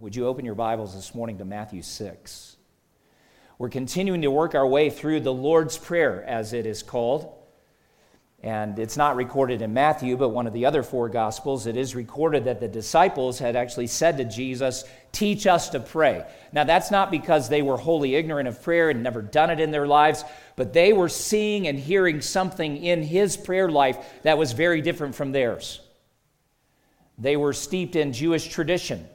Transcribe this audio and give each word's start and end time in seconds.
Would 0.00 0.16
you 0.16 0.26
open 0.28 0.46
your 0.46 0.54
Bibles 0.54 0.94
this 0.94 1.14
morning 1.14 1.36
to 1.38 1.44
Matthew 1.44 1.82
6? 1.82 2.56
We're 3.58 3.68
continuing 3.68 4.22
to 4.22 4.30
work 4.30 4.54
our 4.54 4.66
way 4.66 4.88
through 4.88 5.20
the 5.20 5.32
Lord's 5.32 5.76
Prayer, 5.76 6.24
as 6.24 6.54
it 6.54 6.64
is 6.64 6.82
called. 6.82 7.30
And 8.42 8.78
it's 8.78 8.96
not 8.96 9.16
recorded 9.16 9.60
in 9.60 9.74
Matthew, 9.74 10.16
but 10.16 10.30
one 10.30 10.46
of 10.46 10.54
the 10.54 10.64
other 10.64 10.82
four 10.82 11.10
Gospels, 11.10 11.66
it 11.66 11.76
is 11.76 11.94
recorded 11.94 12.46
that 12.46 12.60
the 12.60 12.68
disciples 12.68 13.38
had 13.38 13.56
actually 13.56 13.88
said 13.88 14.16
to 14.16 14.24
Jesus, 14.24 14.84
Teach 15.12 15.46
us 15.46 15.68
to 15.68 15.80
pray. 15.80 16.24
Now, 16.50 16.64
that's 16.64 16.90
not 16.90 17.10
because 17.10 17.50
they 17.50 17.60
were 17.60 17.76
wholly 17.76 18.14
ignorant 18.14 18.48
of 18.48 18.62
prayer 18.62 18.88
and 18.88 19.02
never 19.02 19.20
done 19.20 19.50
it 19.50 19.60
in 19.60 19.70
their 19.70 19.86
lives, 19.86 20.24
but 20.56 20.72
they 20.72 20.94
were 20.94 21.10
seeing 21.10 21.66
and 21.66 21.78
hearing 21.78 22.22
something 22.22 22.78
in 22.78 23.02
his 23.02 23.36
prayer 23.36 23.68
life 23.68 23.98
that 24.22 24.38
was 24.38 24.52
very 24.52 24.80
different 24.80 25.14
from 25.14 25.32
theirs. 25.32 25.82
They 27.18 27.36
were 27.36 27.52
steeped 27.52 27.96
in 27.96 28.14
Jewish 28.14 28.48
tradition. 28.48 29.06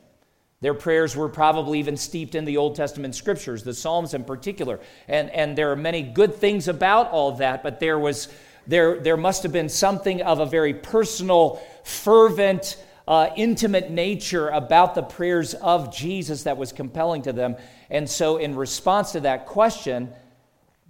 Their 0.65 0.73
prayers 0.73 1.15
were 1.15 1.29
probably 1.29 1.77
even 1.77 1.95
steeped 1.95 2.33
in 2.33 2.43
the 2.43 2.57
Old 2.57 2.75
Testament 2.75 3.13
scriptures, 3.13 3.61
the 3.61 3.71
Psalms 3.71 4.15
in 4.15 4.23
particular. 4.23 4.79
And, 5.07 5.29
and 5.29 5.55
there 5.55 5.71
are 5.71 5.75
many 5.75 6.01
good 6.01 6.33
things 6.33 6.67
about 6.67 7.11
all 7.11 7.33
that, 7.33 7.61
but 7.61 7.79
there, 7.79 7.99
was, 7.99 8.29
there, 8.65 8.99
there 8.99 9.15
must 9.15 9.43
have 9.43 9.51
been 9.51 9.69
something 9.69 10.23
of 10.23 10.39
a 10.39 10.45
very 10.47 10.73
personal, 10.73 11.61
fervent, 11.83 12.83
uh, 13.07 13.29
intimate 13.35 13.91
nature 13.91 14.49
about 14.49 14.95
the 14.95 15.03
prayers 15.03 15.53
of 15.53 15.95
Jesus 15.95 16.41
that 16.45 16.57
was 16.57 16.71
compelling 16.71 17.21
to 17.21 17.31
them. 17.31 17.57
And 17.91 18.09
so, 18.09 18.37
in 18.37 18.55
response 18.55 19.11
to 19.11 19.19
that 19.19 19.45
question, 19.45 20.11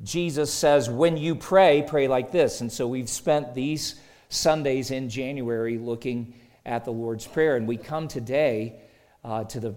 Jesus 0.06 0.54
says, 0.54 0.90
When 0.90 1.18
you 1.18 1.36
pray, 1.36 1.84
pray 1.86 2.08
like 2.08 2.32
this. 2.32 2.62
And 2.62 2.72
so, 2.72 2.88
we've 2.88 3.10
spent 3.10 3.54
these 3.54 3.96
Sundays 4.30 4.90
in 4.92 5.10
January 5.10 5.78
looking 5.78 6.34
at 6.66 6.86
the 6.86 6.94
Lord's 6.94 7.28
Prayer. 7.28 7.58
And 7.58 7.68
we 7.68 7.76
come 7.76 8.08
today 8.08 8.80
uh, 9.26 9.44
to 9.44 9.60
the 9.60 9.76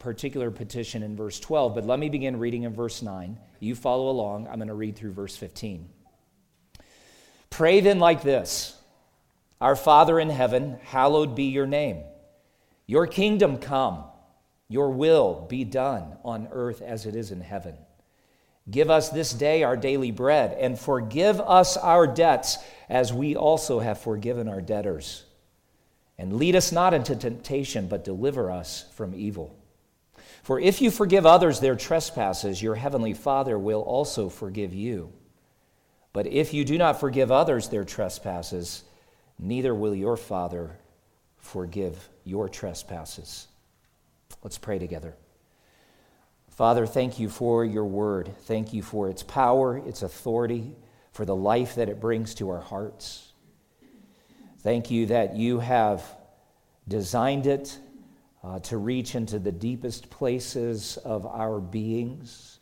particular 0.00 0.50
petition 0.50 1.04
in 1.04 1.16
verse 1.16 1.38
12. 1.38 1.76
But 1.76 1.86
let 1.86 1.98
me 1.98 2.08
begin 2.08 2.38
reading 2.38 2.64
in 2.64 2.74
verse 2.74 3.02
9. 3.02 3.38
You 3.60 3.76
follow 3.76 4.10
along. 4.10 4.48
I'm 4.48 4.56
going 4.56 4.68
to 4.68 4.74
read 4.74 4.96
through 4.96 5.12
verse 5.12 5.36
15. 5.36 5.88
Pray 7.50 7.80
then 7.80 8.00
like 8.00 8.22
this 8.22 8.76
Our 9.60 9.76
Father 9.76 10.18
in 10.18 10.28
heaven, 10.28 10.78
hallowed 10.82 11.36
be 11.36 11.44
your 11.44 11.66
name. 11.66 12.02
Your 12.86 13.06
kingdom 13.06 13.58
come, 13.58 14.02
your 14.68 14.90
will 14.90 15.46
be 15.48 15.64
done 15.64 16.16
on 16.24 16.48
earth 16.50 16.82
as 16.82 17.06
it 17.06 17.14
is 17.14 17.30
in 17.30 17.40
heaven. 17.40 17.76
Give 18.68 18.90
us 18.90 19.08
this 19.08 19.32
day 19.32 19.62
our 19.62 19.76
daily 19.76 20.10
bread, 20.10 20.56
and 20.58 20.78
forgive 20.78 21.40
us 21.40 21.76
our 21.76 22.08
debts 22.08 22.58
as 22.88 23.12
we 23.12 23.36
also 23.36 23.78
have 23.78 24.00
forgiven 24.00 24.48
our 24.48 24.60
debtors 24.60 25.24
and 26.20 26.34
lead 26.34 26.54
us 26.54 26.70
not 26.70 26.92
into 26.92 27.16
temptation, 27.16 27.86
but 27.86 28.04
deliver 28.04 28.50
us 28.50 28.84
from 28.92 29.14
evil. 29.14 29.56
For 30.42 30.60
if 30.60 30.82
you 30.82 30.90
forgive 30.90 31.24
others 31.24 31.60
their 31.60 31.76
trespasses, 31.76 32.60
your 32.60 32.74
heavenly 32.74 33.14
Father 33.14 33.58
will 33.58 33.80
also 33.80 34.28
forgive 34.28 34.74
you. 34.74 35.14
But 36.12 36.26
if 36.26 36.52
you 36.52 36.66
do 36.66 36.76
not 36.76 37.00
forgive 37.00 37.30
others 37.30 37.70
their 37.70 37.84
trespasses, 37.84 38.84
neither 39.38 39.74
will 39.74 39.94
your 39.94 40.18
Father 40.18 40.76
forgive 41.38 42.10
your 42.24 42.50
trespasses. 42.50 43.48
Let's 44.42 44.58
pray 44.58 44.78
together. 44.78 45.14
Father, 46.50 46.84
thank 46.84 47.18
you 47.18 47.30
for 47.30 47.64
your 47.64 47.86
word. 47.86 48.30
Thank 48.40 48.74
you 48.74 48.82
for 48.82 49.08
its 49.08 49.22
power, 49.22 49.78
its 49.78 50.02
authority, 50.02 50.76
for 51.12 51.24
the 51.24 51.34
life 51.34 51.76
that 51.76 51.88
it 51.88 51.98
brings 51.98 52.34
to 52.34 52.50
our 52.50 52.60
hearts. 52.60 53.29
Thank 54.62 54.90
you 54.90 55.06
that 55.06 55.36
you 55.36 55.58
have 55.58 56.04
designed 56.86 57.46
it 57.46 57.78
uh, 58.44 58.58
to 58.58 58.76
reach 58.76 59.14
into 59.14 59.38
the 59.38 59.50
deepest 59.50 60.10
places 60.10 60.98
of 60.98 61.24
our 61.24 61.60
beings, 61.60 62.58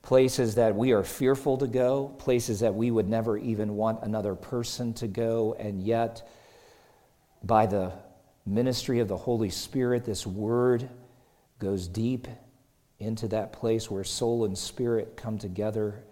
places 0.00 0.54
that 0.54 0.74
we 0.74 0.92
are 0.92 1.02
fearful 1.02 1.58
to 1.58 1.66
go, 1.66 2.08
places 2.16 2.60
that 2.60 2.74
we 2.74 2.90
would 2.90 3.10
never 3.10 3.36
even 3.36 3.76
want 3.76 4.02
another 4.04 4.34
person 4.34 4.94
to 4.94 5.06
go, 5.06 5.54
and 5.58 5.82
yet, 5.82 6.26
by 7.42 7.66
the 7.66 7.92
ministry 8.46 9.00
of 9.00 9.08
the 9.08 9.18
Holy 9.18 9.50
Spirit, 9.50 10.06
this 10.06 10.26
word 10.26 10.88
goes 11.58 11.88
deep 11.88 12.26
into 12.98 13.28
that 13.28 13.52
place 13.52 13.90
where 13.90 14.04
soul 14.04 14.46
and 14.46 14.56
spirit 14.56 15.14
come 15.14 15.36
together, 15.36 16.02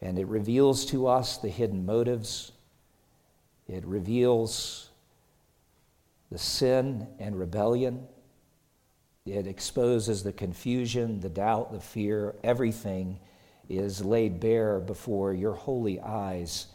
and 0.00 0.18
it 0.18 0.26
reveals 0.26 0.86
to 0.86 1.06
us 1.06 1.36
the 1.36 1.50
hidden 1.50 1.84
motives 1.84 2.52
it 3.68 3.84
reveals 3.86 4.90
the 6.30 6.38
sin 6.38 7.06
and 7.18 7.38
rebellion. 7.38 8.06
It 9.24 9.46
exposes 9.46 10.22
the 10.22 10.32
confusion, 10.32 11.20
the 11.20 11.28
doubt, 11.28 11.72
the 11.72 11.80
fear. 11.80 12.34
Everything 12.42 13.18
is 13.68 14.04
laid 14.04 14.40
bare 14.40 14.80
before 14.80 15.32
your 15.32 15.52
holy 15.52 16.00
eyes. 16.00 16.66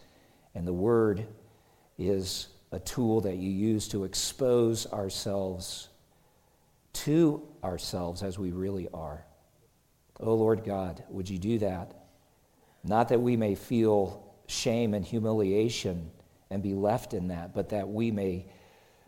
And 0.55 0.65
the 0.65 0.73
Word 0.73 1.27
is 1.97 2.47
a 2.71 2.79
tool 2.79 3.21
that 3.21 3.37
you 3.37 3.49
use 3.49 3.87
to 3.89 4.03
expose 4.03 4.85
ourselves 4.87 5.89
to 6.93 7.47
ourselves 7.63 8.23
as 8.23 8.39
we 8.39 8.51
really 8.51 8.87
are. 8.91 9.23
Oh 10.19 10.33
Lord 10.33 10.63
God, 10.63 11.03
would 11.09 11.29
you 11.29 11.37
do 11.37 11.59
that? 11.59 11.91
Not 12.83 13.09
that 13.09 13.21
we 13.21 13.37
may 13.37 13.53
feel 13.53 14.33
shame 14.47 14.95
and 14.95 15.05
humiliation 15.05 16.09
and 16.49 16.63
be 16.63 16.73
left 16.73 17.13
in 17.13 17.27
that, 17.29 17.53
but 17.53 17.69
that 17.69 17.89
we 17.89 18.11
may 18.11 18.45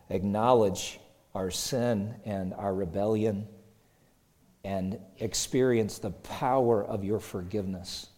acknowledge 0.08 1.00
our 1.34 1.50
sin 1.50 2.14
and 2.24 2.52
our 2.54 2.74
rebellion 2.74 3.46
and 4.64 4.98
experience 5.18 5.98
the 5.98 6.10
power 6.10 6.84
of 6.84 7.04
your 7.04 7.20
forgiveness. 7.20 8.08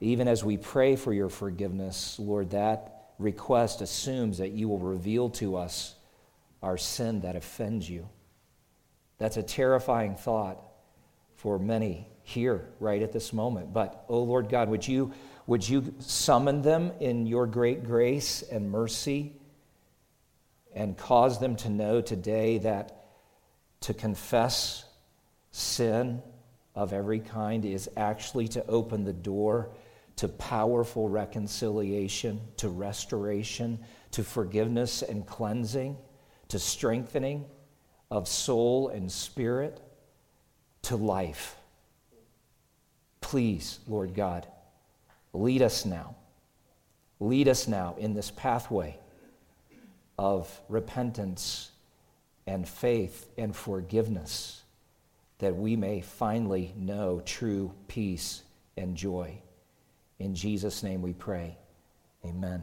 Even 0.00 0.28
as 0.28 0.44
we 0.44 0.56
pray 0.56 0.96
for 0.96 1.12
your 1.12 1.28
forgiveness, 1.28 2.18
Lord, 2.18 2.50
that 2.50 3.12
request 3.18 3.80
assumes 3.80 4.38
that 4.38 4.50
you 4.50 4.68
will 4.68 4.78
reveal 4.78 5.30
to 5.30 5.56
us 5.56 5.94
our 6.62 6.76
sin 6.76 7.20
that 7.20 7.36
offends 7.36 7.88
you. 7.88 8.08
That's 9.18 9.36
a 9.36 9.42
terrifying 9.42 10.16
thought 10.16 10.58
for 11.36 11.58
many 11.58 12.08
here, 12.24 12.68
right 12.80 13.02
at 13.02 13.12
this 13.12 13.32
moment. 13.32 13.72
But, 13.72 14.04
oh 14.08 14.22
Lord 14.22 14.48
God, 14.48 14.68
would 14.68 14.86
you 14.86 15.12
would 15.46 15.68
you 15.68 15.94
summon 15.98 16.62
them 16.62 16.92
in 17.00 17.26
your 17.26 17.46
great 17.46 17.84
grace 17.84 18.42
and 18.42 18.70
mercy 18.70 19.32
and 20.74 20.96
cause 20.96 21.38
them 21.38 21.56
to 21.56 21.68
know 21.68 22.00
today 22.00 22.58
that 22.58 23.04
to 23.80 23.94
confess 23.94 24.84
sin 25.50 26.22
of 26.74 26.92
every 26.92 27.20
kind 27.20 27.64
is 27.64 27.90
actually 27.96 28.48
to 28.48 28.66
open 28.66 29.04
the 29.04 29.12
door 29.12 29.70
to 30.16 30.28
powerful 30.28 31.08
reconciliation, 31.08 32.40
to 32.56 32.68
restoration, 32.68 33.78
to 34.12 34.22
forgiveness 34.22 35.02
and 35.02 35.26
cleansing, 35.26 35.96
to 36.48 36.58
strengthening 36.58 37.44
of 38.10 38.28
soul 38.28 38.88
and 38.88 39.10
spirit, 39.10 39.80
to 40.82 40.96
life. 40.96 41.56
Please, 43.20 43.80
Lord 43.88 44.14
God, 44.14 44.46
Lead 45.32 45.62
us 45.62 45.84
now. 45.84 46.14
Lead 47.20 47.48
us 47.48 47.68
now 47.68 47.94
in 47.98 48.14
this 48.14 48.30
pathway 48.30 48.98
of 50.18 50.60
repentance 50.68 51.70
and 52.46 52.68
faith 52.68 53.28
and 53.38 53.54
forgiveness 53.54 54.62
that 55.38 55.56
we 55.56 55.74
may 55.76 56.00
finally 56.00 56.72
know 56.76 57.20
true 57.24 57.72
peace 57.88 58.42
and 58.76 58.96
joy. 58.96 59.36
In 60.18 60.34
Jesus' 60.34 60.82
name 60.82 61.02
we 61.02 61.12
pray. 61.12 61.56
Amen. 62.24 62.62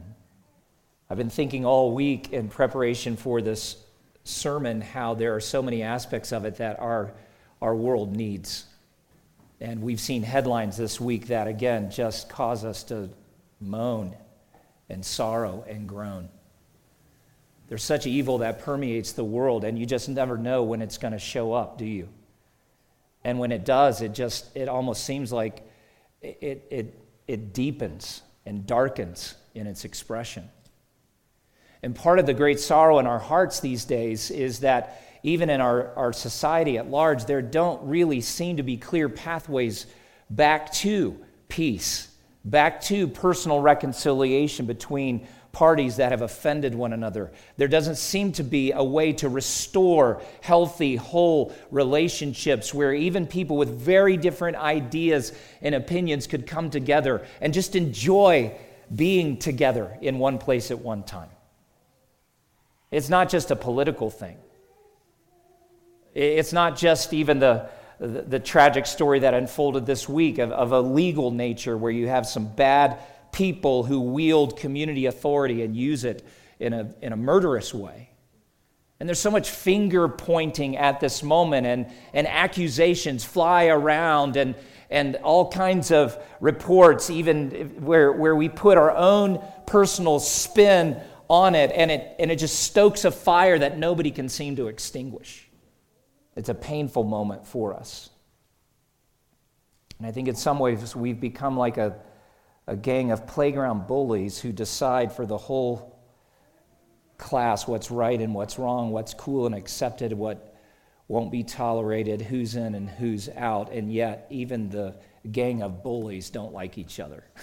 I've 1.10 1.18
been 1.18 1.28
thinking 1.28 1.66
all 1.66 1.92
week 1.92 2.32
in 2.32 2.48
preparation 2.48 3.16
for 3.16 3.42
this 3.42 3.76
sermon 4.24 4.80
how 4.80 5.14
there 5.14 5.34
are 5.34 5.40
so 5.40 5.60
many 5.60 5.82
aspects 5.82 6.32
of 6.32 6.44
it 6.44 6.56
that 6.56 6.78
our, 6.78 7.12
our 7.60 7.74
world 7.74 8.16
needs. 8.16 8.64
And 9.60 9.82
we've 9.82 10.00
seen 10.00 10.22
headlines 10.22 10.76
this 10.76 11.00
week 11.00 11.26
that, 11.26 11.46
again, 11.46 11.90
just 11.90 12.28
cause 12.28 12.64
us 12.64 12.82
to 12.84 13.10
moan 13.60 14.16
and 14.88 15.04
sorrow 15.04 15.64
and 15.68 15.88
groan. 15.88 16.28
There's 17.68 17.82
such 17.84 18.06
evil 18.06 18.38
that 18.38 18.62
permeates 18.62 19.12
the 19.12 19.22
world, 19.22 19.64
and 19.64 19.78
you 19.78 19.86
just 19.86 20.08
never 20.08 20.36
know 20.38 20.62
when 20.62 20.82
it's 20.82 20.98
going 20.98 21.12
to 21.12 21.18
show 21.18 21.52
up, 21.52 21.78
do 21.78 21.84
you? 21.84 22.08
And 23.22 23.38
when 23.38 23.52
it 23.52 23.64
does, 23.64 24.00
it 24.00 24.12
just, 24.14 24.56
it 24.56 24.68
almost 24.68 25.04
seems 25.04 25.30
like 25.30 25.62
it, 26.22 26.66
it, 26.70 26.98
it 27.28 27.52
deepens 27.52 28.22
and 28.46 28.66
darkens 28.66 29.34
in 29.54 29.66
its 29.66 29.84
expression. 29.84 30.48
And 31.82 31.94
part 31.94 32.18
of 32.18 32.26
the 32.26 32.34
great 32.34 32.60
sorrow 32.60 32.98
in 32.98 33.06
our 33.06 33.18
hearts 33.18 33.60
these 33.60 33.84
days 33.84 34.30
is 34.30 34.60
that 34.60 35.02
even 35.22 35.50
in 35.50 35.60
our, 35.60 35.94
our 35.96 36.12
society 36.12 36.78
at 36.78 36.90
large, 36.90 37.24
there 37.24 37.42
don't 37.42 37.82
really 37.88 38.20
seem 38.20 38.56
to 38.56 38.62
be 38.62 38.76
clear 38.76 39.08
pathways 39.08 39.86
back 40.30 40.72
to 40.72 41.18
peace, 41.48 42.08
back 42.44 42.80
to 42.82 43.08
personal 43.08 43.60
reconciliation 43.60 44.66
between 44.66 45.26
parties 45.52 45.96
that 45.96 46.12
have 46.12 46.22
offended 46.22 46.74
one 46.74 46.92
another. 46.92 47.32
There 47.56 47.68
doesn't 47.68 47.96
seem 47.96 48.32
to 48.32 48.44
be 48.44 48.72
a 48.72 48.84
way 48.84 49.12
to 49.14 49.28
restore 49.28 50.22
healthy, 50.40 50.96
whole 50.96 51.52
relationships 51.70 52.72
where 52.72 52.94
even 52.94 53.26
people 53.26 53.56
with 53.56 53.68
very 53.68 54.16
different 54.16 54.56
ideas 54.56 55.32
and 55.60 55.74
opinions 55.74 56.26
could 56.26 56.46
come 56.46 56.70
together 56.70 57.26
and 57.40 57.52
just 57.52 57.74
enjoy 57.74 58.56
being 58.94 59.36
together 59.38 59.96
in 60.00 60.18
one 60.18 60.38
place 60.38 60.70
at 60.70 60.78
one 60.78 61.02
time. 61.02 61.30
It's 62.90 63.08
not 63.08 63.28
just 63.28 63.50
a 63.50 63.56
political 63.56 64.10
thing. 64.10 64.36
It's 66.14 66.52
not 66.52 66.76
just 66.76 67.12
even 67.12 67.38
the, 67.38 67.68
the, 67.98 68.22
the, 68.22 68.38
tragic 68.40 68.86
story 68.86 69.20
that 69.20 69.34
unfolded 69.34 69.86
this 69.86 70.08
week 70.08 70.38
of, 70.38 70.50
of 70.50 70.72
a 70.72 70.80
legal 70.80 71.30
nature 71.30 71.76
where 71.76 71.92
you 71.92 72.08
have 72.08 72.26
some 72.26 72.46
bad 72.46 72.98
people 73.32 73.84
who 73.84 74.00
wield 74.00 74.58
community 74.58 75.06
authority 75.06 75.62
and 75.62 75.76
use 75.76 76.04
it 76.04 76.26
in 76.58 76.72
a, 76.72 76.92
in 77.00 77.12
a 77.12 77.16
murderous 77.16 77.72
way. 77.72 78.10
And 78.98 79.08
there's 79.08 79.18
so 79.18 79.30
much 79.30 79.48
finger 79.48 80.08
pointing 80.08 80.76
at 80.76 81.00
this 81.00 81.22
moment, 81.22 81.66
and, 81.66 81.86
and 82.12 82.26
accusations 82.26 83.24
fly 83.24 83.66
around, 83.66 84.36
and, 84.36 84.54
and 84.90 85.16
all 85.16 85.50
kinds 85.50 85.90
of 85.90 86.22
reports, 86.40 87.08
even 87.08 87.50
where, 87.80 88.12
where 88.12 88.36
we 88.36 88.50
put 88.50 88.76
our 88.76 88.90
own 88.90 89.42
personal 89.66 90.20
spin 90.20 91.00
on 91.28 91.54
it, 91.54 91.70
and 91.74 91.90
it, 91.90 92.14
and 92.18 92.30
it 92.30 92.36
just 92.36 92.58
stokes 92.58 93.06
a 93.06 93.10
fire 93.10 93.58
that 93.58 93.78
nobody 93.78 94.10
can 94.10 94.28
seem 94.28 94.56
to 94.56 94.66
extinguish. 94.66 95.48
It's 96.40 96.48
a 96.48 96.54
painful 96.54 97.04
moment 97.04 97.46
for 97.46 97.74
us. 97.74 98.08
And 99.98 100.06
I 100.06 100.10
think 100.10 100.26
in 100.26 100.34
some 100.34 100.58
ways 100.58 100.96
we've 100.96 101.20
become 101.20 101.58
like 101.58 101.76
a, 101.76 101.96
a 102.66 102.74
gang 102.74 103.10
of 103.10 103.26
playground 103.26 103.86
bullies 103.86 104.38
who 104.38 104.50
decide 104.50 105.12
for 105.12 105.26
the 105.26 105.36
whole 105.36 106.00
class 107.18 107.68
what's 107.68 107.90
right 107.90 108.18
and 108.18 108.34
what's 108.34 108.58
wrong, 108.58 108.90
what's 108.90 109.12
cool 109.12 109.44
and 109.44 109.54
accepted, 109.54 110.14
what 110.14 110.56
won't 111.08 111.30
be 111.30 111.44
tolerated, 111.44 112.22
who's 112.22 112.56
in 112.56 112.74
and 112.74 112.88
who's 112.88 113.28
out. 113.36 113.70
And 113.70 113.92
yet, 113.92 114.26
even 114.30 114.70
the 114.70 114.96
gang 115.30 115.62
of 115.62 115.82
bullies 115.82 116.30
don't 116.30 116.54
like 116.54 116.78
each 116.78 116.98
other. 117.00 117.22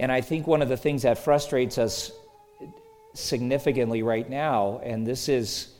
And 0.00 0.12
I 0.12 0.20
think 0.20 0.46
one 0.46 0.62
of 0.62 0.68
the 0.68 0.76
things 0.76 1.02
that 1.02 1.18
frustrates 1.18 1.76
us 1.76 2.12
significantly 3.14 4.04
right 4.04 4.30
now, 4.30 4.80
and 4.84 5.04
this 5.04 5.28
is 5.28 5.74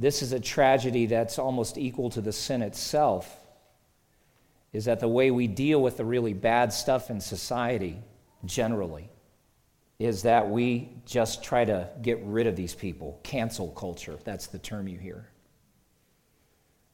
this 0.00 0.22
is 0.22 0.32
a 0.32 0.40
tragedy 0.40 1.04
that's 1.04 1.38
almost 1.38 1.76
equal 1.76 2.08
to 2.08 2.22
the 2.22 2.32
sin 2.32 2.62
itself, 2.62 3.36
is 4.72 4.86
that 4.86 4.98
the 4.98 5.08
way 5.08 5.30
we 5.30 5.46
deal 5.46 5.82
with 5.82 5.98
the 5.98 6.04
really 6.04 6.32
bad 6.32 6.72
stuff 6.72 7.10
in 7.10 7.20
society 7.20 7.98
generally 8.46 9.10
is 9.98 10.22
that 10.22 10.48
we 10.48 10.88
just 11.04 11.44
try 11.44 11.66
to 11.66 11.86
get 12.00 12.18
rid 12.24 12.46
of 12.46 12.56
these 12.56 12.74
people. 12.74 13.20
Cancel 13.22 13.68
culture, 13.72 14.16
that's 14.24 14.46
the 14.46 14.58
term 14.58 14.88
you 14.88 14.96
hear. 14.96 15.28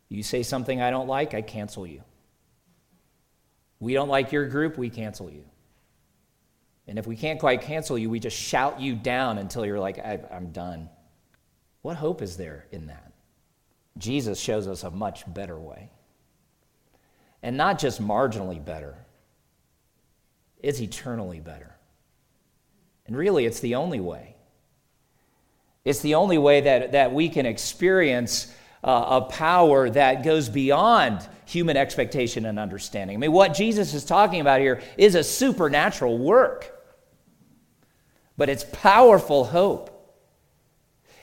You 0.08 0.24
say 0.24 0.42
something 0.42 0.82
I 0.82 0.90
don't 0.90 1.06
like, 1.06 1.32
I 1.32 1.42
cancel 1.42 1.86
you. 1.86 2.02
We 3.78 3.94
don't 3.94 4.08
like 4.08 4.32
your 4.32 4.48
group, 4.48 4.76
we 4.76 4.90
cancel 4.90 5.30
you. 5.30 5.44
And 6.88 6.98
if 6.98 7.06
we 7.06 7.14
can't 7.14 7.38
quite 7.38 7.62
cancel 7.62 7.96
you, 7.96 8.10
we 8.10 8.18
just 8.18 8.36
shout 8.36 8.80
you 8.80 8.96
down 8.96 9.38
until 9.38 9.64
you're 9.64 9.78
like, 9.78 10.04
I'm 10.04 10.50
done. 10.50 10.88
What 11.86 11.98
hope 11.98 12.20
is 12.20 12.36
there 12.36 12.66
in 12.72 12.86
that? 12.88 13.12
Jesus 13.96 14.40
shows 14.40 14.66
us 14.66 14.82
a 14.82 14.90
much 14.90 15.22
better 15.32 15.56
way. 15.56 15.88
And 17.44 17.56
not 17.56 17.78
just 17.78 18.02
marginally 18.02 18.62
better, 18.62 18.96
it's 20.58 20.80
eternally 20.80 21.38
better. 21.38 21.76
And 23.06 23.16
really, 23.16 23.46
it's 23.46 23.60
the 23.60 23.76
only 23.76 24.00
way. 24.00 24.34
It's 25.84 26.00
the 26.00 26.16
only 26.16 26.38
way 26.38 26.62
that, 26.62 26.90
that 26.90 27.12
we 27.12 27.28
can 27.28 27.46
experience 27.46 28.52
uh, 28.82 29.20
a 29.22 29.30
power 29.30 29.88
that 29.88 30.24
goes 30.24 30.48
beyond 30.48 31.24
human 31.44 31.76
expectation 31.76 32.46
and 32.46 32.58
understanding. 32.58 33.16
I 33.16 33.18
mean, 33.18 33.30
what 33.30 33.54
Jesus 33.54 33.94
is 33.94 34.04
talking 34.04 34.40
about 34.40 34.58
here 34.58 34.82
is 34.98 35.14
a 35.14 35.22
supernatural 35.22 36.18
work, 36.18 36.68
but 38.36 38.48
it's 38.48 38.64
powerful 38.72 39.44
hope. 39.44 39.95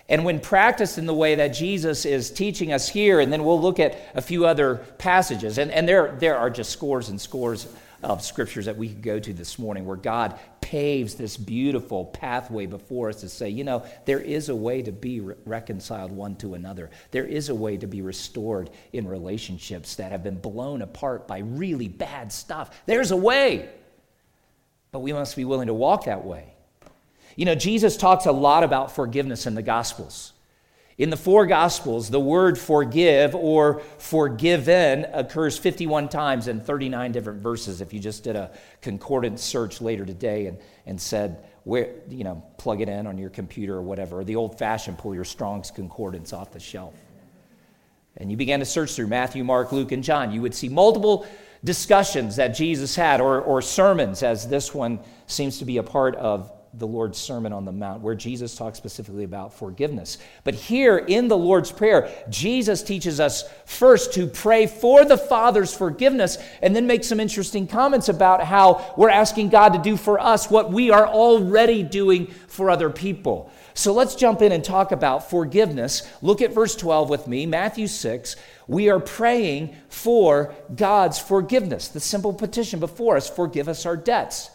And 0.10 0.26
when 0.26 0.40
practiced 0.40 0.98
in 0.98 1.06
the 1.06 1.14
way 1.14 1.36
that 1.36 1.50
Jesus 1.50 2.06
is 2.06 2.30
teaching 2.30 2.74
us 2.74 2.90
here, 2.90 3.20
and 3.20 3.32
then 3.32 3.44
we'll 3.44 3.62
look 3.62 3.80
at 3.80 3.98
a 4.16 4.22
few 4.22 4.46
other 4.46 4.76
passages, 4.98 5.58
and, 5.58 5.72
and 5.72 5.88
there, 5.88 6.16
there 6.20 6.38
are 6.38 6.50
just 6.50 6.72
scores 6.72 7.10
and 7.10 7.20
scores 7.20 7.68
of 8.04 8.22
scriptures 8.22 8.66
that 8.66 8.78
we 8.78 8.90
could 8.90 9.02
go 9.02 9.18
to 9.18 9.34
this 9.34 9.58
morning 9.58 9.86
where 9.86 9.96
God 9.96 10.38
paves 10.60 11.16
this 11.16 11.38
beautiful 11.38 12.06
pathway 12.06 12.66
before 12.66 13.10
us 13.10 13.22
to 13.22 13.30
say, 13.30 13.50
you 13.50 13.64
know, 13.64 13.86
there 14.06 14.20
is 14.20 14.50
a 14.50 14.56
way 14.56 14.82
to 14.82 14.92
be 14.92 15.22
re- 15.22 15.36
reconciled 15.46 16.12
one 16.12 16.36
to 16.38 16.54
another. 16.54 16.90
There 17.12 17.26
is 17.26 17.50
a 17.50 17.56
way 17.56 17.78
to 17.78 17.88
be 17.88 18.02
restored 18.02 18.70
in 18.92 19.08
relationships 19.08 19.96
that 19.96 20.12
have 20.12 20.24
been 20.24 20.38
blown 20.38 20.82
apart 20.82 21.28
by 21.28 21.40
really 21.40 21.88
bad 21.88 22.32
stuff. 22.32 22.78
There's 22.86 23.12
a 23.12 23.18
way. 23.18 23.70
But 24.92 25.00
we 25.00 25.14
must 25.14 25.36
be 25.36 25.46
willing 25.46 25.68
to 25.68 25.74
walk 25.74 26.06
that 26.06 26.26
way. 26.26 26.53
You 27.36 27.46
know, 27.46 27.56
Jesus 27.56 27.98
talks 27.98 28.26
a 28.26 28.32
lot 28.32 28.64
about 28.64 28.96
forgiveness 28.96 29.46
in 29.48 29.56
the 29.56 29.62
Gospels. 29.62 30.34
In 30.98 31.10
the 31.10 31.18
four 31.18 31.48
Gospels, 31.48 32.10
the 32.10 32.20
word 32.20 32.58
forgive 32.58 33.34
or 33.34 33.82
forgiven 33.98 35.08
occurs 35.12 35.58
51 35.58 36.10
times 36.10 36.48
in 36.48 36.62
39 36.62 37.12
different 37.12 37.42
verses. 37.42 37.82
If 37.82 37.94
you 37.94 38.00
just 38.00 38.24
did 38.24 38.36
a 38.36 38.52
concordance 38.82 39.42
search 39.42 39.82
later 39.82 40.06
today 40.06 40.46
and, 40.46 40.60
and 40.86 41.02
said, 41.02 41.44
where, 41.64 41.90
you 42.10 42.24
know, 42.24 42.44
plug 42.58 42.82
it 42.82 42.90
in 42.90 43.08
on 43.08 43.18
your 43.18 43.30
computer 43.30 43.76
or 43.76 43.82
whatever, 43.82 44.20
or 44.20 44.24
the 44.24 44.36
old 44.36 44.60
fashioned 44.60 44.98
pull 44.98 45.16
your 45.16 45.24
Strong's 45.24 45.72
Concordance 45.72 46.34
off 46.34 46.52
the 46.52 46.60
shelf. 46.60 46.94
And 48.18 48.30
you 48.30 48.38
began 48.38 48.60
to 48.60 48.66
search 48.66 48.92
through 48.92 49.08
Matthew, 49.08 49.44
Mark, 49.44 49.72
Luke, 49.72 49.92
and 49.92 50.04
John, 50.04 50.32
you 50.32 50.42
would 50.42 50.54
see 50.54 50.70
multiple 50.70 51.26
discussions 51.64 52.36
that 52.36 52.50
Jesus 52.50 52.96
had, 52.96 53.22
or, 53.22 53.42
or 53.42 53.62
sermons, 53.62 54.22
as 54.22 54.48
this 54.48 54.74
one 54.74 55.00
seems 55.26 55.58
to 55.60 55.66
be 55.66 55.78
a 55.78 55.84
part 55.84 56.16
of 56.18 56.52
the 56.76 56.88
Lord's 56.88 57.20
Sermon 57.20 57.54
on 57.54 57.66
the 57.66 57.72
Mount, 57.72 58.02
where 58.02 58.16
Jesus 58.16 58.56
talks 58.56 58.78
specifically 58.78 59.24
about 59.24 59.54
forgiveness. 59.54 60.18
But 60.44 60.56
here 60.56 60.98
in 60.98 61.28
the 61.28 61.38
Lord's 61.38 61.72
Prayer, 61.72 62.12
Jesus 62.30 62.82
teaches 62.82 63.20
us 63.20 63.44
first 63.66 64.14
to 64.14 64.26
pray 64.26 64.66
for 64.66 65.06
the 65.06 65.18
Father's 65.18 65.74
forgiveness 65.74 66.38
and 66.62 66.76
then 66.76 66.88
make 66.88 67.04
some 67.04 67.20
interesting 67.20 67.68
comments 67.68 68.10
about 68.10 68.44
how 68.44 68.94
we're 68.98 69.12
asking 69.12 69.50
God 69.50 69.74
to 69.74 69.80
do 69.80 69.96
for 69.96 70.20
us 70.20 70.50
what 70.50 70.72
we 70.72 70.90
are 70.90 71.08
already 71.08 71.84
doing 71.84 72.28
for 72.48 72.72
other 72.72 72.90
people. 72.90 73.52
So 73.76 73.94
let's 73.94 74.16
jump 74.16 74.42
in 74.42 74.52
and 74.52 74.64
talk 74.64 74.92
about 74.92 75.30
forgiveness. 75.30 76.04
Look 76.22 76.42
at 76.42 76.54
verse 76.54 76.76
12 76.76 77.10
with 77.10 77.28
me, 77.28 77.46
Matthew 77.46 77.88
6. 77.88 78.36
We 78.68 78.90
are 78.90 79.00
praying 79.00 79.76
for 79.90 80.54
God's 80.76 81.20
forgiveness. 81.20 81.88
The 81.88 82.00
simple 82.00 82.34
petition 82.34 82.80
before 82.80 83.18
us 83.18 83.30
forgive 83.30 83.68
us 83.68 83.86
our 83.86 83.98
debts. 83.98 84.50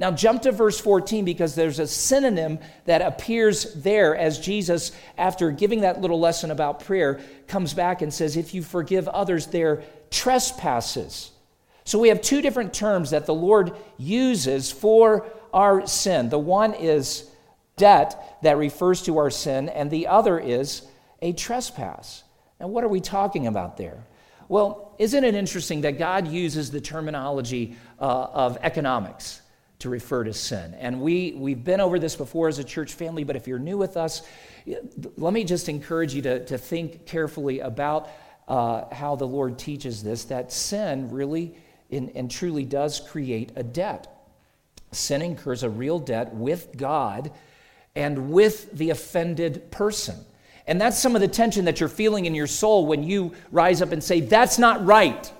Now, 0.00 0.10
jump 0.10 0.40
to 0.42 0.52
verse 0.52 0.80
14 0.80 1.26
because 1.26 1.54
there's 1.54 1.78
a 1.78 1.86
synonym 1.86 2.58
that 2.86 3.02
appears 3.02 3.74
there 3.74 4.16
as 4.16 4.38
Jesus, 4.38 4.92
after 5.18 5.50
giving 5.50 5.82
that 5.82 6.00
little 6.00 6.18
lesson 6.18 6.50
about 6.50 6.82
prayer, 6.86 7.20
comes 7.46 7.74
back 7.74 8.00
and 8.00 8.12
says, 8.12 8.38
If 8.38 8.54
you 8.54 8.62
forgive 8.62 9.08
others 9.08 9.48
their 9.48 9.82
trespasses. 10.10 11.32
So 11.84 11.98
we 11.98 12.08
have 12.08 12.22
two 12.22 12.40
different 12.40 12.72
terms 12.72 13.10
that 13.10 13.26
the 13.26 13.34
Lord 13.34 13.76
uses 13.98 14.72
for 14.72 15.26
our 15.52 15.86
sin. 15.86 16.30
The 16.30 16.38
one 16.38 16.72
is 16.72 17.30
debt 17.76 18.38
that 18.42 18.56
refers 18.56 19.02
to 19.02 19.18
our 19.18 19.28
sin, 19.28 19.68
and 19.68 19.90
the 19.90 20.06
other 20.06 20.40
is 20.40 20.80
a 21.20 21.34
trespass. 21.34 22.24
Now, 22.58 22.68
what 22.68 22.84
are 22.84 22.88
we 22.88 23.02
talking 23.02 23.46
about 23.46 23.76
there? 23.76 24.02
Well, 24.48 24.94
isn't 24.98 25.24
it 25.24 25.34
interesting 25.34 25.82
that 25.82 25.98
God 25.98 26.26
uses 26.26 26.70
the 26.70 26.80
terminology 26.80 27.76
uh, 28.00 28.28
of 28.32 28.56
economics? 28.62 29.42
To 29.80 29.88
refer 29.88 30.24
to 30.24 30.32
sin. 30.32 30.74
And 30.74 31.00
we, 31.00 31.32
we've 31.36 31.62
been 31.62 31.80
over 31.80 31.98
this 31.98 32.16
before 32.16 32.48
as 32.48 32.58
a 32.58 32.64
church 32.64 32.94
family, 32.94 33.24
but 33.24 33.36
if 33.36 33.46
you're 33.46 33.58
new 33.58 33.76
with 33.76 33.96
us, 33.96 34.22
let 35.16 35.32
me 35.32 35.44
just 35.44 35.68
encourage 35.68 36.14
you 36.14 36.22
to, 36.22 36.44
to 36.46 36.58
think 36.58 37.06
carefully 37.06 37.60
about 37.60 38.08
uh, 38.46 38.92
how 38.94 39.16
the 39.16 39.26
Lord 39.26 39.58
teaches 39.58 40.02
this 40.02 40.24
that 40.24 40.52
sin 40.52 41.10
really 41.10 41.54
in, 41.88 42.10
and 42.10 42.30
truly 42.30 42.64
does 42.64 43.00
create 43.00 43.52
a 43.56 43.62
debt. 43.62 44.06
Sin 44.92 45.22
incurs 45.22 45.62
a 45.62 45.70
real 45.70 45.98
debt 45.98 46.34
with 46.34 46.76
God 46.76 47.32
and 47.94 48.30
with 48.30 48.70
the 48.72 48.90
offended 48.90 49.70
person. 49.70 50.16
And 50.66 50.80
that's 50.80 50.98
some 50.98 51.14
of 51.14 51.20
the 51.20 51.28
tension 51.28 51.64
that 51.64 51.80
you're 51.80 51.88
feeling 51.88 52.26
in 52.26 52.34
your 52.34 52.46
soul 52.46 52.86
when 52.86 53.02
you 53.02 53.34
rise 53.50 53.82
up 53.82 53.92
and 53.92 54.02
say, 54.02 54.20
That's 54.20 54.58
not 54.58 54.84
right. 54.84 55.32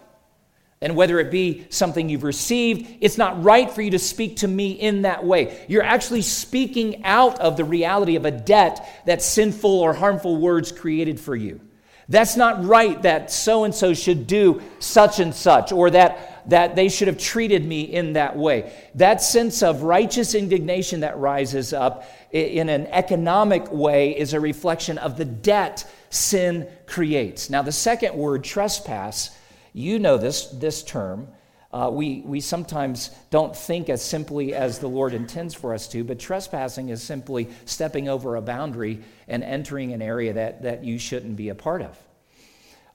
And 0.83 0.97
whether 0.97 1.21
it 1.21 1.31
be 1.31 1.67
something 1.69 2.09
you've 2.09 2.23
received, 2.23 2.97
it's 3.01 3.19
not 3.19 3.43
right 3.45 3.71
for 3.71 3.83
you 3.83 3.91
to 3.91 3.99
speak 3.99 4.37
to 4.39 4.49
me 4.49 4.71
in 4.73 5.03
that 5.03 5.25
way. 5.25 5.65
You're 5.69 5.83
actually 5.83 6.23
speaking 6.23 7.05
out 7.05 7.39
of 7.39 7.59
the 7.59 7.65
reality 7.65 8.17
of 8.17 8.25
a 8.25 8.31
debt 8.31 9.03
that 9.05 9.21
sinful 9.21 9.71
or 9.71 9.93
harmful 9.93 10.39
words 10.39 10.73
created 10.73 11.21
for 11.21 11.37
you. 11.37 11.61
That's 12.09 12.37
not 12.37 12.65
right 12.65 13.01
that 13.03 13.31
so 13.31 13.65
and 13.65 13.75
so 13.75 13.95
should 13.95 14.27
do 14.27 14.63
such 14.79 15.21
and 15.21 15.35
such, 15.35 15.71
or 15.71 15.91
that 15.91 16.31
that 16.49 16.75
they 16.75 16.89
should 16.89 17.09
have 17.09 17.19
treated 17.19 17.65
me 17.65 17.83
in 17.83 18.15
that 18.15 18.37
way. 18.37 18.73
That 18.97 19.23
sense 19.23 19.63
of 19.63 19.83
righteous 19.83 20.35
indignation 20.35 21.01
that 21.01 21.19
rises 21.19 21.73
up 21.73 22.05
in 22.33 22.69
an 22.69 22.87
economic 22.89 23.71
way 23.71 24.19
is 24.19 24.33
a 24.33 24.41
reflection 24.41 24.99
of 24.99 25.17
the 25.17 25.25
debt 25.25 25.89
sin 26.11 26.69
creates. 26.87 27.51
Now, 27.51 27.63
the 27.63 27.73
second 27.73 28.15
word, 28.15 28.43
trespass, 28.43 29.37
you 29.73 29.99
know 29.99 30.19
this, 30.19 30.47
this 30.47 30.83
term. 30.83 31.29
Uh, 31.73 31.89
we, 31.93 32.23
we 32.25 32.41
sometimes 32.41 33.11
don't 33.31 33.55
think 33.55 33.89
as 33.89 34.03
simply 34.03 34.55
as 34.55 34.81
the 34.81 34.89
Lord 34.89 35.15
intends 35.15 35.55
for 35.55 35.73
us 35.73 35.87
to, 35.89 36.03
but 36.03 36.19
trespassing 36.19 36.89
is 36.89 37.01
simply 37.01 37.49
stepping 37.65 38.09
over 38.09 38.35
a 38.35 38.43
boundary 38.43 39.01
and 39.29 39.45
entering 39.45 39.93
an 39.93 40.03
area 40.03 40.33
that, 40.33 40.63
that 40.63 40.85
you 40.85 40.99
shouldn't 40.99 41.37
be 41.37 41.51
a 41.51 41.55
part 41.55 41.83
of. 41.83 41.97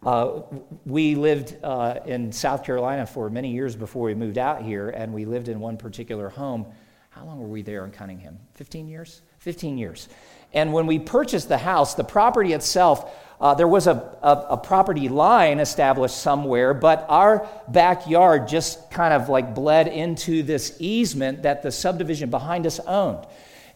Uh, 0.06 0.42
we 0.86 1.16
lived 1.16 1.56
uh, 1.64 2.00
in 2.06 2.32
South 2.32 2.64
Carolina 2.64 3.08
for 3.08 3.30
many 3.30 3.52
years 3.52 3.76
before 3.76 4.04
we 4.04 4.14
moved 4.14 4.38
out 4.38 4.62
here, 4.62 4.90
and 4.90 5.14
we 5.14 5.26
lived 5.26 5.48
in 5.48 5.60
one 5.60 5.78
particular 5.78 6.30
home. 6.30 6.66
How 7.10 7.24
long 7.24 7.40
were 7.40 7.48
we 7.48 7.62
there 7.62 7.86
in 7.86 7.92
Cunningham? 7.92 8.38
15 8.56 8.90
years? 8.90 9.22
15 9.40 9.78
years. 9.78 10.10
And 10.54 10.74
when 10.74 10.86
we 10.86 11.00
purchased 11.00 11.48
the 11.48 11.58
house, 11.58 11.96
the 11.96 12.04
property 12.04 12.54
itself 12.54 13.16
uh, 13.40 13.54
there 13.54 13.68
was 13.68 13.88
a, 13.88 14.18
a, 14.22 14.32
a, 14.52 14.58
property 14.58 15.10
line 15.10 15.60
established 15.60 16.18
somewhere, 16.18 16.74
but 16.74 17.06
our 17.10 17.48
backyard 17.68 18.48
just 18.48 18.90
kind 18.90 19.14
of 19.14 19.28
like 19.28 19.54
bled 19.54 19.88
into 19.88 20.42
this 20.42 20.78
easement 20.80 21.44
that 21.44 21.62
the 21.62 21.72
subdivision 21.72 22.30
behind 22.30 22.66
us 22.66 22.80
owned. 22.80 23.26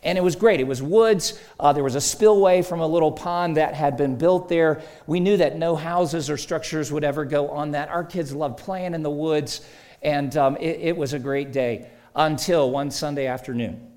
And 0.01 0.17
it 0.17 0.21
was 0.21 0.37
great. 0.37 0.61
It 0.61 0.67
was 0.67 0.81
woods. 0.81 1.37
Uh, 1.59 1.73
there 1.73 1.83
was 1.83 1.95
a 1.95 2.01
spillway 2.01 2.61
from 2.61 2.79
a 2.79 2.87
little 2.87 3.11
pond 3.11 3.57
that 3.57 3.73
had 3.73 3.97
been 3.97 4.17
built 4.17 4.47
there. 4.47 4.81
We 5.07 5.19
knew 5.19 5.35
that 5.35 5.57
no 5.57 5.75
houses 5.75 6.29
or 6.29 6.37
structures 6.37 6.89
would 6.89 7.03
ever 7.03 7.25
go 7.25 7.49
on 7.49 7.71
that. 7.71 7.89
Our 7.89 8.05
kids 8.05 8.33
loved 8.33 8.59
playing 8.59 8.93
in 8.93 9.03
the 9.03 9.09
woods, 9.09 9.59
and 10.01 10.35
um, 10.37 10.55
it, 10.55 10.79
it 10.79 10.97
was 10.97 11.11
a 11.11 11.19
great 11.19 11.51
day 11.51 11.89
until 12.15 12.71
one 12.71 12.91
Sunday 12.91 13.27
afternoon 13.27 13.88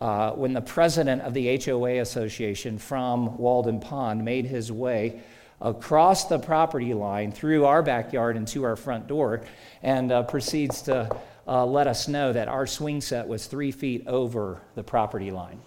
uh, 0.00 0.32
when 0.32 0.52
the 0.52 0.60
president 0.60 1.22
of 1.22 1.34
the 1.34 1.62
HOA 1.62 2.00
Association 2.00 2.78
from 2.78 3.36
Walden 3.36 3.80
Pond 3.80 4.24
made 4.24 4.46
his 4.46 4.72
way 4.72 5.20
across 5.60 6.24
the 6.24 6.38
property 6.38 6.94
line 6.94 7.32
through 7.32 7.66
our 7.66 7.82
backyard 7.82 8.36
and 8.36 8.48
to 8.48 8.64
our 8.64 8.76
front 8.76 9.06
door 9.06 9.44
and 9.82 10.10
uh, 10.10 10.22
proceeds 10.22 10.82
to 10.82 11.14
uh, 11.46 11.66
let 11.66 11.86
us 11.86 12.08
know 12.08 12.32
that 12.32 12.48
our 12.48 12.66
swing 12.66 13.00
set 13.00 13.28
was 13.28 13.46
three 13.46 13.70
feet 13.70 14.06
over 14.06 14.62
the 14.74 14.82
property 14.82 15.30
line. 15.30 15.60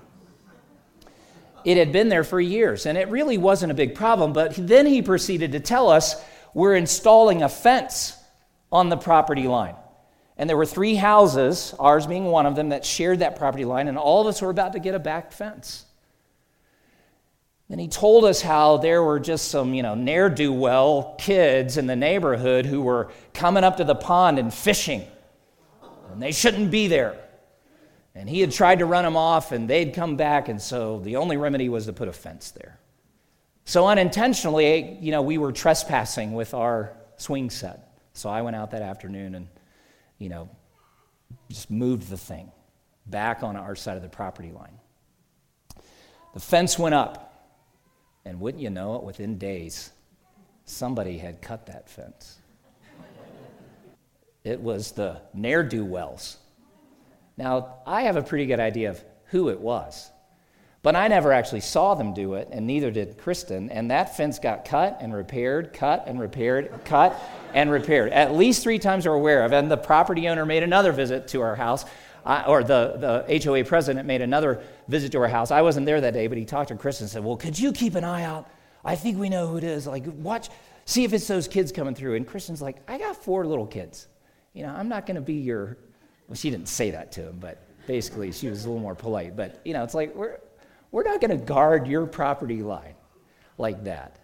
It 1.64 1.78
had 1.78 1.92
been 1.92 2.10
there 2.10 2.24
for 2.24 2.42
years, 2.42 2.86
and 2.86 2.98
it 2.98 3.10
really 3.10 3.38
wasn't 3.38 3.72
a 3.72 3.76
big 3.76 3.96
problem, 3.96 4.34
but 4.34 4.54
then 4.58 4.86
he 4.86 5.02
proceeded 5.02 5.54
to 5.54 5.60
tell 5.60 5.90
us 5.90 6.22
we're 6.54 6.76
installing 6.76 7.42
a 7.42 7.50
fence 7.50 8.18
on 8.72 8.90
the 8.90 8.98
property 8.98 9.48
line. 9.48 9.76
And 10.38 10.50
there 10.50 10.58
were 10.58 10.66
three 10.66 10.96
houses, 10.96 11.76
ours 11.80 12.08
being 12.08 12.26
one 12.26 12.46
of 12.46 12.56
them, 12.56 12.70
that 12.70 12.86
shared 12.86 13.20
that 13.20 13.36
property 13.36 13.66
line, 13.66 13.88
and 13.88 13.98
all 13.98 14.22
of 14.22 14.28
us 14.28 14.42
were 14.42 14.50
about 14.50 14.74
to 14.74 14.80
get 14.80 14.96
a 14.96 15.00
back 15.00 15.32
fence. 15.32 15.86
Then 17.70 17.80
he 17.80 17.88
told 17.88 18.26
us 18.26 18.42
how 18.42 18.78
there 18.78 19.04
were 19.04 19.20
just 19.20 19.50
some, 19.50 19.74
you 19.74 19.84
know, 19.84 19.96
ne'er 19.96 20.30
do 20.30 20.52
well 20.52 21.16
kids 21.18 21.78
in 21.78 21.88
the 21.88 21.96
neighborhood 21.96 22.66
who 22.66 22.82
were 22.82 23.12
coming 23.34 23.64
up 23.64 23.78
to 23.78 23.84
the 23.84 23.96
pond 23.96 24.40
and 24.40 24.54
fishing, 24.54 25.06
and 26.12 26.22
they 26.22 26.32
shouldn't 26.32 26.72
be 26.72 26.88
there. 26.88 27.20
And 28.16 28.30
he 28.30 28.42
had 28.42 28.52
tried 28.52 28.80
to 28.80 28.86
run 28.86 29.04
them 29.04 29.16
off, 29.16 29.52
and 29.52 29.70
they'd 29.70 29.94
come 29.94 30.18
back, 30.18 30.50
and 30.50 30.62
so 30.62 31.00
the 31.00 31.16
only 31.16 31.38
remedy 31.38 31.70
was 31.70 31.86
to 31.86 31.94
put 31.94 32.08
a 32.08 32.14
fence 32.14 32.52
there. 32.52 32.80
So 33.66 33.88
unintentionally, 33.88 34.98
you 35.00 35.12
know, 35.12 35.22
we 35.22 35.38
were 35.38 35.52
trespassing 35.52 36.34
with 36.34 36.54
our 36.54 36.94
swing 37.18 37.50
set. 37.50 37.98
So 38.14 38.30
I 38.30 38.42
went 38.42 38.56
out 38.56 38.72
that 38.72 38.82
afternoon 38.82 39.36
and 39.36 39.48
you 40.24 40.30
know, 40.30 40.50
just 41.50 41.70
moved 41.70 42.10
the 42.10 42.18
thing 42.18 42.50
back 43.06 43.44
on 43.44 43.58
our 43.58 43.76
side 43.76 43.98
of 43.98 44.04
the 44.04 44.10
property 44.10 44.52
line. 44.52 44.80
The 46.34 46.40
fence 46.40 46.80
went 46.80 46.96
up, 46.96 47.52
and 48.24 48.40
wouldn't 48.40 48.64
you 48.64 48.70
know 48.70 48.96
it, 48.96 49.04
within 49.04 49.38
days, 49.38 49.92
somebody 50.64 51.18
had 51.18 51.42
cut 51.42 51.66
that 51.66 51.90
fence. 51.90 52.38
it 54.46 54.62
was 54.62 54.94
the 54.94 55.22
ne'er 55.34 55.64
do 55.64 55.84
wells. 55.84 56.38
Now, 57.36 57.80
I 57.86 58.04
have 58.04 58.16
a 58.16 58.24
pretty 58.24 58.46
good 58.46 58.62
idea 58.62 58.92
of 58.92 59.04
who 59.26 59.50
it 59.50 59.60
was. 59.60 60.10
But 60.84 60.98
I 60.98 61.08
never 61.08 61.32
actually 61.32 61.62
saw 61.62 61.96
them 61.96 62.14
do 62.14 62.34
it, 62.34 62.50
and 62.52 62.68
neither 62.68 62.92
did 62.92 63.18
Kristen. 63.18 63.70
And 63.72 63.90
that 63.90 64.18
fence 64.18 64.38
got 64.38 64.66
cut 64.66 64.98
and 65.00 65.14
repaired, 65.14 65.72
cut 65.72 66.04
and 66.08 66.20
repaired, 66.20 66.82
cut 66.84 67.18
and 67.54 67.72
repaired. 67.72 68.12
At 68.12 68.36
least 68.36 68.64
three 68.64 68.80
times 68.80 69.08
we're 69.08 69.14
aware 69.14 69.46
of. 69.46 69.54
And 69.54 69.72
the 69.72 69.78
property 69.78 70.28
owner 70.28 70.46
made 70.46 70.62
another 70.62 70.92
visit 70.92 71.30
to 71.30 71.42
our 71.42 71.56
house, 71.56 71.86
or 72.46 72.66
the, 72.66 73.26
the 73.28 73.42
HOA 73.42 73.64
president 73.64 74.06
made 74.06 74.22
another 74.22 74.62
visit 74.90 75.14
to 75.14 75.20
our 75.20 75.30
house. 75.30 75.52
I 75.52 75.62
wasn't 75.62 75.86
there 75.86 76.02
that 76.02 76.14
day, 76.14 76.28
but 76.28 76.38
he 76.38 76.44
talked 76.44 76.68
to 76.68 76.76
Kristen 76.76 77.06
and 77.06 77.12
said, 77.12 77.24
Well, 77.24 77.38
could 77.38 77.58
you 77.58 77.72
keep 77.72 77.96
an 77.96 78.04
eye 78.04 78.24
out? 78.24 78.50
I 78.84 78.98
think 78.98 79.18
we 79.18 79.30
know 79.30 79.48
who 79.48 79.56
it 79.56 79.64
is. 79.64 79.88
Like, 79.88 80.04
watch, 80.06 80.50
see 80.84 81.06
if 81.06 81.14
it's 81.14 81.28
those 81.28 81.48
kids 81.48 81.72
coming 81.72 81.96
through. 81.96 82.16
And 82.16 82.28
Kristen's 82.28 82.62
like, 82.62 82.78
I 82.90 82.98
got 82.98 83.16
four 83.16 83.46
little 83.46 83.68
kids. 83.68 84.08
You 84.52 84.64
know, 84.64 84.74
I'm 84.76 84.90
not 84.90 85.06
going 85.06 85.16
to 85.16 85.22
be 85.22 85.36
your. 85.36 85.78
Well, 86.28 86.36
she 86.36 86.50
didn't 86.50 86.68
say 86.68 86.92
that 86.92 87.14
to 87.14 87.22
him, 87.22 87.38
but 87.40 87.62
basically 87.88 88.34
she 88.34 88.50
was 88.50 88.66
a 88.66 88.68
little 88.68 88.82
more 88.82 88.96
polite. 88.96 89.38
But, 89.38 89.62
you 89.64 89.72
know, 89.72 89.84
it's 89.84 89.94
like, 89.94 90.14
we're 90.16 90.40
we're 90.94 91.04
not 91.04 91.20
going 91.20 91.32
to 91.38 91.44
guard 91.44 91.88
your 91.88 92.06
property 92.06 92.62
line 92.62 92.94
like 93.58 93.84
that. 93.86 94.20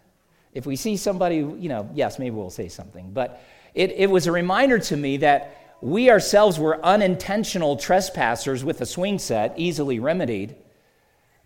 If 0.53 0.67
we 0.67 0.75
see 0.75 0.97
somebody, 0.97 1.37
you 1.37 1.67
know, 1.67 1.89
yes, 1.95 2.19
maybe 2.19 2.29
we'll 2.29 2.51
say 2.51 2.67
something. 2.67 3.11
But 3.11 3.41
it, 3.73 3.91
it 3.93 4.09
was 4.09 4.27
a 4.27 4.31
reminder 4.31 4.77
to 4.77 4.95
me 4.95 5.17
that 5.17 5.75
we 5.81 6.11
ourselves 6.11 6.59
were 6.59 6.79
unintentional 6.85 7.75
trespassers 7.75 8.63
with 8.63 8.81
a 8.81 8.85
swing 8.85 9.17
set, 9.17 9.55
easily 9.57 9.99
remedied. 9.99 10.55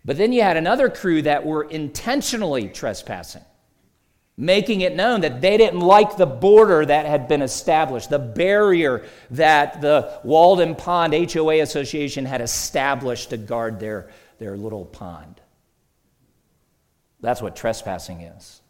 But 0.04 0.18
then 0.18 0.30
you 0.30 0.42
had 0.42 0.58
another 0.58 0.90
crew 0.90 1.22
that 1.22 1.46
were 1.46 1.64
intentionally 1.64 2.68
trespassing, 2.68 3.44
making 4.36 4.82
it 4.82 4.94
known 4.94 5.22
that 5.22 5.40
they 5.40 5.56
didn't 5.56 5.80
like 5.80 6.18
the 6.18 6.26
border 6.26 6.84
that 6.84 7.06
had 7.06 7.28
been 7.28 7.40
established, 7.40 8.10
the 8.10 8.18
barrier 8.18 9.06
that 9.30 9.80
the 9.80 10.20
Walden 10.22 10.74
Pond 10.74 11.14
HOA 11.32 11.62
Association 11.62 12.26
had 12.26 12.42
established 12.42 13.30
to 13.30 13.38
guard 13.38 13.80
their 13.80 14.10
their 14.38 14.56
little 14.56 14.84
pond. 14.84 15.40
That's 17.20 17.40
what 17.40 17.56
trespassing 17.56 18.20
is. 18.20 18.60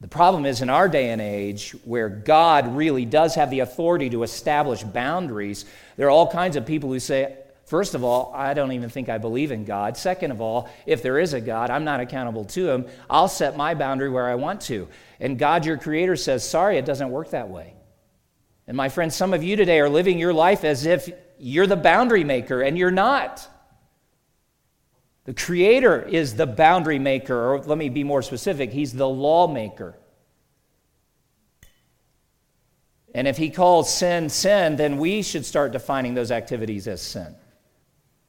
The 0.00 0.08
problem 0.08 0.46
is 0.46 0.62
in 0.62 0.70
our 0.70 0.88
day 0.88 1.10
and 1.10 1.20
age, 1.20 1.72
where 1.84 2.08
God 2.08 2.76
really 2.76 3.04
does 3.04 3.34
have 3.34 3.50
the 3.50 3.60
authority 3.60 4.10
to 4.10 4.22
establish 4.22 4.82
boundaries, 4.82 5.64
there 5.96 6.06
are 6.06 6.10
all 6.10 6.30
kinds 6.30 6.56
of 6.56 6.66
people 6.66 6.90
who 6.90 7.00
say, 7.00 7.36
First 7.66 7.94
of 7.94 8.02
all, 8.02 8.32
I 8.34 8.54
don't 8.54 8.72
even 8.72 8.88
think 8.88 9.10
I 9.10 9.18
believe 9.18 9.52
in 9.52 9.66
God. 9.66 9.98
Second 9.98 10.30
of 10.30 10.40
all, 10.40 10.70
if 10.86 11.02
there 11.02 11.18
is 11.18 11.34
a 11.34 11.40
God, 11.40 11.68
I'm 11.68 11.84
not 11.84 12.00
accountable 12.00 12.46
to 12.46 12.70
him. 12.70 12.86
I'll 13.10 13.28
set 13.28 13.58
my 13.58 13.74
boundary 13.74 14.08
where 14.08 14.26
I 14.26 14.36
want 14.36 14.62
to. 14.62 14.88
And 15.20 15.38
God, 15.38 15.66
your 15.66 15.76
creator, 15.76 16.16
says, 16.16 16.48
Sorry, 16.48 16.78
it 16.78 16.86
doesn't 16.86 17.10
work 17.10 17.30
that 17.32 17.50
way. 17.50 17.74
And 18.66 18.74
my 18.74 18.88
friends, 18.88 19.14
some 19.14 19.34
of 19.34 19.44
you 19.44 19.54
today 19.54 19.80
are 19.80 19.88
living 19.90 20.18
your 20.18 20.32
life 20.32 20.64
as 20.64 20.86
if 20.86 21.10
you're 21.38 21.66
the 21.66 21.76
boundary 21.76 22.24
maker, 22.24 22.62
and 22.62 22.78
you're 22.78 22.90
not. 22.90 23.46
The 25.28 25.34
Creator 25.34 26.04
is 26.04 26.36
the 26.36 26.46
boundary 26.46 26.98
maker, 26.98 27.52
or 27.52 27.60
let 27.60 27.76
me 27.76 27.90
be 27.90 28.02
more 28.02 28.22
specific, 28.22 28.72
He's 28.72 28.94
the 28.94 29.06
lawmaker. 29.06 29.94
And 33.14 33.28
if 33.28 33.36
He 33.36 33.50
calls 33.50 33.94
sin 33.94 34.30
sin, 34.30 34.76
then 34.76 34.96
we 34.96 35.20
should 35.20 35.44
start 35.44 35.72
defining 35.72 36.14
those 36.14 36.30
activities 36.30 36.88
as 36.88 37.02
sin. 37.02 37.34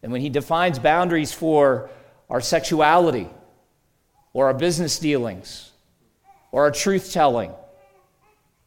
And 0.04 0.12
when 0.12 0.20
He 0.20 0.28
defines 0.28 0.78
boundaries 0.78 1.32
for 1.32 1.90
our 2.30 2.42
sexuality, 2.42 3.30
or 4.34 4.48
our 4.48 4.54
business 4.54 5.00
dealings, 5.00 5.72
or 6.52 6.64
our 6.64 6.72
truth 6.72 7.14
telling, 7.14 7.54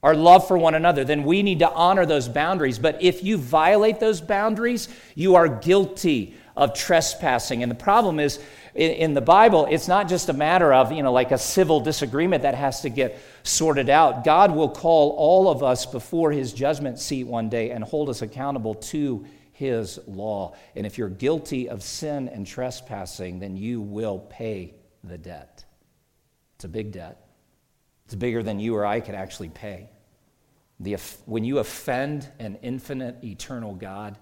our 0.02 0.14
love 0.14 0.48
for 0.48 0.56
one 0.56 0.74
another, 0.74 1.04
then 1.04 1.24
we 1.24 1.42
need 1.42 1.58
to 1.58 1.70
honor 1.70 2.06
those 2.06 2.30
boundaries. 2.30 2.78
But 2.78 3.02
if 3.02 3.22
you 3.22 3.36
violate 3.36 4.00
those 4.00 4.22
boundaries, 4.22 4.88
you 5.14 5.34
are 5.34 5.48
guilty 5.48 6.34
of 6.56 6.74
trespassing. 6.74 7.62
And 7.62 7.70
the 7.70 7.76
problem 7.76 8.20
is, 8.20 8.38
in, 8.74 9.12
the 9.12 9.20
Bible, 9.20 9.66
it's 9.70 9.86
not 9.86 10.08
just 10.08 10.30
a 10.30 10.32
matter 10.32 10.72
of, 10.72 10.92
you 10.92 11.02
know, 11.02 11.12
like 11.12 11.30
a 11.30 11.38
civil 11.38 11.80
disagreement 11.80 12.42
that 12.44 12.54
has 12.54 12.80
to 12.82 12.88
get 12.88 13.18
sorted 13.42 13.90
out. 13.90 14.24
God 14.24 14.54
will 14.54 14.70
call 14.70 15.10
all 15.10 15.50
of 15.50 15.62
us 15.62 15.84
before 15.84 16.32
his 16.32 16.54
judgment 16.54 16.98
seat 16.98 17.24
one 17.24 17.50
day 17.50 17.70
and 17.70 17.84
hold 17.84 18.08
us 18.08 18.22
accountable 18.22 18.74
to 18.74 19.26
his 19.52 20.00
law. 20.06 20.54
And 20.74 20.86
if 20.86 20.96
you're 20.96 21.10
guilty 21.10 21.68
of 21.68 21.82
sin 21.82 22.28
and 22.28 22.46
trespassing, 22.46 23.38
then 23.40 23.56
you 23.56 23.82
will 23.82 24.18
pay 24.18 24.74
the 25.04 25.18
debt. 25.18 25.64
It's 26.56 26.64
a 26.64 26.68
big 26.68 26.92
debt, 26.92 27.26
it's 28.06 28.14
bigger 28.14 28.42
than 28.42 28.58
you 28.58 28.74
or 28.74 28.86
I 28.86 29.00
could 29.00 29.14
actually 29.14 29.50
pay. 29.50 29.90
The, 30.80 30.96
when 31.26 31.44
you 31.44 31.58
offend 31.58 32.28
an 32.38 32.58
infinite, 32.62 33.22
eternal 33.22 33.74
God, 33.74 34.18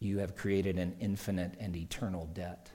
you 0.00 0.18
have 0.18 0.36
created 0.36 0.78
an 0.78 0.96
infinite 1.00 1.54
and 1.58 1.74
eternal 1.76 2.26
debt. 2.26 2.70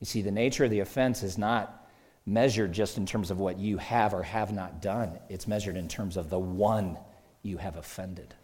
You 0.00 0.06
see, 0.06 0.22
the 0.22 0.30
nature 0.30 0.64
of 0.64 0.70
the 0.70 0.80
offense 0.80 1.22
is 1.22 1.36
not 1.36 1.88
measured 2.28 2.72
just 2.72 2.98
in 2.98 3.06
terms 3.06 3.30
of 3.30 3.38
what 3.38 3.58
you 3.58 3.78
have 3.78 4.12
or 4.12 4.22
have 4.22 4.52
not 4.52 4.82
done, 4.82 5.18
it's 5.28 5.48
measured 5.48 5.76
in 5.76 5.88
terms 5.88 6.16
of 6.16 6.30
the 6.30 6.38
one 6.38 6.98
you 7.42 7.56
have 7.56 7.76
offended. 7.76 8.34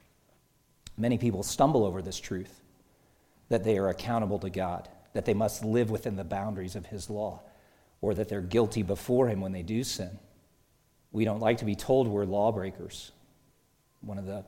Many 0.97 1.19
people 1.19 1.43
stumble 1.43 1.85
over 1.85 2.01
this 2.01 2.19
truth 2.19 2.61
that 3.49 3.65
they 3.65 3.77
are 3.77 3.89
accountable 3.89 4.39
to 4.39 4.51
God, 4.51 4.89
that 5.13 5.25
they 5.27 5.35
must 5.35 5.65
live 5.65 5.91
within 5.91 6.17
the 6.17 6.25
boundaries 6.25 6.77
of 6.77 6.87
His 6.87 7.11
law, 7.11 7.43
or 8.01 8.15
that 8.15 8.29
they're 8.29 8.41
guilty 8.41 8.83
before 8.83 9.29
Him 9.29 9.41
when 9.41 9.53
they 9.53 9.63
do 9.63 9.85
sin. 9.85 10.19
We 11.13 11.25
don't 11.25 11.41
like 11.41 11.59
to 11.59 11.65
be 11.65 11.77
told 11.77 12.09
we're 12.09 12.25
lawbreakers. 12.25 13.13
One 14.01 14.19
of 14.19 14.27
the 14.27 14.45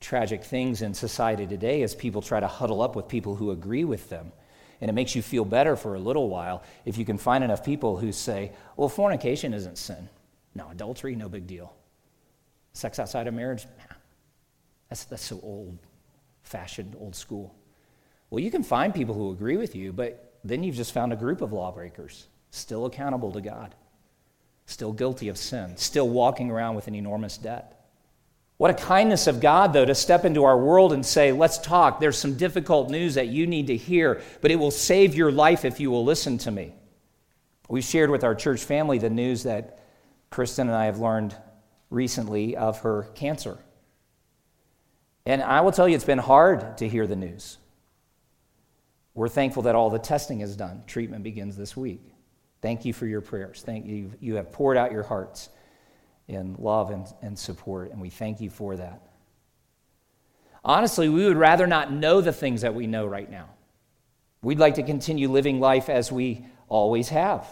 tragic 0.00 0.44
things 0.44 0.82
in 0.82 0.94
society 0.94 1.46
today 1.46 1.82
is 1.82 1.94
people 1.94 2.22
try 2.22 2.40
to 2.40 2.46
huddle 2.46 2.82
up 2.82 2.96
with 2.96 3.08
people 3.08 3.36
who 3.36 3.50
agree 3.50 3.84
with 3.84 4.08
them. 4.08 4.32
And 4.80 4.90
it 4.90 4.92
makes 4.92 5.14
you 5.14 5.22
feel 5.22 5.44
better 5.44 5.74
for 5.74 5.94
a 5.94 5.98
little 5.98 6.28
while 6.28 6.62
if 6.84 6.98
you 6.98 7.04
can 7.04 7.16
find 7.16 7.42
enough 7.42 7.64
people 7.64 7.96
who 7.96 8.12
say, 8.12 8.52
well, 8.76 8.88
fornication 8.88 9.54
isn't 9.54 9.78
sin. 9.78 10.08
No, 10.54 10.68
adultery, 10.70 11.16
no 11.16 11.28
big 11.28 11.46
deal. 11.46 11.74
Sex 12.72 12.98
outside 12.98 13.26
of 13.26 13.34
marriage, 13.34 13.66
that's, 14.88 15.04
that's 15.04 15.24
so 15.24 15.40
old 15.42 15.78
fashioned, 16.42 16.94
old 16.98 17.14
school. 17.14 17.54
Well, 18.30 18.40
you 18.40 18.50
can 18.50 18.62
find 18.62 18.94
people 18.94 19.14
who 19.14 19.30
agree 19.30 19.56
with 19.56 19.74
you, 19.74 19.92
but 19.92 20.38
then 20.44 20.62
you've 20.62 20.76
just 20.76 20.92
found 20.92 21.12
a 21.12 21.16
group 21.16 21.40
of 21.40 21.52
lawbreakers, 21.52 22.26
still 22.50 22.86
accountable 22.86 23.32
to 23.32 23.40
God, 23.40 23.74
still 24.66 24.92
guilty 24.92 25.28
of 25.28 25.38
sin, 25.38 25.76
still 25.76 26.08
walking 26.08 26.50
around 26.50 26.74
with 26.76 26.86
an 26.86 26.94
enormous 26.94 27.36
debt. 27.36 27.75
What 28.58 28.70
a 28.70 28.74
kindness 28.74 29.26
of 29.26 29.40
God, 29.40 29.72
though, 29.72 29.84
to 29.84 29.94
step 29.94 30.24
into 30.24 30.44
our 30.44 30.58
world 30.58 30.92
and 30.92 31.04
say, 31.04 31.32
Let's 31.32 31.58
talk. 31.58 32.00
There's 32.00 32.16
some 32.16 32.36
difficult 32.36 32.90
news 32.90 33.14
that 33.14 33.28
you 33.28 33.46
need 33.46 33.66
to 33.66 33.76
hear, 33.76 34.22
but 34.40 34.50
it 34.50 34.56
will 34.56 34.70
save 34.70 35.14
your 35.14 35.30
life 35.30 35.64
if 35.64 35.78
you 35.78 35.90
will 35.90 36.04
listen 36.04 36.38
to 36.38 36.50
me. 36.50 36.72
We 37.68 37.82
shared 37.82 38.10
with 38.10 38.24
our 38.24 38.34
church 38.34 38.64
family 38.64 38.98
the 38.98 39.10
news 39.10 39.42
that 39.42 39.80
Kristen 40.30 40.68
and 40.68 40.76
I 40.76 40.86
have 40.86 40.98
learned 40.98 41.36
recently 41.90 42.56
of 42.56 42.80
her 42.80 43.08
cancer. 43.14 43.58
And 45.26 45.42
I 45.42 45.60
will 45.60 45.72
tell 45.72 45.88
you, 45.88 45.96
it's 45.96 46.04
been 46.04 46.18
hard 46.18 46.78
to 46.78 46.88
hear 46.88 47.06
the 47.06 47.16
news. 47.16 47.58
We're 49.14 49.28
thankful 49.28 49.64
that 49.64 49.74
all 49.74 49.90
the 49.90 49.98
testing 49.98 50.40
is 50.40 50.56
done. 50.56 50.84
Treatment 50.86 51.24
begins 51.24 51.56
this 51.56 51.76
week. 51.76 52.02
Thank 52.62 52.84
you 52.84 52.92
for 52.92 53.06
your 53.06 53.20
prayers. 53.20 53.62
Thank 53.64 53.86
you. 53.86 54.12
You 54.20 54.36
have 54.36 54.52
poured 54.52 54.76
out 54.76 54.92
your 54.92 55.02
hearts 55.02 55.48
in 56.28 56.56
love 56.58 56.90
and, 56.90 57.06
and 57.22 57.38
support, 57.38 57.90
and 57.92 58.00
we 58.00 58.10
thank 58.10 58.40
you 58.40 58.50
for 58.50 58.76
that. 58.76 59.00
Honestly, 60.64 61.08
we 61.08 61.24
would 61.24 61.36
rather 61.36 61.66
not 61.66 61.92
know 61.92 62.20
the 62.20 62.32
things 62.32 62.62
that 62.62 62.74
we 62.74 62.86
know 62.86 63.06
right 63.06 63.30
now. 63.30 63.48
We'd 64.42 64.58
like 64.58 64.74
to 64.74 64.82
continue 64.82 65.28
living 65.30 65.60
life 65.60 65.88
as 65.88 66.10
we 66.10 66.44
always 66.68 67.08
have. 67.10 67.46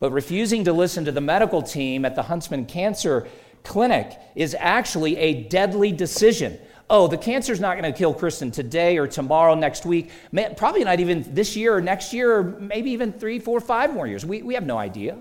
But 0.00 0.12
refusing 0.12 0.64
to 0.64 0.72
listen 0.72 1.06
to 1.06 1.12
the 1.12 1.20
medical 1.20 1.62
team 1.62 2.04
at 2.04 2.14
the 2.14 2.22
Huntsman 2.22 2.66
Cancer 2.66 3.26
Clinic 3.64 4.18
is 4.34 4.54
actually 4.58 5.16
a 5.16 5.42
deadly 5.44 5.90
decision. 5.90 6.58
Oh, 6.90 7.08
the 7.08 7.18
cancer's 7.18 7.60
not 7.60 7.78
going 7.78 7.90
to 7.92 7.96
kill 7.96 8.14
Kristen 8.14 8.50
today 8.50 8.96
or 8.96 9.06
tomorrow, 9.06 9.54
next 9.54 9.84
week, 9.84 10.10
probably 10.56 10.84
not 10.84 11.00
even 11.00 11.34
this 11.34 11.56
year 11.56 11.74
or 11.74 11.80
next 11.80 12.12
year, 12.12 12.38
or 12.38 12.42
maybe 12.42 12.92
even 12.92 13.12
three, 13.12 13.38
four, 13.38 13.60
five 13.60 13.92
more 13.92 14.06
years. 14.06 14.24
We, 14.24 14.42
we 14.42 14.54
have 14.54 14.64
no 14.64 14.78
idea. 14.78 15.18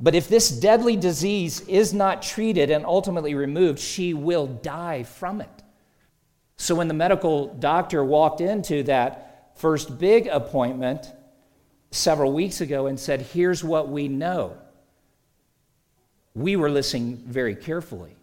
But 0.00 0.14
if 0.14 0.28
this 0.28 0.48
deadly 0.48 0.96
disease 0.96 1.60
is 1.62 1.92
not 1.92 2.22
treated 2.22 2.70
and 2.70 2.86
ultimately 2.86 3.34
removed, 3.34 3.80
she 3.80 4.14
will 4.14 4.46
die 4.46 5.02
from 5.02 5.40
it. 5.40 5.62
So 6.56 6.74
when 6.74 6.88
the 6.88 6.94
medical 6.94 7.54
doctor 7.54 8.04
walked 8.04 8.40
into 8.40 8.84
that 8.84 9.52
first 9.56 9.98
big 9.98 10.28
appointment 10.28 11.12
several 11.90 12.32
weeks 12.32 12.60
ago 12.60 12.86
and 12.86 12.98
said, 12.98 13.22
Here's 13.22 13.64
what 13.64 13.88
we 13.88 14.08
know, 14.08 14.56
we 16.34 16.54
were 16.56 16.70
listening 16.70 17.16
very 17.26 17.56
carefully. 17.56 18.14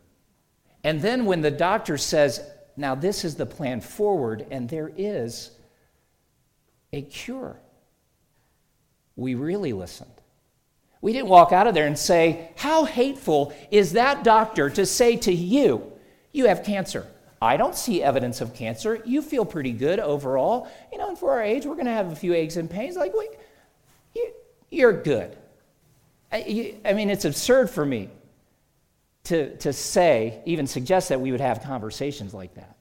And 0.83 1.01
then 1.01 1.25
when 1.25 1.41
the 1.41 1.51
doctor 1.51 1.97
says, 1.97 2.41
Now 2.77 2.95
this 2.95 3.25
is 3.25 3.35
the 3.35 3.45
plan 3.45 3.81
forward, 3.81 4.45
and 4.49 4.69
there 4.69 4.91
is 4.95 5.51
a 6.93 7.01
cure, 7.01 7.59
we 9.17 9.35
really 9.35 9.73
listened. 9.73 10.21
We 11.05 11.13
didn't 11.13 11.27
walk 11.27 11.51
out 11.51 11.67
of 11.67 11.75
there 11.75 11.85
and 11.85 11.99
say, 11.99 12.49
How 12.55 12.83
hateful 12.83 13.53
is 13.69 13.91
that 13.91 14.23
doctor 14.23 14.71
to 14.71 14.87
say 14.87 15.17
to 15.17 15.31
you, 15.31 15.93
You 16.31 16.47
have 16.47 16.63
cancer? 16.63 17.05
I 17.39 17.57
don't 17.57 17.75
see 17.75 18.01
evidence 18.01 18.41
of 18.41 18.55
cancer. 18.55 19.03
You 19.05 19.21
feel 19.21 19.45
pretty 19.45 19.71
good 19.71 19.99
overall. 19.99 20.67
You 20.91 20.97
know, 20.97 21.09
and 21.09 21.15
for 21.15 21.29
our 21.29 21.43
age, 21.43 21.63
we're 21.63 21.75
going 21.75 21.85
to 21.85 21.91
have 21.91 22.11
a 22.11 22.15
few 22.15 22.33
aches 22.33 22.55
and 22.55 22.67
pains. 22.67 22.95
Like, 22.95 23.11
wait, 23.13 23.29
you, 24.71 24.87
are 24.87 24.93
good. 24.93 25.37
I, 26.31 26.73
I 26.83 26.93
mean, 26.93 27.11
it's 27.11 27.25
absurd 27.25 27.69
for 27.69 27.85
me 27.85 28.09
to, 29.25 29.55
to 29.57 29.73
say, 29.73 30.41
even 30.45 30.65
suggest 30.65 31.09
that 31.09 31.21
we 31.21 31.31
would 31.31 31.39
have 31.39 31.61
conversations 31.61 32.33
like 32.33 32.55
that. 32.55 32.77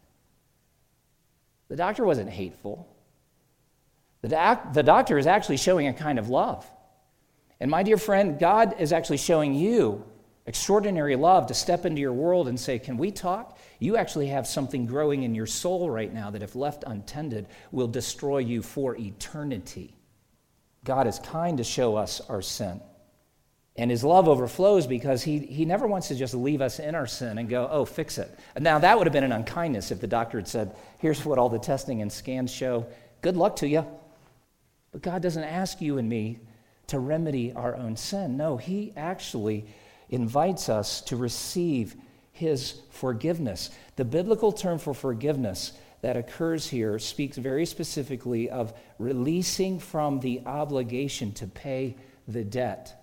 The 1.68 1.76
doctor 1.76 2.06
wasn't 2.06 2.30
hateful. 2.30 2.88
The, 4.22 4.28
doc, 4.28 4.72
the 4.72 4.82
doctor 4.82 5.18
is 5.18 5.26
actually 5.26 5.58
showing 5.58 5.88
a 5.88 5.92
kind 5.92 6.18
of 6.18 6.30
love. 6.30 6.66
And 7.60 7.70
my 7.70 7.82
dear 7.82 7.96
friend, 7.96 8.38
God 8.38 8.74
is 8.78 8.92
actually 8.92 9.18
showing 9.18 9.54
you 9.54 10.04
extraordinary 10.46 11.16
love 11.16 11.46
to 11.46 11.54
step 11.54 11.86
into 11.86 12.00
your 12.00 12.12
world 12.12 12.48
and 12.48 12.58
say, 12.58 12.78
Can 12.78 12.96
we 12.96 13.10
talk? 13.10 13.58
You 13.78 13.96
actually 13.96 14.28
have 14.28 14.46
something 14.46 14.86
growing 14.86 15.22
in 15.22 15.34
your 15.34 15.46
soul 15.46 15.90
right 15.90 16.12
now 16.12 16.30
that, 16.30 16.42
if 16.42 16.54
left 16.54 16.84
untended, 16.86 17.46
will 17.72 17.88
destroy 17.88 18.38
you 18.38 18.62
for 18.62 18.96
eternity. 18.96 19.94
God 20.84 21.06
is 21.06 21.18
kind 21.18 21.58
to 21.58 21.64
show 21.64 21.96
us 21.96 22.20
our 22.28 22.42
sin. 22.42 22.80
And 23.76 23.90
his 23.90 24.04
love 24.04 24.28
overflows 24.28 24.86
because 24.86 25.22
he, 25.22 25.40
he 25.40 25.64
never 25.64 25.86
wants 25.86 26.08
to 26.08 26.14
just 26.14 26.32
leave 26.32 26.60
us 26.60 26.78
in 26.78 26.94
our 26.94 27.08
sin 27.08 27.38
and 27.38 27.48
go, 27.48 27.68
oh, 27.68 27.84
fix 27.84 28.18
it. 28.18 28.38
Now, 28.60 28.78
that 28.78 28.96
would 28.96 29.06
have 29.06 29.12
been 29.12 29.24
an 29.24 29.32
unkindness 29.32 29.90
if 29.90 30.00
the 30.00 30.06
doctor 30.06 30.38
had 30.38 30.46
said, 30.46 30.76
here's 30.98 31.24
what 31.24 31.38
all 31.38 31.48
the 31.48 31.58
testing 31.58 32.00
and 32.00 32.12
scans 32.12 32.52
show. 32.52 32.86
Good 33.20 33.36
luck 33.36 33.56
to 33.56 33.66
you. 33.66 33.84
But 34.92 35.02
God 35.02 35.22
doesn't 35.22 35.42
ask 35.42 35.80
you 35.80 35.98
and 35.98 36.08
me 36.08 36.38
to 36.88 36.98
remedy 36.98 37.52
our 37.52 37.74
own 37.74 37.96
sin. 37.96 38.36
No, 38.36 38.56
He 38.56 38.92
actually 38.96 39.66
invites 40.10 40.68
us 40.68 41.00
to 41.02 41.16
receive 41.16 41.96
His 42.32 42.80
forgiveness. 42.90 43.70
The 43.96 44.04
biblical 44.04 44.52
term 44.52 44.78
for 44.78 44.94
forgiveness 44.94 45.72
that 46.02 46.16
occurs 46.16 46.68
here 46.68 46.98
speaks 46.98 47.38
very 47.38 47.64
specifically 47.64 48.50
of 48.50 48.74
releasing 48.98 49.78
from 49.78 50.20
the 50.20 50.42
obligation 50.44 51.32
to 51.32 51.46
pay 51.46 51.96
the 52.28 52.44
debt. 52.44 53.00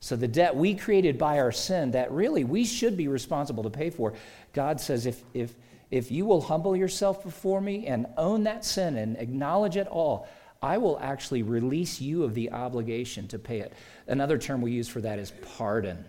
So, 0.00 0.14
the 0.14 0.28
debt 0.28 0.54
we 0.54 0.76
created 0.76 1.18
by 1.18 1.40
our 1.40 1.50
sin 1.50 1.90
that 1.90 2.12
really 2.12 2.44
we 2.44 2.64
should 2.64 2.96
be 2.96 3.08
responsible 3.08 3.64
to 3.64 3.70
pay 3.70 3.90
for, 3.90 4.14
God 4.52 4.80
says, 4.80 5.06
if, 5.06 5.22
if, 5.34 5.52
if 5.90 6.12
you 6.12 6.24
will 6.24 6.40
humble 6.40 6.76
yourself 6.76 7.24
before 7.24 7.60
me 7.60 7.88
and 7.88 8.06
own 8.16 8.44
that 8.44 8.64
sin 8.64 8.96
and 8.96 9.16
acknowledge 9.16 9.76
it 9.76 9.88
all, 9.88 10.28
I 10.62 10.78
will 10.78 10.98
actually 11.00 11.42
release 11.42 12.00
you 12.00 12.24
of 12.24 12.34
the 12.34 12.50
obligation 12.50 13.28
to 13.28 13.38
pay 13.38 13.60
it. 13.60 13.72
Another 14.06 14.38
term 14.38 14.60
we 14.60 14.72
use 14.72 14.88
for 14.88 15.00
that 15.00 15.18
is 15.18 15.32
pardon. 15.56 16.04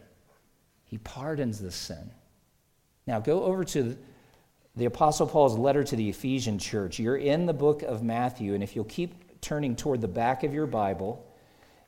He 0.85 0.97
pardons 0.97 1.59
the 1.59 1.71
sin. 1.71 2.12
Now 3.05 3.19
go 3.19 3.43
over 3.43 3.63
to 3.65 3.97
the 4.75 4.85
Apostle 4.85 5.27
Paul's 5.27 5.57
letter 5.57 5.83
to 5.83 5.95
the 5.95 6.09
Ephesian 6.09 6.57
church. 6.57 6.99
You're 6.99 7.17
in 7.17 7.45
the 7.45 7.53
book 7.53 7.83
of 7.83 8.01
Matthew, 8.01 8.53
and 8.53 8.63
if 8.63 8.75
you'll 8.75 8.85
keep 8.85 9.41
turning 9.41 9.75
toward 9.75 10.01
the 10.01 10.07
back 10.07 10.43
of 10.43 10.53
your 10.53 10.67
Bible, 10.67 11.25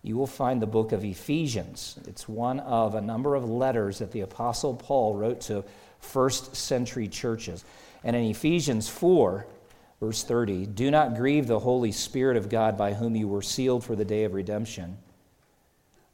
you 0.04 0.18
will 0.18 0.28
find 0.28 0.62
the 0.62 0.68
book 0.68 0.92
of 0.92 1.04
Ephesians. 1.04 2.00
It's 2.08 2.28
one 2.28 2.60
of 2.60 2.96
a 2.96 3.02
number 3.02 3.36
of 3.36 3.50
letters 3.50 4.00
that 4.00 4.12
the 4.12 4.22
Apostle 4.22 4.76
Paul 4.76 5.16
wrote 5.16 5.42
to 5.42 5.64
first 6.00 6.56
century 6.56 7.08
churches. 7.08 7.64
And 8.04 8.16
in 8.16 8.24
Ephesians 8.24 8.90
4, 8.90 9.46
Verse 10.02 10.24
30 10.24 10.66
Do 10.66 10.92
not 10.92 11.16
grieve 11.16 11.48
the 11.48 11.60
Holy 11.60 11.94
Spirit 11.94 12.36
of 12.36 12.50
God 12.50 12.78
by 12.78 12.94
whom 12.94 13.16
you 13.16 13.30
were 13.30 13.42
sealed 13.42 13.86
for 13.86 13.96
the 13.96 14.04
day 14.04 14.26
of 14.26 14.34
redemption. 14.34 14.98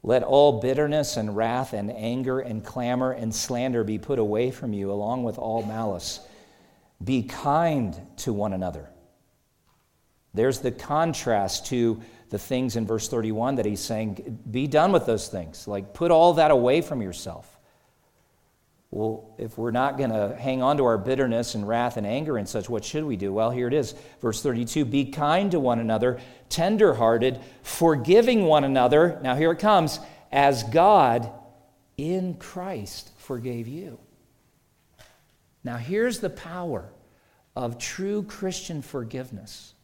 Let 0.04 0.22
all 0.22 0.60
bitterness 0.60 1.16
and 1.16 1.36
wrath 1.36 1.72
and 1.72 1.90
anger 1.90 2.38
and 2.38 2.64
clamor 2.64 3.10
and 3.10 3.34
slander 3.34 3.82
be 3.82 3.98
put 3.98 4.20
away 4.20 4.52
from 4.52 4.72
you, 4.72 4.92
along 4.92 5.24
with 5.24 5.38
all 5.38 5.64
malice. 5.64 6.20
Be 7.02 7.24
kind 7.24 8.00
to 8.18 8.32
one 8.32 8.52
another. 8.52 8.88
There's 10.34 10.60
the 10.60 10.70
contrast 10.70 11.66
to 11.66 12.00
the 12.30 12.38
things 12.38 12.76
in 12.76 12.86
verse 12.86 13.08
31 13.08 13.56
that 13.56 13.66
he's 13.66 13.80
saying, 13.80 14.38
be 14.48 14.66
done 14.66 14.92
with 14.92 15.06
those 15.06 15.28
things. 15.28 15.66
Like, 15.66 15.94
put 15.94 16.10
all 16.10 16.34
that 16.34 16.50
away 16.50 16.80
from 16.80 17.02
yourself. 17.02 17.57
Well, 18.90 19.34
if 19.36 19.58
we're 19.58 19.70
not 19.70 19.98
going 19.98 20.10
to 20.10 20.34
hang 20.34 20.62
on 20.62 20.78
to 20.78 20.84
our 20.86 20.96
bitterness 20.96 21.54
and 21.54 21.68
wrath 21.68 21.98
and 21.98 22.06
anger 22.06 22.38
and 22.38 22.48
such, 22.48 22.70
what 22.70 22.84
should 22.84 23.04
we 23.04 23.16
do? 23.16 23.32
Well, 23.32 23.50
here 23.50 23.68
it 23.68 23.74
is. 23.74 23.94
Verse 24.20 24.42
32 24.42 24.86
Be 24.86 25.06
kind 25.06 25.50
to 25.50 25.60
one 25.60 25.78
another, 25.78 26.20
tenderhearted, 26.48 27.40
forgiving 27.62 28.44
one 28.44 28.64
another. 28.64 29.20
Now, 29.22 29.36
here 29.36 29.52
it 29.52 29.58
comes 29.58 30.00
as 30.32 30.62
God 30.64 31.30
in 31.98 32.34
Christ 32.34 33.10
forgave 33.18 33.68
you. 33.68 33.98
Now, 35.64 35.76
here's 35.76 36.20
the 36.20 36.30
power 36.30 36.90
of 37.54 37.78
true 37.78 38.22
Christian 38.22 38.80
forgiveness 38.80 39.74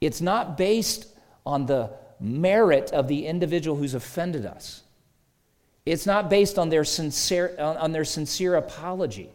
it's 0.00 0.20
not 0.20 0.56
based 0.56 1.06
on 1.44 1.66
the 1.66 1.92
merit 2.18 2.90
of 2.90 3.06
the 3.06 3.26
individual 3.26 3.76
who's 3.76 3.94
offended 3.94 4.46
us. 4.46 4.82
It's 5.86 6.06
not 6.06 6.28
based 6.28 6.58
on 6.58 6.68
their 6.68 6.84
sincere, 6.84 7.54
on 7.58 7.92
their 7.92 8.04
sincere 8.04 8.56
apology. 8.56 9.30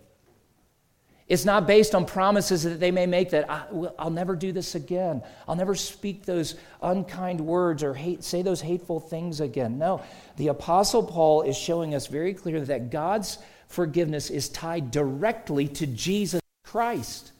It's 1.27 1.43
not 1.43 1.65
based 1.65 1.95
on 1.95 2.05
promises 2.05 2.63
that 2.63 2.79
they 2.79 2.91
may 2.91 3.07
make 3.07 3.31
that 3.31 3.49
I, 3.49 3.65
will 3.71 4.11
never 4.11 4.35
do 4.35 4.51
this 4.51 4.75
again. 4.75 5.23
I'll 5.47 5.55
never 5.55 5.73
speak 5.73 6.23
those 6.23 6.55
unkind 6.83 7.41
words 7.41 7.81
or 7.81 7.95
hate, 7.95 8.23
say 8.23 8.43
those 8.43 8.61
hateful 8.61 8.99
things 8.99 9.41
again. 9.41 9.79
No, 9.79 10.03
the 10.37 10.49
Apostle 10.49 11.01
Paul 11.01 11.41
is 11.41 11.57
showing 11.57 11.95
us 11.95 12.05
very 12.05 12.35
clearly 12.35 12.65
that 12.65 12.91
God's 12.91 13.39
forgiveness 13.67 14.29
is 14.29 14.49
tied 14.49 14.91
directly 14.91 15.67
to 15.69 15.87
Jesus 15.87 16.41
Christ. 16.63 17.31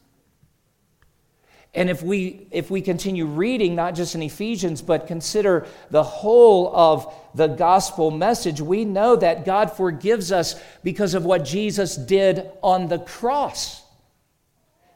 And 1.75 1.89
if 1.89 2.01
we, 2.01 2.47
if 2.51 2.71
we 2.71 2.81
continue 2.81 3.25
reading, 3.25 3.75
not 3.75 3.95
just 3.95 4.15
in 4.15 4.23
Ephesians, 4.23 4.81
but 4.81 5.07
consider 5.07 5.67
the 5.91 6.03
whole 6.03 6.75
of 6.75 7.13
the 7.35 7.47
gospel 7.47 8.11
message, 8.11 8.61
we 8.61 8.85
know 8.85 9.17
that 9.17 9.45
God 9.45 9.73
forgives 9.73 10.31
us 10.31 10.55
because 10.83 11.13
of 11.13 11.25
what 11.25 11.43
Jesus 11.43 11.97
did 11.97 12.49
on 12.63 12.87
the 12.87 12.99
cross. 12.99 13.84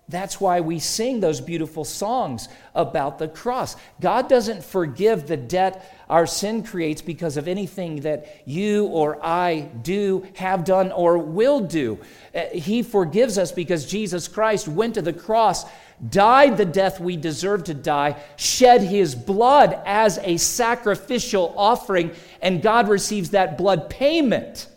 That's 0.10 0.42
why 0.42 0.60
we 0.60 0.80
sing 0.80 1.20
those 1.20 1.40
beautiful 1.40 1.86
songs 1.86 2.50
about 2.76 3.20
the 3.20 3.28
cross. 3.28 3.76
God 4.02 4.28
doesn't 4.28 4.64
forgive 4.64 5.28
the 5.28 5.38
debt 5.38 5.96
our 6.10 6.26
sin 6.26 6.64
creates 6.64 7.02
because 7.02 7.38
of 7.38 7.48
anything 7.48 8.02
that 8.02 8.42
you 8.46 8.88
or 8.88 9.24
I 9.24 9.70
do, 9.84 10.28
have 10.36 10.66
done, 10.66 10.92
or 10.92 11.20
will 11.20 11.60
do. 11.60 12.00
Uh, 12.34 12.46
he 12.52 12.82
forgives 12.82 13.38
us 13.38 13.52
because 13.52 13.86
Jesus 13.86 14.28
Christ 14.28 14.68
went 14.68 14.96
to 14.96 15.04
the 15.04 15.14
cross 15.14 15.66
died 16.08 16.58
the 16.58 16.66
death 16.66 17.00
we 17.00 17.18
deserve 17.18 17.66
to 17.66 17.74
die, 17.74 18.16
shed 18.38 18.82
his 18.82 19.16
blood 19.16 19.82
as 19.86 20.18
a 20.20 20.38
sacrificial 20.38 21.54
offering, 21.58 22.12
and 22.42 22.62
God 22.62 22.88
receives 22.88 23.32
that 23.32 23.58
blood 23.58 23.90
payment 23.90 24.68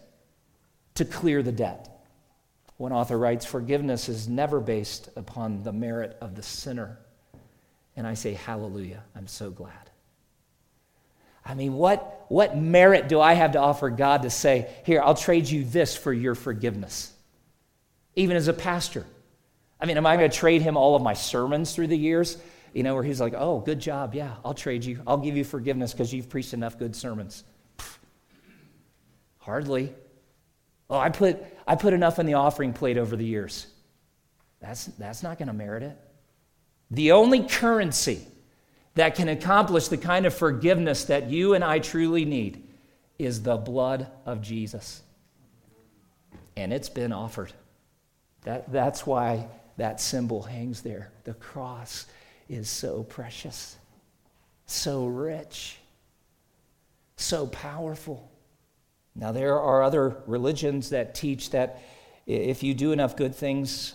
to 0.95 1.05
clear 1.05 1.43
the 1.43 1.53
debt. 1.53 1.92
One 2.83 2.93
author 2.93 3.17
writes 3.17 3.45
Forgiveness 3.45 4.09
is 4.09 4.29
never 4.29 4.59
based 4.59 5.09
upon 5.15 5.63
the 5.63 5.73
merit 5.73 6.17
of 6.21 6.35
the 6.35 6.43
sinner. 6.43 6.99
And 7.95 8.09
I 8.09 8.15
say, 8.15 8.33
Hallelujah, 8.35 9.05
I'm 9.15 9.29
so 9.29 9.53
glad. 9.53 9.91
I 11.47 11.55
mean, 11.55 11.75
what, 11.75 12.27
what 12.27 12.57
merit 12.57 13.09
do 13.09 13.21
I 13.21 13.35
have 13.35 13.53
to 13.53 13.61
offer 13.61 13.89
God 13.89 14.23
to 14.23 14.31
say, 14.31 14.69
Here, 14.85 15.01
I'll 15.01 15.15
trade 15.15 15.49
you 15.49 15.65
this 15.65 15.97
for 15.97 16.13
your 16.13 16.35
forgiveness? 16.35 17.13
Even 18.17 18.37
as 18.37 18.49
a 18.49 18.53
pastor, 18.53 19.07
I 19.81 19.87
mean, 19.87 19.97
am 19.97 20.05
I 20.05 20.17
going 20.17 20.29
to 20.29 20.37
trade 20.37 20.63
him 20.63 20.77
all 20.77 20.97
of 20.97 21.03
my 21.03 21.15
sermons 21.15 21.77
through 21.77 21.87
the 21.87 21.97
years? 21.97 22.37
You 22.73 22.83
know, 22.83 22.97
where 22.97 23.05
he's 23.05 23.21
like, 23.21 23.35
oh, 23.37 23.61
good 23.61 23.79
job. 23.79 24.13
Yeah, 24.13 24.35
I'll 24.45 24.55
trade 24.55 24.85
you. 24.85 25.01
I'll 25.07 25.19
give 25.19 25.37
you 25.37 25.45
forgiveness 25.45 25.93
because 25.93 26.13
you've 26.13 26.29
preached 26.29 26.53
enough 26.53 26.81
good 26.81 26.97
sermons. 26.97 27.45
Pfft. 27.79 27.99
Hardly. 29.39 29.95
Oh, 30.93 30.99
I 30.99 31.09
put, 31.09 31.43
I 31.67 31.75
put 31.75 31.95
enough 31.95 32.19
in 32.19 32.27
the 32.27 32.35
offering 32.35 32.75
plate 32.75 32.99
over 32.99 33.17
the 33.17 33.25
years. 33.25 33.67
That's, 34.61 34.85
that's 34.85 35.23
not 35.23 35.39
going 35.39 35.47
to 35.49 35.55
merit 35.55 35.83
it. 35.83 35.97
The 36.91 37.13
only 37.13 37.45
currency 37.45 38.27
that 38.95 39.15
can 39.15 39.29
accomplish 39.29 39.89
the 39.89 39.97
kind 39.97 40.27
of 40.27 40.35
forgiveness 40.35 41.05
that 41.05 41.31
you 41.31 41.55
and 41.55 41.65
I 41.65 41.79
truly 41.79 42.27
need 42.27 42.69
is 43.19 43.43
the 43.43 43.57
blood 43.57 44.07
of 44.27 44.43
Jesus. 44.43 45.01
And 46.59 46.75
it's 46.75 46.91
been 46.91 47.15
offered. 47.15 47.55
That, 48.43 48.71
that's 48.71 49.07
why 49.07 49.49
that 49.79 49.99
symbol 49.99 50.43
hangs 50.43 50.83
there. 50.83 51.11
The 51.25 51.33
cross 51.33 52.05
is 52.51 52.69
so 52.69 53.03
precious, 53.03 53.77
so 54.67 55.07
rich, 55.07 55.79
so 57.17 57.47
powerful. 57.47 58.31
Now, 59.15 59.33
there 59.33 59.61
are 59.61 59.83
other 59.83 60.17
religions 60.27 60.91
that 60.91 61.15
teach 61.15 61.51
that 61.51 61.81
if 62.27 62.63
you 62.63 62.75
do 62.75 62.93
enough 62.93 63.17
good 63.17 63.35
things 63.35 63.95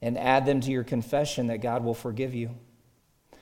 and 0.00 0.16
add 0.16 0.46
them 0.46 0.60
to 0.60 0.70
your 0.70 0.84
confession, 0.84 1.48
that 1.48 1.58
God 1.58 1.84
will 1.84 1.94
forgive 1.94 2.34
you. 2.34 2.50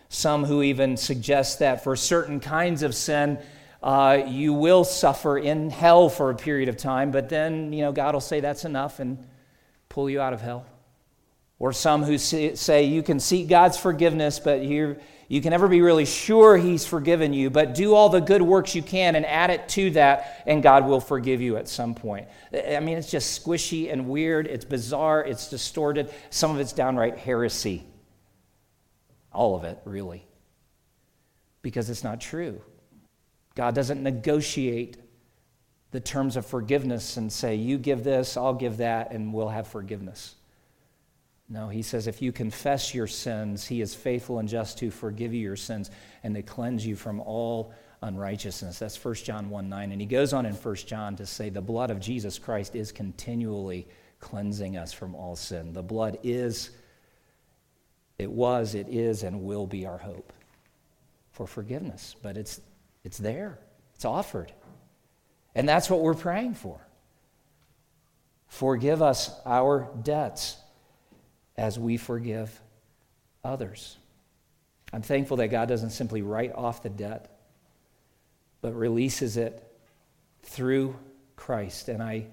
Some 0.09 0.45
who 0.45 0.63
even 0.63 0.97
suggest 0.97 1.59
that 1.61 1.85
for 1.85 1.97
certain 1.97 2.41
kinds 2.41 2.83
of 2.83 2.95
sin, 2.95 3.39
uh, 3.83 4.23
you 4.27 4.53
will 4.53 4.85
suffer 4.85 5.37
in 5.37 5.71
hell 5.71 6.09
for 6.09 6.31
a 6.31 6.35
period 6.35 6.69
of 6.69 6.77
time, 6.77 7.11
but 7.11 7.29
then, 7.29 7.73
you 7.73 7.83
know, 7.83 7.93
God 7.93 8.15
will 8.15 8.21
say 8.21 8.41
that's 8.41 8.65
enough 8.65 8.99
and 8.99 9.27
pull 9.89 10.09
you 10.09 10.21
out 10.21 10.33
of 10.33 10.41
hell. 10.41 10.67
Or 11.59 11.73
some 11.73 12.03
who 12.03 12.19
say 12.19 12.85
you 12.85 13.03
can 13.03 13.21
seek 13.21 13.49
God's 13.49 13.77
forgiveness, 13.77 14.39
but 14.39 14.63
you 14.63 14.97
you 15.29 15.41
can 15.41 15.51
never 15.51 15.69
be 15.69 15.81
really 15.81 16.05
sure 16.05 16.57
He's 16.57 16.85
forgiven 16.87 17.33
you, 17.33 17.51
but 17.51 17.75
do 17.75 17.95
all 17.95 18.09
the 18.09 18.21
good 18.21 18.43
works 18.43 18.75
you 18.75 18.83
can 18.83 19.17
and 19.17 19.25
add 19.25 19.51
it 19.51 19.69
to 19.71 19.91
that, 19.93 20.43
and 20.47 20.63
God 20.63 20.87
will 20.87 21.01
forgive 21.01 21.41
you 21.41 21.57
at 21.57 21.69
some 21.69 21.95
point. 21.95 22.29
I 22.53 22.81
mean, 22.81 22.99
it's 22.99 23.11
just 23.11 23.45
squishy 23.45 23.93
and 23.93 24.09
weird. 24.09 24.47
It's 24.47 24.65
bizarre. 24.65 25.25
It's 25.25 25.49
distorted. 25.49 26.13
Some 26.31 26.51
of 26.51 26.61
it's 26.61 26.73
downright 26.73 27.19
heresy. 27.19 27.87
All 29.33 29.57
of 29.57 29.65
it, 29.65 29.79
really. 29.85 30.27
Because 31.63 31.89
it's 31.89 32.05
not 32.05 32.21
true. 32.21 32.61
God 33.55 33.75
doesn't 33.75 34.03
negotiate 34.03 34.99
the 35.91 36.01
terms 36.01 36.37
of 36.37 36.45
forgiveness 36.45 37.17
and 37.17 37.33
say, 37.33 37.55
you 37.55 37.79
give 37.79 38.05
this, 38.05 38.37
I'll 38.37 38.55
give 38.55 38.79
that, 38.79 39.13
and 39.13 39.33
we'll 39.33 39.49
have 39.49 39.69
forgiveness. 39.69 40.35
No, 41.49 41.69
he 41.69 41.83
says, 41.83 42.07
if 42.07 42.23
you 42.23 42.33
confess 42.33 42.95
your 42.95 43.07
sins, 43.07 43.67
he 43.67 43.81
is 43.81 43.95
faithful 43.95 44.39
and 44.39 44.49
just 44.49 44.79
to 44.79 44.91
forgive 44.91 45.35
you 45.35 45.41
your 45.41 45.57
sins 45.57 45.91
and 46.23 46.35
to 46.35 46.43
cleanse 46.43 46.87
you 46.87 46.97
from 46.97 47.21
all 47.21 47.75
unrighteousness. 48.01 48.79
That's 48.79 49.03
1 49.03 49.15
John 49.17 49.51
1 49.51 49.69
9. 49.69 49.93
And 49.93 50.01
he 50.01 50.07
goes 50.07 50.33
on 50.33 50.47
in 50.47 50.55
1 50.55 50.75
John 50.77 51.17
to 51.17 51.27
say, 51.27 51.51
the 51.51 51.61
blood 51.61 51.91
of 51.91 52.01
Jesus 52.01 52.39
Christ 52.39 52.75
is 52.75 52.93
continually 52.93 53.87
cleansing 54.21 54.79
us 54.79 54.93
from 54.93 55.15
all 55.15 55.37
sin. 55.37 55.75
The 55.75 55.83
blood 55.83 56.19
is, 56.23 56.71
it 58.19 58.31
was, 58.31 58.75
it 58.75 58.89
is, 58.89 59.23
and 59.23 59.43
will 59.43 59.67
be 59.67 59.85
our 59.85 59.99
hope 59.99 60.33
for 61.33 61.47
forgiveness. 61.47 62.17
But 62.23 62.39
it's, 62.39 62.61
it's 63.05 63.19
there, 63.19 63.59
it's 63.95 64.07
offered. 64.07 64.51
And 65.55 65.69
that's 65.69 65.91
what 65.91 66.01
we're 66.01 66.15
praying 66.15 66.55
for. 66.55 66.81
Forgive 68.49 69.03
us 69.03 69.31
our 69.45 69.91
debts 70.03 70.57
as 71.57 71.79
we 71.79 71.97
forgive 71.97 72.61
others. 73.43 73.97
I'm 74.93 75.03
thankful 75.03 75.37
that 75.39 75.49
God 75.49 75.69
doesn't 75.69 75.91
simply 75.91 76.23
write 76.23 76.53
off 76.55 76.83
the 76.83 76.91
debt, 76.91 77.39
but 78.61 78.75
releases 78.75 79.37
it 79.37 79.63
through 80.43 80.97
Christ. 81.37 81.89
And 81.89 82.03
I, 82.03 82.27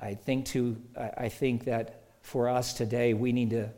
I 0.00 0.14
think 0.14 0.46
to, 0.46 0.76
I 0.96 1.28
think 1.28 1.64
that 1.64 2.02
for 2.20 2.48
us 2.48 2.74
today, 2.74 3.14
we 3.14 3.32
need 3.32 3.50
to 3.50 3.70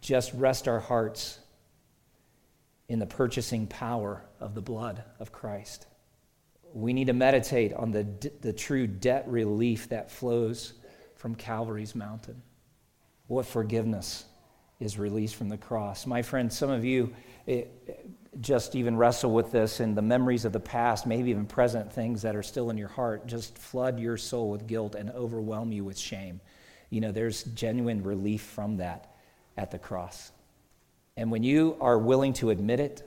just 0.00 0.32
rest 0.34 0.68
our 0.68 0.80
hearts 0.80 1.38
in 2.88 2.98
the 2.98 3.06
purchasing 3.06 3.66
power 3.66 4.24
of 4.40 4.54
the 4.54 4.62
blood 4.62 5.02
of 5.20 5.32
Christ. 5.32 5.86
We 6.72 6.92
need 6.92 7.06
to 7.06 7.12
meditate 7.12 7.72
on 7.72 7.92
the, 7.92 8.04
the 8.40 8.52
true 8.52 8.86
debt 8.86 9.24
relief 9.28 9.88
that 9.90 10.10
flows 10.10 10.74
from 11.16 11.34
Calvary's 11.34 11.94
mountain 11.94 12.42
what 13.28 13.46
forgiveness 13.46 14.24
is 14.80 14.98
released 14.98 15.36
from 15.36 15.48
the 15.48 15.56
cross. 15.56 16.06
My 16.06 16.22
friend, 16.22 16.52
some 16.52 16.70
of 16.70 16.84
you 16.84 17.14
it, 17.46 17.70
eh, 17.88 17.92
just 18.40 18.76
even 18.76 18.96
wrestle 18.96 19.32
with 19.32 19.50
this 19.50 19.80
and 19.80 19.96
the 19.96 20.02
memories 20.02 20.44
of 20.44 20.52
the 20.52 20.60
past, 20.60 21.06
maybe 21.06 21.30
even 21.30 21.46
present 21.46 21.92
things 21.92 22.22
that 22.22 22.36
are 22.36 22.42
still 22.42 22.70
in 22.70 22.76
your 22.76 22.88
heart, 22.88 23.26
just 23.26 23.56
flood 23.56 23.98
your 23.98 24.16
soul 24.16 24.50
with 24.50 24.66
guilt 24.66 24.94
and 24.94 25.10
overwhelm 25.10 25.72
you 25.72 25.84
with 25.84 25.98
shame. 25.98 26.40
You 26.90 27.00
know, 27.00 27.10
there's 27.10 27.42
genuine 27.42 28.02
relief 28.02 28.42
from 28.42 28.76
that 28.76 29.14
at 29.56 29.70
the 29.70 29.78
cross. 29.78 30.30
And 31.16 31.30
when 31.32 31.42
you 31.42 31.76
are 31.80 31.98
willing 31.98 32.32
to 32.34 32.50
admit 32.50 32.80
it 32.80 33.02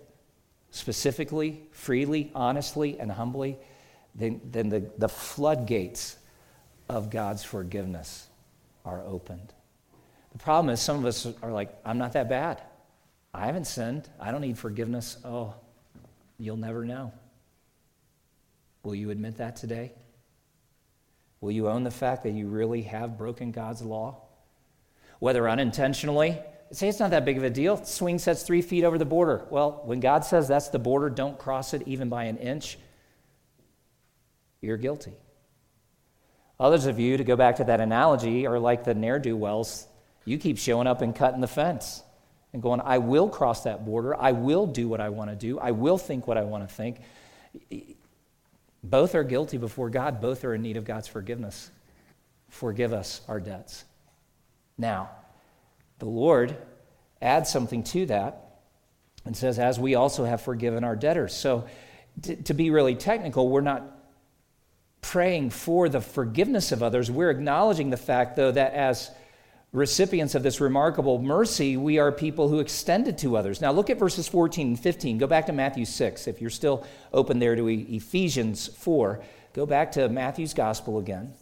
specifically, 0.72 1.64
freely, 1.72 2.32
honestly, 2.36 3.00
and 3.00 3.12
humbly, 3.12 3.58
then, 4.16 4.42
then 4.52 4.70
the, 4.70 4.92
the 4.98 5.08
floodgates 5.08 6.18
of 6.90 7.10
God's 7.10 7.44
forgiveness 7.44 8.28
are 8.84 9.02
opened. 9.02 9.54
The 10.32 10.38
problem 10.38 10.74
is, 10.74 10.82
some 10.82 10.98
of 10.98 11.06
us 11.06 11.28
are 11.42 11.52
like, 11.52 11.74
I'm 11.86 11.98
not 11.98 12.14
that 12.14 12.30
bad. 12.30 12.62
I 13.34 13.46
haven't 13.46 13.66
sinned. 13.66 14.10
I 14.20 14.32
don't 14.32 14.42
need 14.42 14.58
forgiveness. 14.58 15.18
Oh, 15.24 15.54
you'll 16.38 16.58
never 16.58 16.86
know. 16.86 17.14
Will 18.84 18.96
you 18.96 19.10
admit 19.10 19.38
that 19.38 19.56
today? 19.56 19.92
Will 21.40 21.52
you 21.52 21.70
own 21.70 21.84
the 21.84 21.92
fact 21.92 22.24
that 22.24 22.32
you 22.32 22.48
really 22.48 22.84
have 22.84 23.18
broken 23.18 23.52
God's 23.52 23.82
law? 23.82 24.22
Whether 25.20 25.50
unintentionally, 25.50 26.40
say 26.72 26.88
it's 26.88 27.00
not 27.00 27.12
that 27.12 27.26
big 27.26 27.38
of 27.38 27.44
a 27.44 27.50
deal. 27.50 27.84
Swing 27.84 28.18
sets 28.18 28.44
three 28.44 28.62
feet 28.62 28.84
over 28.84 28.98
the 28.98 29.06
border. 29.06 29.46
Well, 29.50 29.82
when 29.86 30.00
God 30.00 30.26
says 30.26 30.48
that's 30.48 30.70
the 30.70 30.80
border, 30.80 31.10
don't 31.10 31.38
cross 31.38 31.74
it 31.74 31.84
even 31.86 32.10
by 32.10 32.26
an 32.26 32.38
inch, 32.38 32.78
you're 34.62 34.78
guilty. 34.78 35.14
Others 36.60 36.86
of 36.86 37.00
you, 37.00 37.18
to 37.18 37.24
go 37.24 37.36
back 37.36 37.58
to 37.58 37.64
that 37.66 37.82
analogy, 37.82 38.46
are 38.46 38.60
like 38.60 38.84
the 38.84 38.94
ne'er 38.94 39.20
do 39.20 39.36
wells 39.36 39.88
you 40.26 40.38
keep 40.38 40.58
showing 40.58 40.88
up 40.88 41.02
and 41.02 41.16
cutting 41.16 41.42
the 41.42 41.48
fence 41.48 42.04
and 42.54 42.62
going, 42.62 42.82
I 42.82 42.98
will 42.98 43.30
cross 43.30 43.64
that 43.64 43.86
border. 43.86 44.16
I 44.16 44.34
will 44.34 44.68
do 44.68 44.88
what 44.88 45.02
I 45.02 45.10
want 45.10 45.30
to 45.30 45.36
do. 45.36 45.60
I 45.60 45.72
will 45.72 45.98
think 45.98 46.28
what 46.28 46.38
I 46.38 46.44
want 46.44 46.68
to 46.68 46.74
think. 46.74 47.02
Both 48.84 49.16
are 49.16 49.24
guilty 49.24 49.58
before 49.58 49.90
God, 49.90 50.22
both 50.22 50.44
are 50.44 50.54
in 50.54 50.62
need 50.62 50.78
of 50.78 50.86
God's 50.86 51.08
forgiveness. 51.08 51.72
Forgive 52.50 52.94
us 52.94 53.22
our 53.28 53.40
debts. 53.40 53.86
Now, 54.78 55.12
the 56.00 56.06
Lord 56.06 56.58
adds 57.22 57.50
something 57.50 57.84
to 57.84 58.08
that 58.08 58.60
and 59.26 59.38
says, 59.38 59.60
as 59.60 59.80
we 59.80 59.96
also 59.96 60.26
have 60.26 60.42
forgiven 60.42 60.84
our 60.84 60.96
debtors. 60.96 61.36
So, 61.36 61.68
to, 62.24 62.36
to 62.36 62.54
be 62.54 62.72
really 62.72 62.96
technical, 62.96 63.48
we're 63.48 63.62
not 63.62 63.84
praying 65.02 65.52
for 65.52 65.88
the 65.88 66.02
forgiveness 66.02 66.72
of 66.72 66.84
others. 66.84 67.10
We're 67.10 67.30
acknowledging 67.30 67.90
the 67.90 67.98
fact, 67.98 68.36
though, 68.36 68.52
that 68.52 68.74
as 68.74 69.12
recipients 69.74 70.36
of 70.36 70.44
this 70.44 70.60
remarkable 70.60 71.20
mercy, 71.20 71.78
we 71.78 71.98
are 71.98 72.12
people 72.12 72.50
who 72.50 72.60
extend 72.60 73.08
it 73.08 73.18
to 73.20 73.38
others. 73.38 73.62
Now, 73.62 73.72
look 73.72 73.90
at 73.90 73.98
verses 73.98 74.28
14 74.28 74.68
and 74.68 74.80
15. 74.80 75.18
Go 75.18 75.28
back 75.28 75.46
to 75.46 75.54
Matthew 75.54 75.86
6. 75.86 76.28
If 76.28 76.42
you're 76.42 76.50
still 76.50 76.86
open 77.14 77.40
there 77.40 77.56
to 77.56 77.68
Ephesians 77.68 78.68
4, 78.68 79.22
go 79.54 79.66
back 79.66 79.94
to 79.94 80.10
Matthew's 80.10 80.54
gospel 80.54 81.00
again. 81.00 81.34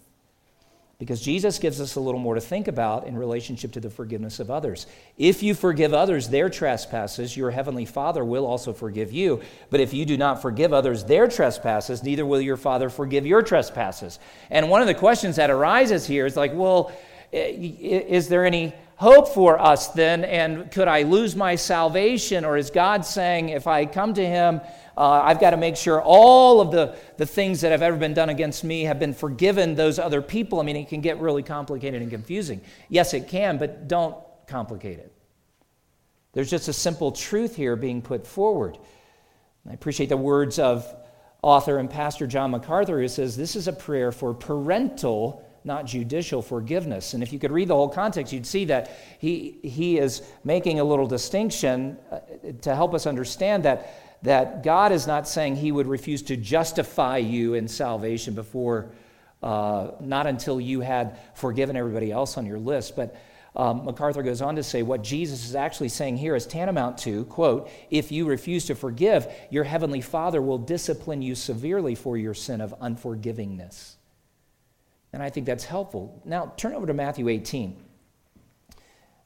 Because 0.99 1.21
Jesus 1.21 1.59
gives 1.59 1.79
us 1.79 1.95
a 1.95 2.01
little 2.01 2.19
more 2.19 2.35
to 2.35 2.41
think 2.41 2.67
about 2.67 3.07
in 3.07 3.17
relationship 3.17 3.71
to 3.71 3.79
the 3.79 3.89
forgiveness 3.89 4.41
of 4.41 4.51
others. 4.51 4.85
If 5.17 5.41
you 5.41 5.53
forgive 5.53 5.93
others 5.93 6.27
their 6.27 6.49
trespasses, 6.49 7.37
your 7.37 7.51
heavenly 7.51 7.85
Father 7.85 8.23
will 8.23 8.45
also 8.45 8.73
forgive 8.73 9.13
you. 9.13 9.41
But 9.69 9.79
if 9.79 9.93
you 9.93 10.05
do 10.05 10.17
not 10.17 10.41
forgive 10.41 10.73
others 10.73 11.05
their 11.05 11.29
trespasses, 11.29 12.03
neither 12.03 12.25
will 12.25 12.41
your 12.41 12.57
Father 12.57 12.89
forgive 12.89 13.25
your 13.25 13.41
trespasses. 13.41 14.19
And 14.49 14.69
one 14.69 14.81
of 14.81 14.87
the 14.87 14.93
questions 14.93 15.37
that 15.37 15.49
arises 15.49 16.05
here 16.05 16.25
is 16.25 16.35
like, 16.35 16.51
well, 16.53 16.91
is 17.31 18.27
there 18.27 18.45
any 18.45 18.73
hope 18.95 19.29
for 19.29 19.59
us 19.59 19.89
then? 19.89 20.25
And 20.25 20.71
could 20.71 20.87
I 20.87 21.03
lose 21.03 21.35
my 21.35 21.55
salvation? 21.55 22.43
Or 22.45 22.57
is 22.57 22.69
God 22.69 23.05
saying, 23.05 23.49
if 23.49 23.67
I 23.67 23.85
come 23.85 24.13
to 24.15 24.25
Him, 24.25 24.61
uh, 24.97 25.21
I've 25.23 25.39
got 25.39 25.51
to 25.51 25.57
make 25.57 25.77
sure 25.77 26.01
all 26.01 26.59
of 26.59 26.71
the, 26.71 26.95
the 27.17 27.25
things 27.25 27.61
that 27.61 27.71
have 27.71 27.81
ever 27.81 27.95
been 27.95 28.13
done 28.13 28.29
against 28.29 28.63
me 28.63 28.83
have 28.83 28.99
been 28.99 29.13
forgiven 29.13 29.75
those 29.75 29.97
other 29.97 30.21
people. 30.21 30.59
I 30.59 30.63
mean, 30.63 30.75
it 30.75 30.89
can 30.89 31.01
get 31.01 31.19
really 31.19 31.43
complicated 31.43 32.01
and 32.01 32.11
confusing. 32.11 32.61
Yes, 32.89 33.13
it 33.13 33.29
can, 33.29 33.57
but 33.57 33.87
don't 33.87 34.17
complicate 34.47 34.99
it. 34.99 35.13
There's 36.33 36.49
just 36.49 36.67
a 36.67 36.73
simple 36.73 37.11
truth 37.11 37.55
here 37.55 37.75
being 37.75 38.01
put 38.01 38.27
forward. 38.27 38.77
I 39.69 39.73
appreciate 39.73 40.09
the 40.09 40.17
words 40.17 40.59
of 40.59 40.85
author 41.41 41.77
and 41.77 41.89
pastor 41.89 42.27
John 42.27 42.51
MacArthur, 42.51 42.99
who 42.99 43.07
says 43.07 43.37
this 43.37 43.55
is 43.55 43.67
a 43.67 43.73
prayer 43.73 44.11
for 44.11 44.33
parental, 44.33 45.45
not 45.63 45.85
judicial 45.85 46.41
forgiveness. 46.41 47.13
And 47.13 47.23
if 47.23 47.33
you 47.33 47.39
could 47.39 47.51
read 47.51 47.67
the 47.67 47.75
whole 47.75 47.89
context, 47.89 48.31
you'd 48.33 48.45
see 48.45 48.65
that 48.65 48.91
he, 49.19 49.59
he 49.63 49.97
is 49.97 50.21
making 50.43 50.79
a 50.79 50.83
little 50.83 51.07
distinction 51.07 51.97
uh, 52.11 52.19
to 52.61 52.75
help 52.75 52.93
us 52.93 53.05
understand 53.05 53.63
that 53.65 53.93
that 54.23 54.63
God 54.63 54.91
is 54.91 55.07
not 55.07 55.27
saying 55.27 55.55
he 55.55 55.71
would 55.71 55.87
refuse 55.87 56.21
to 56.23 56.35
justify 56.35 57.17
you 57.17 57.53
in 57.53 57.67
salvation 57.67 58.33
before, 58.33 58.91
uh, 59.41 59.91
not 60.01 60.27
until 60.27 60.59
you 60.59 60.81
had 60.81 61.17
forgiven 61.35 61.75
everybody 61.75 62.11
else 62.11 62.37
on 62.37 62.45
your 62.45 62.59
list. 62.59 62.95
But 62.95 63.15
um, 63.55 63.85
MacArthur 63.85 64.21
goes 64.21 64.41
on 64.41 64.57
to 64.57 64.63
say 64.63 64.83
what 64.83 65.03
Jesus 65.03 65.45
is 65.45 65.55
actually 65.55 65.89
saying 65.89 66.17
here 66.17 66.35
is 66.35 66.45
tantamount 66.45 66.97
to, 66.99 67.25
quote, 67.25 67.69
if 67.89 68.11
you 68.11 68.25
refuse 68.25 68.65
to 68.65 68.75
forgive, 68.75 69.27
your 69.49 69.63
heavenly 69.63 70.01
Father 70.01 70.41
will 70.41 70.57
discipline 70.57 71.21
you 71.21 71.33
severely 71.33 71.95
for 71.95 72.17
your 72.17 72.33
sin 72.33 72.61
of 72.61 72.77
unforgivingness. 72.79 73.95
And 75.13 75.23
I 75.23 75.29
think 75.29 75.45
that's 75.45 75.65
helpful. 75.65 76.21
Now, 76.25 76.53
turn 76.57 76.73
over 76.73 76.85
to 76.85 76.93
Matthew 76.93 77.29
18. 77.29 77.75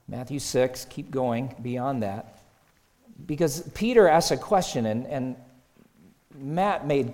Matthew 0.08 0.40
6, 0.40 0.86
keep 0.86 1.12
going 1.12 1.56
beyond 1.62 2.04
that 2.04 2.40
because 3.26 3.62
Peter 3.74 4.08
asks 4.08 4.32
a 4.32 4.38
question, 4.38 4.86
and, 4.86 5.06
and 5.08 5.36
Matt 6.36 6.86
made 6.86 7.14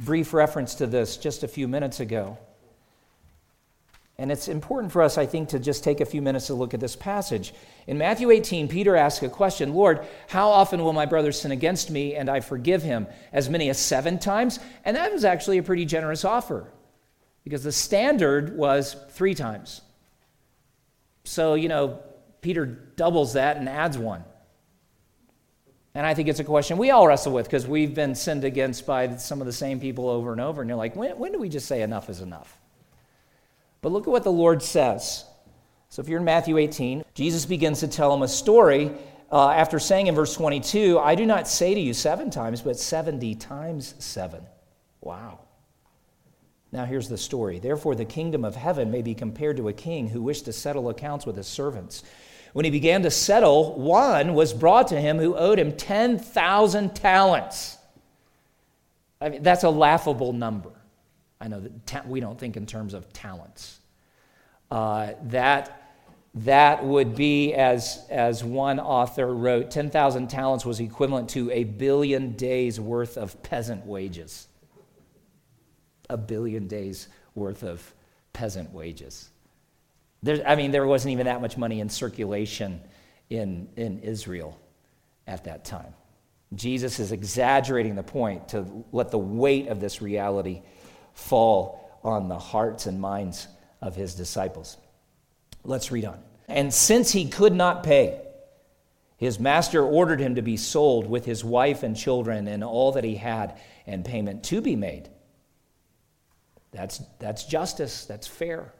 brief 0.00 0.32
reference 0.32 0.76
to 0.76 0.86
this 0.86 1.16
just 1.16 1.42
a 1.42 1.48
few 1.48 1.68
minutes 1.68 2.00
ago. 2.00 2.38
And 4.20 4.32
it's 4.32 4.48
important 4.48 4.92
for 4.92 5.02
us, 5.02 5.16
I 5.16 5.26
think, 5.26 5.50
to 5.50 5.60
just 5.60 5.84
take 5.84 6.00
a 6.00 6.04
few 6.04 6.20
minutes 6.20 6.48
to 6.48 6.54
look 6.54 6.74
at 6.74 6.80
this 6.80 6.96
passage. 6.96 7.54
In 7.86 7.98
Matthew 7.98 8.32
18, 8.32 8.66
Peter 8.66 8.96
asks 8.96 9.22
a 9.22 9.28
question 9.28 9.74
Lord, 9.74 10.04
how 10.26 10.48
often 10.48 10.82
will 10.82 10.92
my 10.92 11.06
brother 11.06 11.30
sin 11.30 11.52
against 11.52 11.88
me 11.88 12.16
and 12.16 12.28
I 12.28 12.40
forgive 12.40 12.82
him? 12.82 13.06
As 13.32 13.48
many 13.48 13.70
as 13.70 13.78
seven 13.78 14.18
times? 14.18 14.58
And 14.84 14.96
that 14.96 15.12
was 15.12 15.24
actually 15.24 15.58
a 15.58 15.62
pretty 15.62 15.84
generous 15.84 16.24
offer 16.24 16.66
because 17.44 17.62
the 17.62 17.72
standard 17.72 18.56
was 18.56 18.96
three 19.10 19.34
times. 19.34 19.80
So, 21.24 21.54
you 21.54 21.68
know, 21.68 22.00
Peter 22.40 22.66
doubles 22.66 23.34
that 23.34 23.56
and 23.56 23.68
adds 23.68 23.98
one. 23.98 24.24
And 25.94 26.06
I 26.06 26.14
think 26.14 26.28
it's 26.28 26.40
a 26.40 26.44
question 26.44 26.78
we 26.78 26.90
all 26.90 27.06
wrestle 27.06 27.32
with 27.32 27.46
because 27.46 27.66
we've 27.66 27.94
been 27.94 28.14
sinned 28.14 28.44
against 28.44 28.86
by 28.86 29.16
some 29.16 29.40
of 29.40 29.46
the 29.46 29.52
same 29.52 29.80
people 29.80 30.08
over 30.08 30.32
and 30.32 30.40
over. 30.40 30.62
And 30.62 30.68
you're 30.68 30.78
like, 30.78 30.94
when, 30.94 31.18
when 31.18 31.32
do 31.32 31.38
we 31.38 31.48
just 31.48 31.66
say 31.66 31.82
enough 31.82 32.08
is 32.08 32.20
enough? 32.20 32.58
But 33.80 33.92
look 33.92 34.06
at 34.06 34.10
what 34.10 34.24
the 34.24 34.32
Lord 34.32 34.62
says. 34.62 35.24
So 35.88 36.02
if 36.02 36.08
you're 36.08 36.18
in 36.18 36.24
Matthew 36.24 36.58
18, 36.58 37.04
Jesus 37.14 37.46
begins 37.46 37.80
to 37.80 37.88
tell 37.88 38.14
him 38.14 38.22
a 38.22 38.28
story 38.28 38.92
uh, 39.30 39.50
after 39.50 39.78
saying 39.78 40.06
in 40.06 40.14
verse 40.14 40.34
22, 40.34 40.98
I 40.98 41.14
do 41.14 41.26
not 41.26 41.48
say 41.48 41.74
to 41.74 41.80
you 41.80 41.92
seven 41.92 42.30
times, 42.30 42.62
but 42.62 42.78
70 42.78 43.34
times 43.34 43.94
seven. 43.98 44.44
Wow. 45.00 45.40
Now 46.70 46.84
here's 46.84 47.08
the 47.08 47.16
story. 47.16 47.58
Therefore, 47.58 47.94
the 47.94 48.04
kingdom 48.04 48.44
of 48.44 48.54
heaven 48.54 48.90
may 48.90 49.02
be 49.02 49.14
compared 49.14 49.56
to 49.56 49.68
a 49.68 49.72
king 49.72 50.08
who 50.08 50.22
wished 50.22 50.44
to 50.44 50.52
settle 50.52 50.90
accounts 50.90 51.24
with 51.24 51.36
his 51.36 51.46
servants. 51.46 52.02
When 52.52 52.64
he 52.64 52.70
began 52.70 53.02
to 53.02 53.10
settle, 53.10 53.74
one 53.78 54.34
was 54.34 54.52
brought 54.52 54.88
to 54.88 55.00
him 55.00 55.18
who 55.18 55.36
owed 55.36 55.58
him 55.58 55.76
10,000 55.76 56.94
talents. 56.94 57.78
I 59.20 59.28
mean, 59.28 59.42
that's 59.42 59.64
a 59.64 59.70
laughable 59.70 60.32
number. 60.32 60.72
I 61.40 61.48
know 61.48 61.60
that 61.60 61.86
ta- 61.86 62.02
we 62.06 62.20
don't 62.20 62.38
think 62.38 62.56
in 62.56 62.66
terms 62.66 62.94
of 62.94 63.12
talents. 63.12 63.80
Uh, 64.70 65.12
that, 65.24 65.92
that 66.34 66.84
would 66.84 67.14
be, 67.14 67.54
as, 67.54 68.04
as 68.10 68.44
one 68.44 68.80
author 68.80 69.32
wrote, 69.32 69.70
10,000 69.70 70.28
talents 70.28 70.66
was 70.66 70.80
equivalent 70.80 71.30
to 71.30 71.50
a 71.50 71.64
billion 71.64 72.32
days 72.32 72.78
worth 72.80 73.16
of 73.16 73.42
peasant 73.42 73.86
wages. 73.86 74.47
A 76.08 76.16
billion 76.16 76.68
days 76.68 77.08
worth 77.34 77.62
of 77.62 77.94
peasant 78.32 78.72
wages. 78.72 79.30
There, 80.22 80.42
I 80.46 80.56
mean, 80.56 80.70
there 80.70 80.86
wasn't 80.86 81.12
even 81.12 81.26
that 81.26 81.40
much 81.40 81.56
money 81.56 81.80
in 81.80 81.88
circulation 81.88 82.80
in, 83.30 83.68
in 83.76 84.00
Israel 84.00 84.58
at 85.26 85.44
that 85.44 85.64
time. 85.64 85.94
Jesus 86.54 86.98
is 86.98 87.12
exaggerating 87.12 87.94
the 87.94 88.02
point 88.02 88.48
to 88.48 88.84
let 88.90 89.10
the 89.10 89.18
weight 89.18 89.68
of 89.68 89.80
this 89.80 90.00
reality 90.00 90.62
fall 91.12 91.98
on 92.02 92.28
the 92.28 92.38
hearts 92.38 92.86
and 92.86 93.00
minds 93.00 93.48
of 93.82 93.94
his 93.94 94.14
disciples. 94.14 94.78
Let's 95.64 95.92
read 95.92 96.06
on. 96.06 96.22
And 96.48 96.72
since 96.72 97.10
he 97.10 97.28
could 97.28 97.52
not 97.52 97.82
pay, 97.82 98.22
his 99.18 99.38
master 99.38 99.84
ordered 99.84 100.20
him 100.20 100.36
to 100.36 100.42
be 100.42 100.56
sold 100.56 101.08
with 101.08 101.24
his 101.24 101.44
wife 101.44 101.82
and 101.82 101.94
children 101.96 102.48
and 102.48 102.64
all 102.64 102.92
that 102.92 103.04
he 103.04 103.16
had, 103.16 103.58
and 103.86 104.04
payment 104.04 104.44
to 104.44 104.60
be 104.60 104.76
made. 104.76 105.10
That's, 106.72 107.02
that's 107.18 107.44
justice, 107.44 108.04
that's 108.04 108.26
fair. 108.26 108.72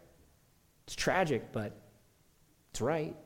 It's 0.86 0.94
tragic, 0.94 1.52
but 1.52 1.72
it's 2.70 2.80
right. 2.80 3.16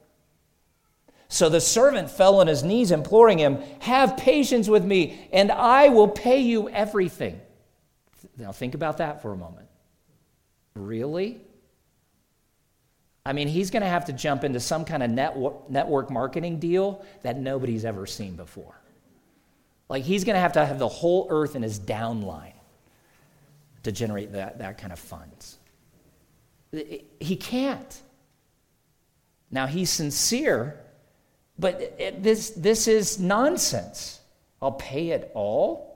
So 1.28 1.48
the 1.48 1.60
servant 1.60 2.10
fell 2.10 2.40
on 2.40 2.46
his 2.46 2.62
knees, 2.62 2.90
imploring 2.90 3.38
him, 3.38 3.58
Have 3.80 4.16
patience 4.16 4.68
with 4.68 4.84
me, 4.84 5.28
and 5.32 5.50
I 5.50 5.88
will 5.88 6.08
pay 6.08 6.40
you 6.40 6.68
everything. 6.68 7.40
Now, 8.36 8.52
think 8.52 8.74
about 8.74 8.98
that 8.98 9.22
for 9.22 9.32
a 9.32 9.36
moment. 9.36 9.68
Really? 10.74 11.40
I 13.24 13.32
mean, 13.32 13.48
he's 13.48 13.70
going 13.70 13.82
to 13.82 13.88
have 13.88 14.06
to 14.06 14.12
jump 14.12 14.42
into 14.44 14.58
some 14.60 14.84
kind 14.84 15.02
of 15.02 15.10
network, 15.10 15.70
network 15.70 16.10
marketing 16.10 16.58
deal 16.58 17.04
that 17.22 17.38
nobody's 17.38 17.84
ever 17.84 18.06
seen 18.06 18.34
before. 18.36 18.80
Like, 19.88 20.04
he's 20.04 20.24
going 20.24 20.34
to 20.34 20.40
have 20.40 20.54
to 20.54 20.64
have 20.64 20.78
the 20.78 20.88
whole 20.88 21.28
earth 21.30 21.54
in 21.54 21.62
his 21.62 21.78
downline 21.78 22.51
to 23.82 23.92
generate 23.92 24.32
that, 24.32 24.58
that 24.58 24.78
kind 24.78 24.92
of 24.92 24.98
funds. 24.98 25.58
He 27.20 27.36
can't. 27.36 28.02
Now, 29.50 29.66
he's 29.66 29.90
sincere, 29.90 30.80
but 31.58 31.80
it, 31.98 32.22
this, 32.22 32.50
this 32.50 32.88
is 32.88 33.20
nonsense. 33.20 34.20
I'll 34.62 34.72
pay 34.72 35.10
it 35.10 35.30
all. 35.34 35.92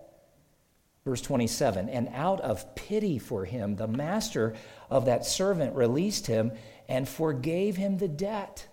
Verse 1.05 1.22
27 1.22 1.88
And 1.88 2.09
out 2.12 2.40
of 2.40 2.75
pity 2.75 3.18
for 3.18 3.44
him, 3.44 3.77
the 3.77 3.87
master 3.87 4.55
of 4.90 5.07
that 5.07 5.25
servant 5.25 5.75
released 5.75 6.27
him 6.27 6.53
and 6.88 7.09
forgave 7.09 7.77
him 7.77 7.96
the 7.96 8.09
debt. 8.09 8.66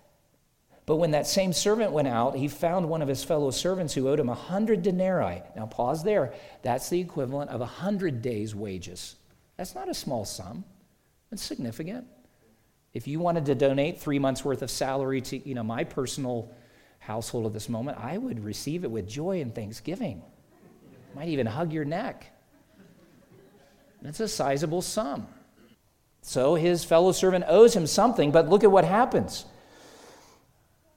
But 0.86 0.98
when 0.98 1.12
that 1.12 1.28
same 1.28 1.54
servant 1.54 1.94
went 1.94 2.10
out, 2.10 2.36
he 2.36 2.48
found 2.48 2.90
one 2.90 3.02
of 3.02 3.08
his 3.08 3.24
fellow 3.24 3.52
servants 3.52 3.94
who 3.94 4.10
owed 4.10 4.20
him 4.20 4.30
a 4.30 4.36
hundred 4.36 4.84
denarii. 4.84 5.42
Now, 5.56 5.66
pause 5.66 6.04
there. 6.04 6.34
That's 6.62 6.90
the 6.90 7.00
equivalent 7.00 7.52
of 7.52 7.62
a 7.62 7.66
hundred 7.66 8.22
days' 8.22 8.54
wages. 8.54 9.16
That's 9.56 9.76
not 9.76 9.88
a 9.88 9.94
small 9.94 10.26
sum. 10.26 10.66
It's 11.32 11.44
significant. 11.44 12.06
If 12.94 13.08
you 13.08 13.20
wanted 13.20 13.46
to 13.46 13.56
donate 13.56 14.02
three 14.02 14.20
months' 14.20 14.44
worth 14.44 14.62
of 14.62 14.70
salary 14.70 15.22
to 15.22 15.48
you 15.48 15.56
know, 15.56 15.64
my 15.64 15.84
personal 15.84 16.52
household 17.00 17.46
at 17.46 17.54
this 17.54 17.70
moment, 17.70 17.98
I 18.00 18.18
would 18.18 18.44
receive 18.44 18.84
it 18.84 18.92
with 18.92 19.08
joy 19.08 19.42
and 19.42 19.56
thanksgiving. 19.56 20.22
Might 21.16 21.30
even 21.30 21.48
hug 21.48 21.72
your 21.72 21.86
neck. 21.86 22.30
That's 24.02 24.20
a 24.20 24.28
sizable 24.28 24.82
sum. 24.82 25.28
So 26.22 26.56
his 26.56 26.84
fellow 26.84 27.14
servant 27.14 27.46
owes 27.48 27.76
him 27.76 27.88
something, 27.88 28.32
but 28.32 28.50
look 28.50 28.64
at 28.64 28.72
what 28.72 28.86
happens. 28.86 29.46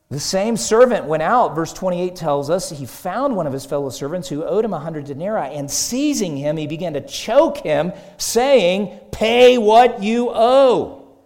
The 0.09 0.21
same 0.21 0.57
servant 0.57 1.07
went 1.07 1.25
out, 1.25 1.57
verse 1.57 1.73
28 1.73 2.15
tells 2.15 2.49
us, 2.49 2.71
he 2.71 2.87
found 2.87 3.35
one 3.35 3.49
of 3.49 3.53
his 3.53 3.67
fellow 3.67 3.91
servants 3.91 4.29
who 4.29 4.45
owed 4.45 4.65
him 4.65 4.73
a 4.73 4.79
hundred 4.79 5.07
denarii, 5.07 5.55
and 5.57 5.69
seizing 5.69 6.37
him, 6.37 6.57
he 6.57 6.69
began 6.69 6.93
to 6.93 7.01
choke 7.01 7.59
him, 7.59 7.93
saying, 8.17 9.01
Pay 9.11 9.59
what 9.59 10.03
you 10.05 10.31
owe. 10.31 11.19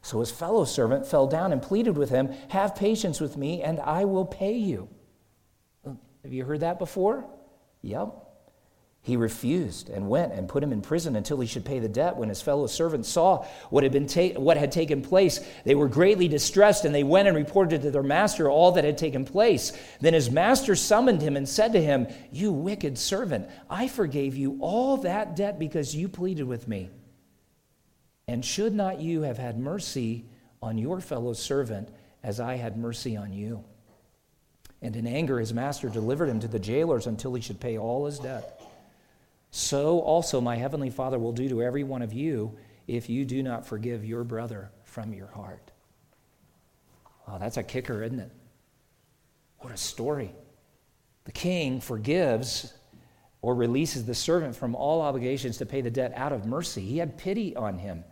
So 0.00 0.20
his 0.20 0.30
fellow 0.30 0.64
servant 0.64 1.06
fell 1.06 1.26
down 1.26 1.52
and 1.52 1.60
pleaded 1.60 1.98
with 1.98 2.08
him, 2.08 2.32
Have 2.48 2.74
patience 2.74 3.20
with 3.20 3.36
me, 3.36 3.62
and 3.62 3.80
I 3.80 4.06
will 4.06 4.24
pay 4.24 4.54
you. 4.54 4.88
Have 5.84 6.32
you 6.32 6.44
heard 6.44 6.60
that 6.60 6.78
before? 6.78 7.26
Yep. 7.82 8.25
He 9.06 9.16
refused 9.16 9.88
and 9.88 10.08
went 10.08 10.32
and 10.32 10.48
put 10.48 10.64
him 10.64 10.72
in 10.72 10.82
prison 10.82 11.14
until 11.14 11.38
he 11.38 11.46
should 11.46 11.64
pay 11.64 11.78
the 11.78 11.88
debt. 11.88 12.16
When 12.16 12.28
his 12.28 12.42
fellow 12.42 12.66
servants 12.66 13.08
saw 13.08 13.46
what 13.70 13.84
had, 13.84 13.92
been 13.92 14.08
ta- 14.08 14.40
what 14.40 14.56
had 14.56 14.72
taken 14.72 15.00
place, 15.00 15.38
they 15.62 15.76
were 15.76 15.86
greatly 15.86 16.26
distressed, 16.26 16.84
and 16.84 16.92
they 16.92 17.04
went 17.04 17.28
and 17.28 17.36
reported 17.36 17.82
to 17.82 17.92
their 17.92 18.02
master 18.02 18.50
all 18.50 18.72
that 18.72 18.82
had 18.82 18.98
taken 18.98 19.24
place. 19.24 19.72
Then 20.00 20.12
his 20.12 20.28
master 20.28 20.74
summoned 20.74 21.22
him 21.22 21.36
and 21.36 21.48
said 21.48 21.72
to 21.74 21.80
him, 21.80 22.08
You 22.32 22.50
wicked 22.50 22.98
servant, 22.98 23.48
I 23.70 23.86
forgave 23.86 24.36
you 24.36 24.58
all 24.60 24.96
that 24.96 25.36
debt 25.36 25.60
because 25.60 25.94
you 25.94 26.08
pleaded 26.08 26.48
with 26.48 26.66
me. 26.66 26.90
And 28.26 28.44
should 28.44 28.74
not 28.74 29.00
you 29.00 29.22
have 29.22 29.38
had 29.38 29.56
mercy 29.56 30.24
on 30.60 30.78
your 30.78 31.00
fellow 31.00 31.32
servant 31.32 31.90
as 32.24 32.40
I 32.40 32.56
had 32.56 32.76
mercy 32.76 33.16
on 33.16 33.32
you? 33.32 33.62
And 34.82 34.96
in 34.96 35.06
anger, 35.06 35.38
his 35.38 35.54
master 35.54 35.88
delivered 35.88 36.28
him 36.28 36.40
to 36.40 36.48
the 36.48 36.58
jailers 36.58 37.06
until 37.06 37.34
he 37.34 37.40
should 37.40 37.60
pay 37.60 37.78
all 37.78 38.06
his 38.06 38.18
debt 38.18 38.55
so 39.50 40.00
also 40.00 40.40
my 40.40 40.56
heavenly 40.56 40.90
Father 40.90 41.18
will 41.18 41.32
do 41.32 41.48
to 41.48 41.62
every 41.62 41.84
one 41.84 42.02
of 42.02 42.12
you 42.12 42.56
if 42.86 43.08
you 43.08 43.24
do 43.24 43.42
not 43.42 43.66
forgive 43.66 44.04
your 44.04 44.24
brother 44.24 44.70
from 44.84 45.12
your 45.12 45.28
heart. 45.28 45.70
Oh, 47.28 47.38
that's 47.38 47.56
a 47.56 47.62
kicker, 47.62 48.02
isn't 48.02 48.20
it? 48.20 48.30
What 49.58 49.72
a 49.72 49.76
story. 49.76 50.32
The 51.24 51.32
king 51.32 51.80
forgives 51.80 52.72
or 53.42 53.54
releases 53.54 54.04
the 54.04 54.14
servant 54.14 54.56
from 54.56 54.74
all 54.74 55.02
obligations 55.02 55.58
to 55.58 55.66
pay 55.66 55.80
the 55.80 55.90
debt 55.90 56.12
out 56.14 56.32
of 56.32 56.46
mercy. 56.46 56.82
He 56.82 56.98
had 56.98 57.18
pity 57.18 57.54
on 57.56 57.78
him. 57.78 58.04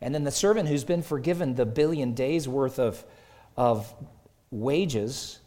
And 0.00 0.14
then 0.14 0.24
the 0.24 0.32
servant 0.32 0.68
who's 0.68 0.84
been 0.84 1.02
forgiven 1.02 1.54
the 1.54 1.66
billion 1.66 2.14
days 2.14 2.48
worth 2.48 2.78
of, 2.78 3.04
of 3.56 3.92
wages 4.50 5.38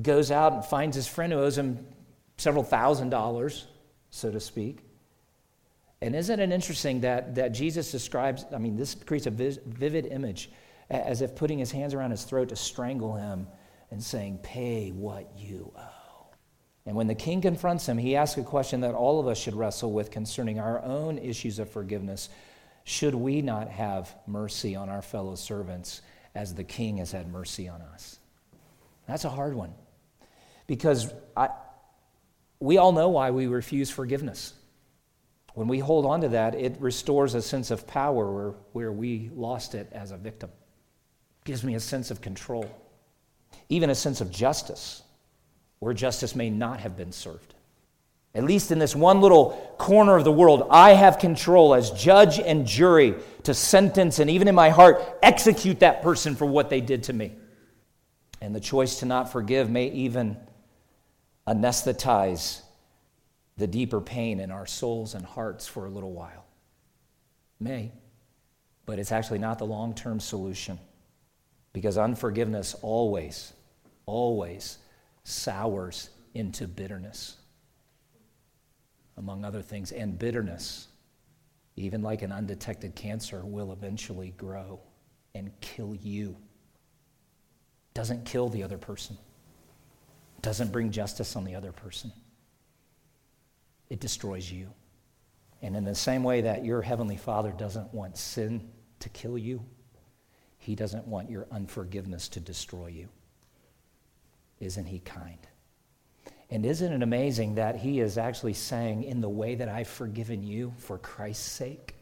goes 0.00 0.30
out 0.30 0.52
and 0.52 0.64
finds 0.64 0.94
his 0.94 1.08
friend 1.08 1.32
who 1.32 1.38
owes 1.38 1.56
him 1.56 1.86
several 2.36 2.64
thousand 2.64 3.10
dollars, 3.10 3.66
so 4.10 4.30
to 4.30 4.40
speak. 4.40 4.80
And 6.02 6.14
isn't 6.14 6.38
it 6.40 6.50
interesting 6.52 7.00
that, 7.00 7.34
that 7.36 7.52
Jesus 7.52 7.90
describes, 7.90 8.44
I 8.54 8.58
mean, 8.58 8.76
this 8.76 8.94
creates 8.94 9.26
a 9.26 9.30
vivid 9.30 10.06
image 10.06 10.50
as 10.90 11.22
if 11.22 11.34
putting 11.34 11.58
his 11.58 11.72
hands 11.72 11.94
around 11.94 12.10
his 12.10 12.24
throat 12.24 12.50
to 12.50 12.56
strangle 12.56 13.14
him 13.14 13.46
and 13.90 14.02
saying, 14.02 14.38
Pay 14.42 14.90
what 14.90 15.30
you 15.36 15.72
owe. 15.76 16.26
And 16.84 16.94
when 16.94 17.08
the 17.08 17.14
king 17.14 17.40
confronts 17.40 17.88
him, 17.88 17.98
he 17.98 18.14
asks 18.14 18.38
a 18.38 18.44
question 18.44 18.82
that 18.82 18.94
all 18.94 19.18
of 19.18 19.26
us 19.26 19.38
should 19.38 19.54
wrestle 19.54 19.92
with 19.92 20.10
concerning 20.10 20.60
our 20.60 20.82
own 20.84 21.18
issues 21.18 21.58
of 21.58 21.68
forgiveness. 21.70 22.28
Should 22.84 23.14
we 23.14 23.42
not 23.42 23.68
have 23.68 24.14
mercy 24.28 24.76
on 24.76 24.88
our 24.88 25.02
fellow 25.02 25.34
servants 25.34 26.02
as 26.36 26.54
the 26.54 26.62
king 26.62 26.98
has 26.98 27.10
had 27.10 27.26
mercy 27.26 27.68
on 27.68 27.80
us? 27.80 28.20
That's 29.08 29.24
a 29.24 29.30
hard 29.30 29.54
one. 29.54 29.74
Because 30.68 31.12
I, 31.36 31.48
we 32.60 32.78
all 32.78 32.92
know 32.92 33.08
why 33.08 33.30
we 33.30 33.46
refuse 33.46 33.90
forgiveness. 33.90 34.54
When 35.54 35.68
we 35.68 35.78
hold 35.78 36.04
on 36.04 36.20
to 36.20 36.28
that, 36.28 36.54
it 36.54 36.76
restores 36.80 37.34
a 37.34 37.42
sense 37.42 37.70
of 37.70 37.86
power 37.86 38.30
where, 38.30 38.54
where 38.72 38.92
we 38.92 39.30
lost 39.34 39.74
it 39.74 39.88
as 39.92 40.10
a 40.10 40.16
victim. 40.16 40.50
It 40.50 41.44
gives 41.46 41.64
me 41.64 41.74
a 41.74 41.80
sense 41.80 42.10
of 42.10 42.20
control, 42.20 42.70
even 43.68 43.88
a 43.88 43.94
sense 43.94 44.20
of 44.20 44.30
justice, 44.30 45.02
where 45.78 45.94
justice 45.94 46.36
may 46.36 46.50
not 46.50 46.80
have 46.80 46.96
been 46.96 47.12
served. 47.12 47.54
At 48.34 48.44
least 48.44 48.70
in 48.70 48.78
this 48.78 48.94
one 48.94 49.22
little 49.22 49.74
corner 49.78 50.14
of 50.14 50.24
the 50.24 50.32
world, 50.32 50.66
I 50.70 50.92
have 50.92 51.18
control 51.18 51.74
as 51.74 51.90
judge 51.92 52.38
and 52.38 52.66
jury 52.66 53.14
to 53.44 53.54
sentence 53.54 54.18
and 54.18 54.28
even 54.28 54.46
in 54.46 54.54
my 54.54 54.68
heart 54.68 55.02
execute 55.22 55.80
that 55.80 56.02
person 56.02 56.36
for 56.36 56.44
what 56.44 56.68
they 56.68 56.82
did 56.82 57.04
to 57.04 57.14
me. 57.14 57.32
And 58.42 58.54
the 58.54 58.60
choice 58.60 58.98
to 58.98 59.06
not 59.06 59.32
forgive 59.32 59.70
may 59.70 59.86
even 59.86 60.36
anesthetize 61.46 62.62
the 63.56 63.66
deeper 63.66 64.00
pain 64.00 64.40
in 64.40 64.50
our 64.50 64.66
souls 64.66 65.14
and 65.14 65.24
hearts 65.24 65.66
for 65.66 65.86
a 65.86 65.90
little 65.90 66.12
while. 66.12 66.44
May, 67.58 67.92
but 68.84 68.98
it's 68.98 69.12
actually 69.12 69.38
not 69.38 69.58
the 69.58 69.66
long 69.66 69.94
term 69.94 70.20
solution 70.20 70.78
because 71.72 71.96
unforgiveness 71.96 72.74
always, 72.82 73.52
always 74.04 74.78
sours 75.24 76.10
into 76.34 76.68
bitterness, 76.68 77.36
among 79.16 79.44
other 79.44 79.62
things. 79.62 79.92
And 79.92 80.18
bitterness, 80.18 80.88
even 81.76 82.02
like 82.02 82.22
an 82.22 82.32
undetected 82.32 82.94
cancer, 82.94 83.44
will 83.44 83.72
eventually 83.72 84.34
grow 84.36 84.80
and 85.34 85.50
kill 85.60 85.94
you. 85.94 86.36
Doesn't 87.94 88.26
kill 88.26 88.50
the 88.50 88.62
other 88.62 88.78
person 88.78 89.16
doesn't 90.46 90.70
bring 90.70 90.92
justice 90.92 91.34
on 91.34 91.44
the 91.44 91.56
other 91.56 91.72
person, 91.72 92.12
it 93.90 93.98
destroys 93.98 94.48
you. 94.48 94.72
And 95.60 95.74
in 95.74 95.82
the 95.82 95.92
same 95.92 96.22
way 96.22 96.42
that 96.42 96.64
your 96.64 96.82
Heavenly 96.82 97.16
Father 97.16 97.50
doesn't 97.50 97.92
want 97.92 98.16
sin 98.16 98.70
to 99.00 99.08
kill 99.08 99.36
you, 99.36 99.60
He 100.58 100.76
doesn't 100.76 101.08
want 101.08 101.30
your 101.30 101.48
unforgiveness 101.50 102.28
to 102.28 102.38
destroy 102.38 102.86
you. 102.86 103.08
Isn't 104.60 104.84
He 104.86 105.00
kind? 105.00 105.44
And 106.48 106.64
isn't 106.64 106.92
it 106.92 107.02
amazing 107.02 107.56
that 107.56 107.74
He 107.74 107.98
is 107.98 108.16
actually 108.16 108.54
saying, 108.54 109.02
in 109.02 109.20
the 109.20 109.28
way 109.28 109.56
that 109.56 109.68
I've 109.68 109.88
forgiven 109.88 110.44
you 110.44 110.72
for 110.78 110.96
Christ's 110.96 111.50
sake, 111.50 111.96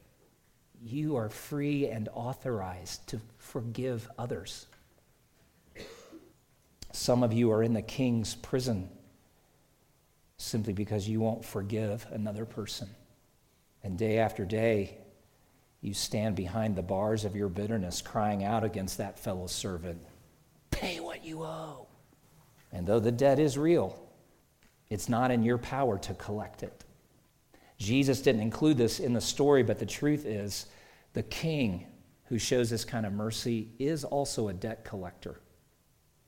you 0.82 1.16
are 1.16 1.30
free 1.30 1.88
and 1.88 2.10
authorized 2.12 3.06
to 3.08 3.22
forgive 3.38 4.06
others. 4.18 4.66
Some 6.94 7.24
of 7.24 7.32
you 7.32 7.50
are 7.50 7.64
in 7.64 7.72
the 7.72 7.82
king's 7.82 8.36
prison 8.36 8.88
simply 10.36 10.72
because 10.72 11.08
you 11.08 11.18
won't 11.18 11.44
forgive 11.44 12.06
another 12.12 12.44
person. 12.44 12.88
And 13.82 13.98
day 13.98 14.18
after 14.18 14.44
day, 14.44 14.98
you 15.80 15.92
stand 15.92 16.36
behind 16.36 16.76
the 16.76 16.82
bars 16.82 17.24
of 17.24 17.34
your 17.34 17.48
bitterness, 17.48 18.00
crying 18.00 18.44
out 18.44 18.62
against 18.62 18.98
that 18.98 19.18
fellow 19.18 19.48
servant 19.48 20.00
Pay 20.70 21.00
what 21.00 21.24
you 21.24 21.42
owe. 21.42 21.88
And 22.72 22.86
though 22.86 23.00
the 23.00 23.10
debt 23.10 23.40
is 23.40 23.58
real, 23.58 24.00
it's 24.88 25.08
not 25.08 25.32
in 25.32 25.42
your 25.42 25.58
power 25.58 25.98
to 25.98 26.14
collect 26.14 26.62
it. 26.62 26.84
Jesus 27.76 28.22
didn't 28.22 28.42
include 28.42 28.78
this 28.78 29.00
in 29.00 29.14
the 29.14 29.20
story, 29.20 29.64
but 29.64 29.80
the 29.80 29.86
truth 29.86 30.24
is 30.24 30.66
the 31.12 31.24
king 31.24 31.86
who 32.26 32.38
shows 32.38 32.70
this 32.70 32.84
kind 32.84 33.04
of 33.04 33.12
mercy 33.12 33.70
is 33.80 34.04
also 34.04 34.46
a 34.46 34.52
debt 34.52 34.84
collector. 34.84 35.40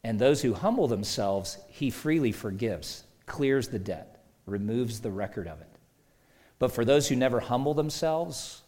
And 0.06 0.20
those 0.20 0.40
who 0.40 0.54
humble 0.54 0.86
themselves, 0.86 1.58
he 1.66 1.90
freely 1.90 2.30
forgives, 2.30 3.02
clears 3.26 3.66
the 3.66 3.80
debt, 3.80 4.24
removes 4.46 5.00
the 5.00 5.10
record 5.10 5.48
of 5.48 5.60
it. 5.60 5.66
But 6.60 6.70
for 6.70 6.84
those 6.84 7.08
who 7.08 7.16
never 7.16 7.40
humble 7.40 7.74
themselves 7.74 8.62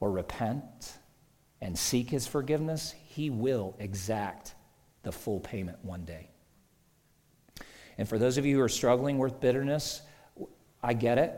or 0.00 0.12
repent 0.12 0.98
and 1.62 1.78
seek 1.78 2.10
his 2.10 2.26
forgiveness, 2.26 2.94
he 3.06 3.30
will 3.30 3.74
exact 3.78 4.54
the 5.02 5.12
full 5.12 5.40
payment 5.40 5.82
one 5.82 6.04
day. 6.04 6.28
And 7.96 8.06
for 8.06 8.18
those 8.18 8.36
of 8.36 8.44
you 8.44 8.58
who 8.58 8.62
are 8.62 8.68
struggling 8.68 9.16
with 9.16 9.40
bitterness, 9.40 10.02
I 10.82 10.92
get 10.92 11.16
it. 11.16 11.32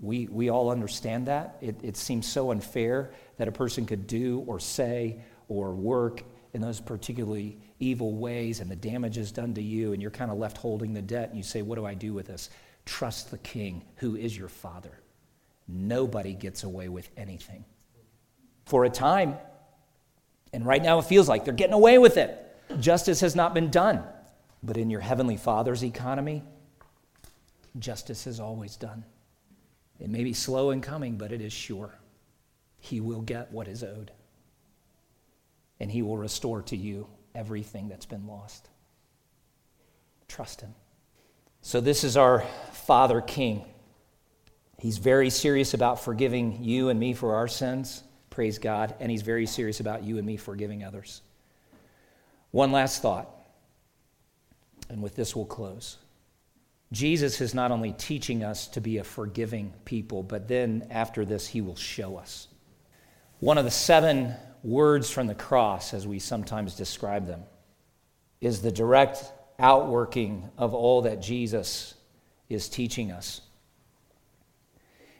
We, 0.00 0.26
we 0.26 0.50
all 0.50 0.68
understand 0.68 1.28
that. 1.28 1.56
It, 1.62 1.76
it 1.82 1.96
seems 1.96 2.30
so 2.30 2.50
unfair 2.50 3.10
that 3.38 3.48
a 3.48 3.52
person 3.52 3.86
could 3.86 4.06
do 4.06 4.44
or 4.46 4.60
say 4.60 5.22
or 5.48 5.72
work 5.72 6.24
in 6.52 6.60
those 6.60 6.80
particularly 6.80 7.58
evil 7.80 8.14
ways 8.14 8.60
and 8.60 8.70
the 8.70 8.76
damage 8.76 9.18
is 9.18 9.32
done 9.32 9.54
to 9.54 9.62
you, 9.62 9.92
and 9.92 10.00
you're 10.00 10.10
kind 10.10 10.30
of 10.30 10.38
left 10.38 10.56
holding 10.56 10.94
the 10.94 11.02
debt, 11.02 11.28
and 11.28 11.36
you 11.36 11.42
say, 11.42 11.62
What 11.62 11.76
do 11.76 11.84
I 11.84 11.94
do 11.94 12.12
with 12.12 12.26
this? 12.26 12.50
Trust 12.86 13.30
the 13.30 13.38
king 13.38 13.84
who 13.96 14.16
is 14.16 14.36
your 14.36 14.48
father. 14.48 14.98
Nobody 15.66 16.34
gets 16.34 16.64
away 16.64 16.88
with 16.88 17.08
anything. 17.16 17.64
For 18.66 18.84
a 18.84 18.90
time, 18.90 19.36
and 20.52 20.66
right 20.66 20.82
now 20.82 20.98
it 20.98 21.06
feels 21.06 21.28
like 21.28 21.44
they're 21.44 21.54
getting 21.54 21.74
away 21.74 21.98
with 21.98 22.16
it. 22.16 22.40
Justice 22.80 23.20
has 23.20 23.34
not 23.34 23.54
been 23.54 23.70
done. 23.70 24.02
But 24.62 24.76
in 24.78 24.88
your 24.88 25.00
heavenly 25.00 25.36
father's 25.36 25.84
economy, 25.84 26.42
justice 27.78 28.26
is 28.26 28.40
always 28.40 28.76
done. 28.76 29.04
It 30.00 30.08
may 30.08 30.24
be 30.24 30.32
slow 30.32 30.70
in 30.70 30.80
coming, 30.80 31.16
but 31.16 31.32
it 31.32 31.42
is 31.42 31.52
sure. 31.52 31.94
He 32.78 33.00
will 33.00 33.20
get 33.20 33.52
what 33.52 33.68
is 33.68 33.84
owed 33.84 34.10
and 35.80 35.90
He 35.90 36.02
will 36.02 36.16
restore 36.16 36.62
to 36.62 36.76
you 36.76 37.06
everything 37.34 37.88
that's 37.88 38.06
been 38.06 38.26
lost. 38.26 38.68
Trust 40.28 40.60
Him. 40.60 40.74
So, 41.62 41.80
this 41.80 42.04
is 42.04 42.16
our 42.16 42.44
Father 42.72 43.20
King. 43.20 43.64
He's 44.78 44.98
very 44.98 45.30
serious 45.30 45.72
about 45.72 46.00
forgiving 46.00 46.62
you 46.62 46.90
and 46.90 47.00
me 47.00 47.14
for 47.14 47.36
our 47.36 47.48
sins, 47.48 48.02
praise 48.28 48.58
God, 48.58 48.94
and 49.00 49.10
he's 49.10 49.22
very 49.22 49.46
serious 49.46 49.80
about 49.80 50.02
you 50.02 50.18
and 50.18 50.26
me 50.26 50.36
forgiving 50.36 50.84
others. 50.84 51.22
One 52.50 52.70
last 52.70 53.00
thought, 53.00 53.30
and 54.88 55.02
with 55.02 55.16
this 55.16 55.34
we'll 55.34 55.46
close. 55.46 55.96
Jesus 56.92 57.40
is 57.40 57.54
not 57.54 57.70
only 57.72 57.92
teaching 57.92 58.44
us 58.44 58.68
to 58.68 58.80
be 58.80 58.98
a 58.98 59.04
forgiving 59.04 59.72
people, 59.84 60.22
but 60.22 60.48
then 60.48 60.86
after 60.90 61.24
this, 61.24 61.46
he 61.46 61.60
will 61.60 61.76
show 61.76 62.16
us. 62.16 62.46
One 63.40 63.58
of 63.58 63.64
the 63.64 63.70
seven 63.70 64.34
words 64.64 65.10
from 65.10 65.26
the 65.26 65.34
cross, 65.34 65.94
as 65.94 66.06
we 66.06 66.18
sometimes 66.18 66.74
describe 66.74 67.26
them, 67.26 67.42
is 68.40 68.62
the 68.62 68.72
direct 68.72 69.24
outworking 69.58 70.50
of 70.58 70.74
all 70.74 71.02
that 71.02 71.20
Jesus 71.20 71.94
is 72.48 72.68
teaching 72.68 73.12
us. 73.12 73.40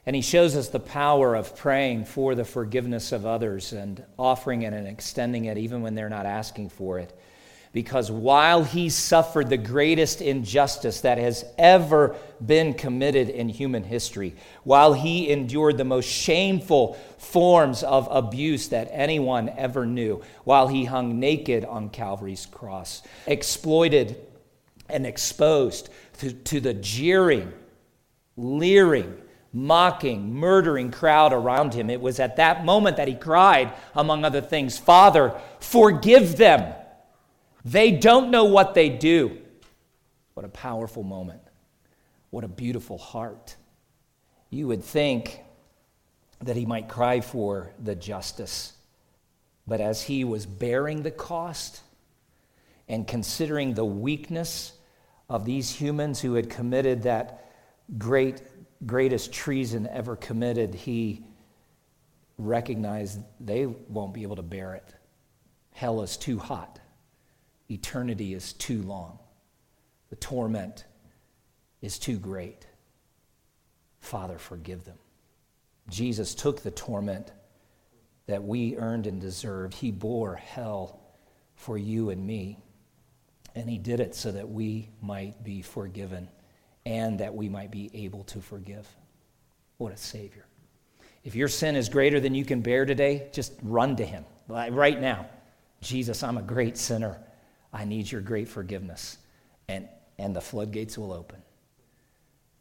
And 0.07 0.15
he 0.15 0.23
shows 0.23 0.55
us 0.57 0.69
the 0.69 0.81
power 0.81 1.35
of 1.35 1.57
praying 1.57 2.05
for 2.05 2.35
the 2.35 2.45
forgiveness 2.45 3.13
of 3.13 3.25
others 3.25 3.73
and 3.73 4.05
offering 4.19 4.63
it 4.63 4.73
and 4.75 4.87
extending 4.87 5.47
it 5.47 5.57
even 5.57 5.83
when 5.83 5.95
they're 5.95 6.11
not 6.11 6.27
asking 6.27 6.69
for 6.69 6.99
it. 6.99 7.19
Because 7.75 8.09
while 8.09 8.63
he 8.63 8.89
suffered 8.89 9.51
the 9.51 9.57
greatest 9.57 10.23
injustice 10.23 11.01
that 11.01 11.19
has 11.19 11.45
ever 11.59 12.15
been 12.45 12.73
committed 12.73 13.29
in 13.29 13.49
human 13.49 13.83
history, 13.83 14.37
while 14.63 14.93
he 14.93 15.29
endured 15.29 15.77
the 15.77 15.85
most 15.85 16.09
shameful 16.09 16.95
forms 17.19 17.83
of 17.83 18.07
abuse 18.13 18.69
that 18.69 18.89
anyone 18.93 19.49
ever 19.57 19.87
knew, 19.87 20.23
while 20.45 20.69
he 20.69 20.85
hung 20.85 21.19
naked 21.19 21.65
on 21.65 21.91
Calvary's 21.91 22.47
cross, 22.47 23.03
exploited 23.27 24.25
and 24.89 25.05
exposed 25.05 25.89
to, 26.19 26.33
to 26.33 26.61
the 26.61 26.75
jeering, 26.75 27.53
leering, 28.37 29.21
mocking, 29.53 30.33
murdering 30.33 30.93
crowd 30.93 31.33
around 31.33 31.75
him. 31.75 31.91
It 31.91 32.01
was 32.01 32.21
at 32.21 32.37
that 32.37 32.65
moment 32.65 32.99
that 32.99 33.09
he 33.09 33.17
cried, 33.17 33.73
among 33.97 34.25
other 34.25 34.41
things, 34.41 34.79
Father, 34.79 35.35
forgive 35.59 36.37
them. 36.37 36.73
They 37.65 37.93
don't 37.93 38.31
know 38.31 38.45
what 38.45 38.75
they 38.75 38.89
do. 38.89 39.39
What 40.35 40.45
a 40.45 40.49
powerful 40.49 41.03
moment. 41.03 41.41
What 42.31 42.45
a 42.45 42.49
beautiful 42.49 42.99
heart. 42.99 43.57
You 44.51 44.69
would 44.69 44.85
think 44.85 45.41
that 46.41 46.57
he 46.57 46.67
might 46.67 46.89
cry 46.89 47.21
for 47.21 47.73
the 47.83 47.95
justice. 47.95 48.73
But 49.67 49.81
as 49.81 50.03
he 50.03 50.25
was 50.25 50.45
bearing 50.45 51.03
the 51.03 51.11
cost 51.11 51.81
and 52.89 53.07
considering 53.07 53.75
the 53.75 53.85
weakness 53.85 54.73
of 55.31 55.45
these 55.45 55.71
humans 55.71 56.21
who 56.21 56.35
had 56.35 56.51
committed 56.51 57.05
that 57.05 57.51
great 57.97 58.43
greatest 58.85 59.33
treason 59.33 59.87
ever 59.87 60.17
committed, 60.17 60.75
he 60.75 61.25
recognized 62.37 63.21
they 63.41 63.67
won't 63.67 64.13
be 64.13 64.23
able 64.23 64.37
to 64.37 64.43
bear 64.43 64.75
it. 64.75 64.95
Hell 65.73 66.03
is 66.03 66.17
too 66.17 66.39
hot, 66.39 66.79
eternity 67.75 68.35
is 68.35 68.53
too 68.55 68.83
long, 68.83 69.19
the 70.11 70.17
torment 70.17 70.85
is 71.83 71.99
too 71.99 72.19
great. 72.19 72.67
Father, 74.01 74.39
forgive 74.39 74.85
them. 74.85 74.99
Jesus 75.89 76.35
took 76.35 76.63
the 76.63 76.71
torment 76.71 77.33
that 78.27 78.43
we 78.43 78.77
earned 78.77 79.07
and 79.07 79.21
deserved. 79.21 79.75
He 79.75 79.91
bore 79.91 80.35
hell 80.35 81.01
for 81.55 81.77
you 81.77 82.11
and 82.11 82.27
me. 82.27 82.59
And 83.55 83.69
he 83.69 83.79
did 83.79 84.01
it 84.01 84.15
so 84.15 84.33
that 84.33 84.49
we 84.49 84.89
might 85.01 85.45
be 85.45 85.63
forgiven 85.63 86.29
and 86.87 87.21
that 87.21 87.35
we 87.35 87.49
might 87.49 87.71
be 87.71 87.91
able 87.95 88.25
to 88.25 88.41
forgive. 88.41 88.87
What 89.79 89.93
a 89.93 89.97
Savior. 89.97 90.47
If 91.23 91.35
your 91.35 91.49
sin 91.49 91.77
is 91.77 91.89
greater 91.89 92.21
than 92.21 92.35
you 92.35 92.45
can 92.45 92.61
bear 92.61 92.85
today, 92.85 93.29
just 93.33 93.53
run 93.63 93.97
to 93.97 94.05
Him 94.05 94.25
right 94.49 95.01
now. 95.01 95.27
Jesus, 95.81 96.23
I'm 96.23 96.39
a 96.39 96.43
great 96.43 96.77
sinner. 96.77 97.19
I 97.75 97.85
need 97.85 98.11
your 98.11 98.21
great 98.21 98.49
forgiveness. 98.49 99.19
And, 99.69 99.89
and 100.19 100.35
the 100.35 100.41
floodgates 100.41 100.97
will 100.97 101.13
open. 101.13 101.43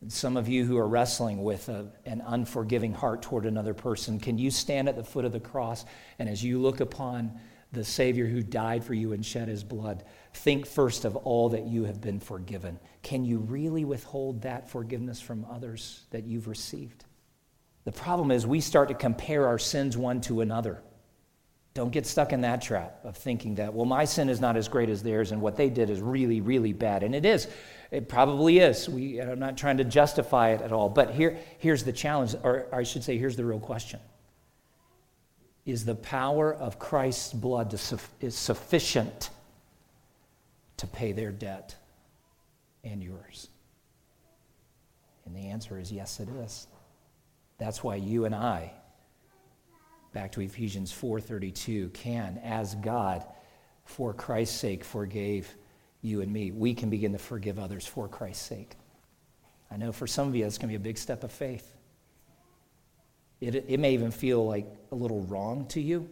And 0.02 0.12
some 0.12 0.36
of 0.36 0.50
you 0.50 0.66
who 0.66 0.78
are 0.78 0.88
wrestling 0.88 1.44
with 1.44 1.70
a, 1.70 1.92
an 2.06 2.22
unforgiving 2.26 2.94
heart 2.94 3.22
toward 3.22 3.46
another 3.46 3.74
person, 3.74 4.20
can 4.20 4.38
you 4.38 4.52
stand 4.52 4.90
at 4.90 4.98
the 4.98 5.04
foot 5.04 5.24
of 5.24 5.32
the 5.32 5.40
cross 5.40 5.86
and 6.20 6.28
as 6.28 6.44
you 6.44 6.60
look 6.60 6.82
upon 6.82 7.40
the 7.72 7.84
Savior 7.84 8.28
who 8.28 8.44
died 8.44 8.84
for 8.84 8.94
you 8.94 9.14
and 9.14 9.26
shed 9.26 9.48
his 9.48 9.64
blood, 9.64 10.04
think 10.34 10.66
first 10.66 11.06
of 11.06 11.16
all 11.16 11.50
that 11.50 11.66
you 11.66 11.86
have 11.86 12.00
been 12.00 12.20
forgiven. 12.20 12.80
Can 13.02 13.26
you 13.26 13.40
really 13.40 13.84
withhold 13.84 14.44
that 14.44 14.70
forgiveness 14.70 15.20
from 15.20 15.46
others 15.50 16.06
that 16.12 16.24
you've 16.26 16.48
received? 16.48 17.06
The 17.86 17.92
problem 17.92 18.32
is 18.32 18.46
we 18.46 18.62
start 18.62 18.90
to 18.90 18.94
compare 18.94 19.48
our 19.48 19.60
sins 19.60 19.98
one 19.98 20.22
to 20.22 20.42
another. 20.42 20.82
Don't 21.74 21.92
get 21.92 22.06
stuck 22.06 22.34
in 22.34 22.42
that 22.42 22.62
trap 22.62 23.00
of 23.04 23.18
thinking 23.18 23.56
that, 23.56 23.74
well, 23.74 23.86
my 23.86 24.06
sin 24.06 24.30
is 24.30 24.40
not 24.40 24.56
as 24.56 24.68
great 24.68 24.90
as 24.90 25.02
theirs, 25.02 25.32
and 25.32 25.42
what 25.42 25.58
they 25.58 25.70
did 25.70 25.90
is 25.90 26.02
really, 26.02 26.40
really 26.40 26.72
bad. 26.72 27.02
And 27.02 27.16
it 27.16 27.26
is. 27.26 27.48
It 27.90 28.08
probably 28.08 28.60
is. 28.60 28.88
We, 28.88 29.20
I'm 29.20 29.40
not 29.40 29.58
trying 29.58 29.78
to 29.78 29.84
justify 29.84 30.50
it 30.50 30.62
at 30.62 30.72
all. 30.72 30.88
But 30.88 31.12
here, 31.12 31.38
here's 31.58 31.84
the 31.84 31.92
challenge, 31.92 32.36
or 32.44 32.68
I 32.72 32.84
should 32.84 33.04
say, 33.04 33.18
here's 33.18 33.36
the 33.36 33.46
real 33.46 33.60
question 33.60 34.00
Is 35.66 35.84
the 35.84 35.96
power 35.96 36.54
of 36.54 36.78
Christ's 36.78 37.34
blood 37.34 37.74
is 38.22 38.36
sufficient 38.36 39.32
to 40.78 40.88
pay 40.88 41.12
their 41.12 41.32
debt 41.32 41.76
and 42.84 43.04
yours? 43.04 43.48
And 45.26 45.36
the 45.36 45.48
answer 45.48 45.80
is 45.80 45.92
yes, 45.92 46.20
it 46.20 46.30
is. 46.30 46.68
That's 47.58 47.84
why 47.84 47.96
you 47.96 48.26
and 48.26 48.36
I, 48.36 48.74
back 50.14 50.32
to 50.34 50.42
Ephesians 50.42 50.92
4:32, 50.92 51.90
can, 51.94 52.40
as 52.44 52.76
God, 52.76 53.26
for 53.86 54.14
Christ's 54.14 54.58
sake, 54.58 54.84
forgave 54.84 55.54
you 56.02 56.22
and 56.22 56.32
me. 56.32 56.52
We 56.52 56.74
can 56.74 56.90
begin 56.90 57.12
to 57.14 57.18
forgive 57.18 57.60
others 57.60 57.86
for 57.86 58.08
Christ's 58.08 58.46
sake. 58.46 58.76
I 59.72 59.78
know 59.78 59.92
for 59.92 60.08
some 60.08 60.28
of 60.28 60.36
you, 60.36 60.44
that's 60.44 60.58
going 60.58 60.72
to 60.72 60.78
be 60.78 60.82
a 60.82 60.88
big 60.88 60.98
step 60.98 61.24
of 61.24 61.32
faith. 61.32 61.76
It, 63.42 63.56
it 63.68 63.80
may 63.80 63.94
even 63.94 64.12
feel 64.12 64.46
like 64.46 64.68
a 64.92 64.96
little 64.96 65.22
wrong 65.22 65.66
to 65.70 65.82
you 65.82 66.08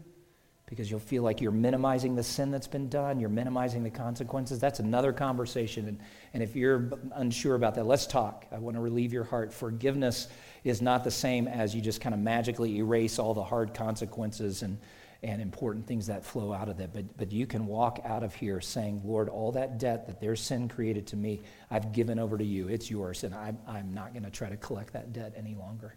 because 0.71 0.89
you'll 0.89 1.01
feel 1.01 1.21
like 1.21 1.41
you're 1.41 1.51
minimizing 1.51 2.15
the 2.15 2.23
sin 2.23 2.49
that's 2.49 2.65
been 2.65 2.87
done, 2.87 3.19
you're 3.19 3.27
minimizing 3.27 3.83
the 3.83 3.89
consequences. 3.89 4.57
That's 4.57 4.79
another 4.79 5.11
conversation. 5.11 5.89
And, 5.89 5.99
and 6.33 6.41
if 6.41 6.55
you're 6.55 6.89
unsure 7.15 7.55
about 7.55 7.75
that, 7.75 7.85
let's 7.85 8.07
talk. 8.07 8.45
I 8.53 8.57
want 8.57 8.77
to 8.77 8.81
relieve 8.81 9.11
your 9.11 9.25
heart. 9.25 9.51
Forgiveness 9.51 10.29
is 10.63 10.81
not 10.81 11.03
the 11.03 11.11
same 11.11 11.49
as 11.49 11.75
you 11.75 11.81
just 11.81 11.99
kind 11.99 12.15
of 12.15 12.21
magically 12.21 12.77
erase 12.77 13.19
all 13.19 13.33
the 13.33 13.43
hard 13.43 13.73
consequences 13.73 14.61
and, 14.61 14.77
and 15.23 15.41
important 15.41 15.85
things 15.87 16.07
that 16.07 16.23
flow 16.23 16.53
out 16.53 16.69
of 16.69 16.77
that. 16.77 16.93
But, 16.93 17.17
but 17.17 17.33
you 17.33 17.45
can 17.45 17.67
walk 17.67 17.99
out 18.05 18.23
of 18.23 18.33
here 18.33 18.61
saying, 18.61 19.01
Lord, 19.03 19.27
all 19.27 19.51
that 19.51 19.77
debt 19.77 20.07
that 20.07 20.21
their 20.21 20.37
sin 20.37 20.69
created 20.69 21.05
to 21.07 21.17
me, 21.17 21.41
I've 21.69 21.91
given 21.91 22.17
over 22.17 22.37
to 22.37 22.45
you. 22.45 22.69
It's 22.69 22.89
yours, 22.89 23.25
and 23.25 23.35
I'm, 23.35 23.57
I'm 23.67 23.93
not 23.93 24.13
going 24.13 24.23
to 24.23 24.31
try 24.31 24.47
to 24.47 24.55
collect 24.55 24.93
that 24.93 25.11
debt 25.11 25.33
any 25.35 25.53
longer. 25.53 25.95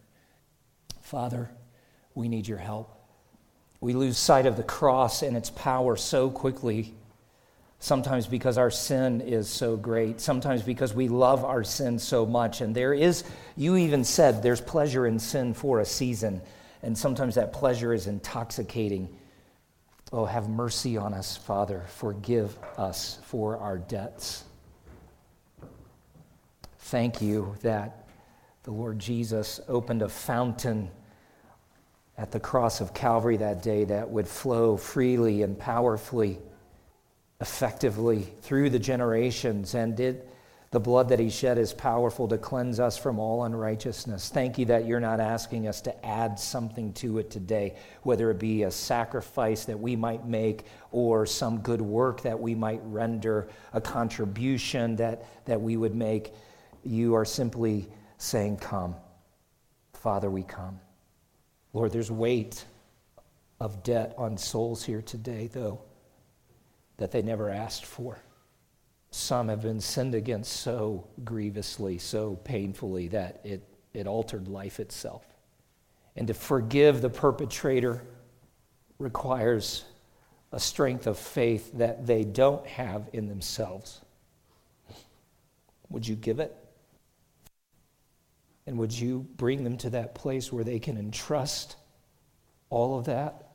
Father, 1.01 1.49
we 2.17 2.29
need 2.29 2.49
your 2.49 2.59
help. 2.59 3.04
We 3.85 3.93
lose 3.93 4.17
sight 4.17 4.47
of 4.47 4.57
the 4.57 4.63
cross 4.63 5.21
and 5.21 5.37
its 5.37 5.51
power 5.51 5.95
so 5.95 6.31
quickly, 6.31 6.95
sometimes 7.81 8.27
because 8.27 8.57
our 8.57 8.71
sin 8.71 9.21
is 9.21 9.47
so 9.47 9.77
great, 9.77 10.23
sometimes 10.23 10.63
because 10.63 10.95
we 10.95 11.09
love 11.09 11.45
our 11.45 11.65
sin 11.65 11.99
so 11.99 12.25
much. 12.25 12.63
And 12.63 12.75
there 12.75 12.95
is, 12.95 13.25
you 13.59 13.77
even 13.77 14.03
said, 14.03 14.43
there's 14.43 14.63
pleasure 14.63 15.07
in 15.07 15.19
sin 15.19 15.53
for 15.53 15.81
a 15.81 15.85
season, 15.85 16.41
and 16.83 16.97
sometimes 16.97 17.35
that 17.35 17.53
pleasure 17.53 17.93
is 17.93 18.07
intoxicating. 18.07 19.15
Oh, 20.15 20.25
have 20.25 20.49
mercy 20.49 20.97
on 20.97 21.13
us, 21.13 21.37
Father. 21.37 21.85
Forgive 21.89 22.57
us 22.79 23.19
for 23.25 23.59
our 23.59 23.77
debts. 23.77 24.45
Thank 26.79 27.21
you 27.21 27.55
that 27.61 28.07
the 28.63 28.71
Lord 28.71 28.99
Jesus 28.99 29.61
opened 29.69 30.01
a 30.01 30.09
fountain 30.09 30.91
at 32.17 32.31
the 32.31 32.41
cross 32.41 32.81
of 32.81 32.95
Calvary 32.95 33.37
that 33.39 33.63
day 33.63 33.85
that 33.85 34.09
would 34.09 34.29
flow 34.29 34.77
freely 34.77 35.43
and 35.43 35.59
powerfully, 35.59 36.39
effectively 37.41 38.29
through 38.43 38.71
the 38.71 38.79
generations. 38.79 39.75
And 39.75 39.97
the 40.71 40.81
blood 40.81 41.09
that 41.09 41.19
he 41.19 41.31
shed 41.31 41.59
is 41.59 41.73
powerful 41.73 42.29
to 42.29 42.39
cleanse 42.39 42.79
us 42.79 42.97
from 42.97 43.19
all 43.19 43.45
unrighteousness. 43.45 44.29
Thank 44.29 44.59
you 44.59 44.65
that 44.67 44.87
you're 44.87 45.01
not 45.01 45.21
asking 45.21 45.67
us 45.67 45.81
to 45.83 46.07
add 46.07 46.39
something 46.39 46.93
to 46.95 47.19
it 47.19 47.31
today, 47.31 47.77
whether 48.03 48.31
it 48.31 48.39
be 48.39 48.63
a 48.63 48.71
sacrifice 48.71 49.65
that 49.65 49.79
we 49.79 49.97
might 49.97 50.27
make 50.27 50.67
or 50.93 51.27
some 51.27 51.61
good 51.61 51.81
work 51.81 52.23
that 52.23 52.39
we 52.39 52.55
might 52.55 52.81
render, 52.85 53.49
a 53.73 53.81
contribution 53.81 54.97
that, 54.97 55.27
that 55.47 55.61
we 55.61 55.77
would 55.77 55.95
make. 55.95 56.33
You 56.85 57.15
are 57.15 57.25
simply 57.25 57.89
saying, 58.19 58.59
Come. 58.59 58.95
Father, 59.93 60.31
we 60.31 60.43
come. 60.43 60.81
Lord, 61.75 61.93
there's 61.93 62.11
weight 62.11 62.65
of 63.61 63.83
debt 63.83 64.15
on 64.17 64.39
souls 64.39 64.83
here 64.83 65.03
today, 65.03 65.49
though, 65.53 65.83
that 66.97 67.11
they 67.11 67.21
never 67.21 67.51
asked 67.51 67.85
for. 67.85 68.19
Some 69.11 69.49
have 69.49 69.61
been 69.61 69.81
sinned 69.81 70.15
against 70.15 70.53
so 70.53 71.07
grievously, 71.25 71.99
so 71.99 72.37
painfully, 72.37 73.09
that 73.09 73.41
it 73.45 73.63
it 73.95 74.07
altered 74.09 74.49
life 74.49 74.81
itself. 74.81 75.25
And 76.17 76.27
to 76.27 76.35
forgive 76.35 77.01
the 77.01 77.09
perpetrator 77.09 78.03
requires 78.99 79.85
a 80.53 80.61
strength 80.61 81.07
of 81.07 81.19
faith 81.19 81.73
that 81.75 82.07
they 82.07 82.25
don't 82.25 82.67
have 82.67 83.09
in 83.13 83.29
themselves. 83.29 84.01
Would 85.91 86.07
you 86.07 86.17
give 86.17 86.41
it? 86.41 86.57
And 88.67 88.79
would 88.79 88.93
you 88.93 89.27
bring 89.37 89.65
them 89.65 89.77
to 89.79 89.91
that 89.91 90.15
place 90.15 90.53
where 90.53 90.65
they 90.65 90.79
can 90.79 90.97
entrust 90.97 91.77
all 92.71 92.99
of 92.99 93.07
that 93.07 93.51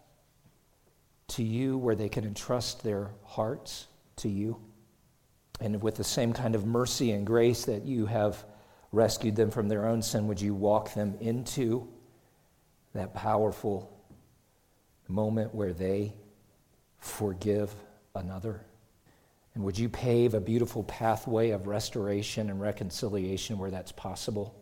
to 1.29 1.43
you, 1.43 1.77
where 1.77 1.95
they 1.95 2.09
can 2.09 2.25
entrust 2.25 2.83
their 2.83 3.09
hearts 3.23 3.87
to 4.17 4.29
you? 4.29 4.59
And 5.59 5.81
with 5.81 5.95
the 5.95 6.03
same 6.03 6.31
kind 6.31 6.55
of 6.55 6.65
mercy 6.65 7.11
and 7.11 7.25
grace 7.25 7.65
that 7.65 7.83
you 7.83 8.05
have 8.05 8.45
rescued 8.91 9.35
them 9.35 9.51
from 9.51 9.67
their 9.67 9.87
own 9.87 10.01
sin, 10.01 10.27
would 10.27 10.41
you 10.41 10.53
walk 10.53 10.93
them 10.93 11.15
into 11.19 11.87
that 12.93 13.13
powerful 13.13 13.91
moment 15.07 15.53
where 15.53 15.73
they 15.73 16.13
forgive 16.99 17.73
another? 18.15 18.65
And 19.55 19.63
would 19.63 19.77
you 19.77 19.89
pave 19.89 20.33
a 20.33 20.39
beautiful 20.39 20.83
pathway 20.83 21.49
of 21.49 21.67
restoration 21.67 22.49
and 22.49 22.61
reconciliation 22.61 23.57
where 23.57 23.71
that's 23.71 23.91
possible? 23.91 24.55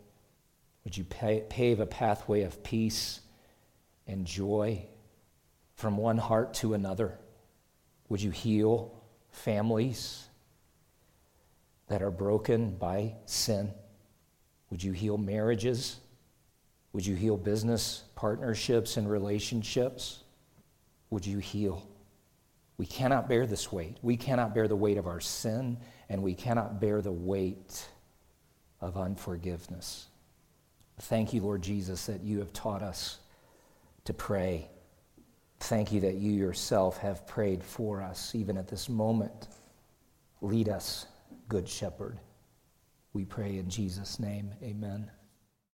Would 0.88 0.95
you 0.95 1.03
pave 1.03 1.81
a 1.81 1.85
pathway 1.85 2.43
of 2.43 2.63
peace 2.63 3.19
and 4.07 4.25
joy 4.25 4.85
from 5.73 5.97
one 5.97 6.17
heart 6.17 6.53
to 6.53 6.75
another? 6.75 7.19
Would 8.07 8.21
you 8.21 8.31
heal 8.31 8.97
families 9.29 10.29
that 11.89 12.01
are 12.01 12.09
broken 12.09 12.77
by 12.77 13.15
sin? 13.25 13.73
Would 14.69 14.81
you 14.81 14.93
heal 14.93 15.17
marriages? 15.17 15.97
Would 16.93 17.05
you 17.05 17.17
heal 17.17 17.35
business 17.35 18.05
partnerships 18.15 18.95
and 18.95 19.11
relationships? 19.11 20.23
Would 21.09 21.25
you 21.25 21.39
heal? 21.39 21.85
We 22.77 22.85
cannot 22.85 23.27
bear 23.27 23.45
this 23.45 23.73
weight. 23.73 23.97
We 24.01 24.15
cannot 24.15 24.55
bear 24.55 24.69
the 24.69 24.77
weight 24.77 24.97
of 24.97 25.05
our 25.05 25.19
sin, 25.19 25.79
and 26.07 26.23
we 26.23 26.33
cannot 26.33 26.79
bear 26.79 27.01
the 27.01 27.11
weight 27.11 27.85
of 28.79 28.95
unforgiveness. 28.95 30.06
Thank 31.01 31.33
you, 31.33 31.41
Lord 31.41 31.61
Jesus, 31.61 32.05
that 32.07 32.21
you 32.21 32.39
have 32.39 32.53
taught 32.53 32.81
us 32.81 33.19
to 34.05 34.13
pray. 34.13 34.67
Thank 35.59 35.91
you 35.91 36.01
that 36.01 36.15
you 36.15 36.31
yourself 36.31 36.97
have 36.99 37.27
prayed 37.27 37.63
for 37.63 38.01
us, 38.01 38.33
even 38.35 38.57
at 38.57 38.67
this 38.67 38.89
moment. 38.89 39.47
Lead 40.41 40.69
us, 40.69 41.05
Good 41.49 41.67
Shepherd. 41.67 42.19
We 43.13 43.25
pray 43.25 43.57
in 43.57 43.69
Jesus' 43.69 44.19
name. 44.19 44.51
Amen. 44.63 45.09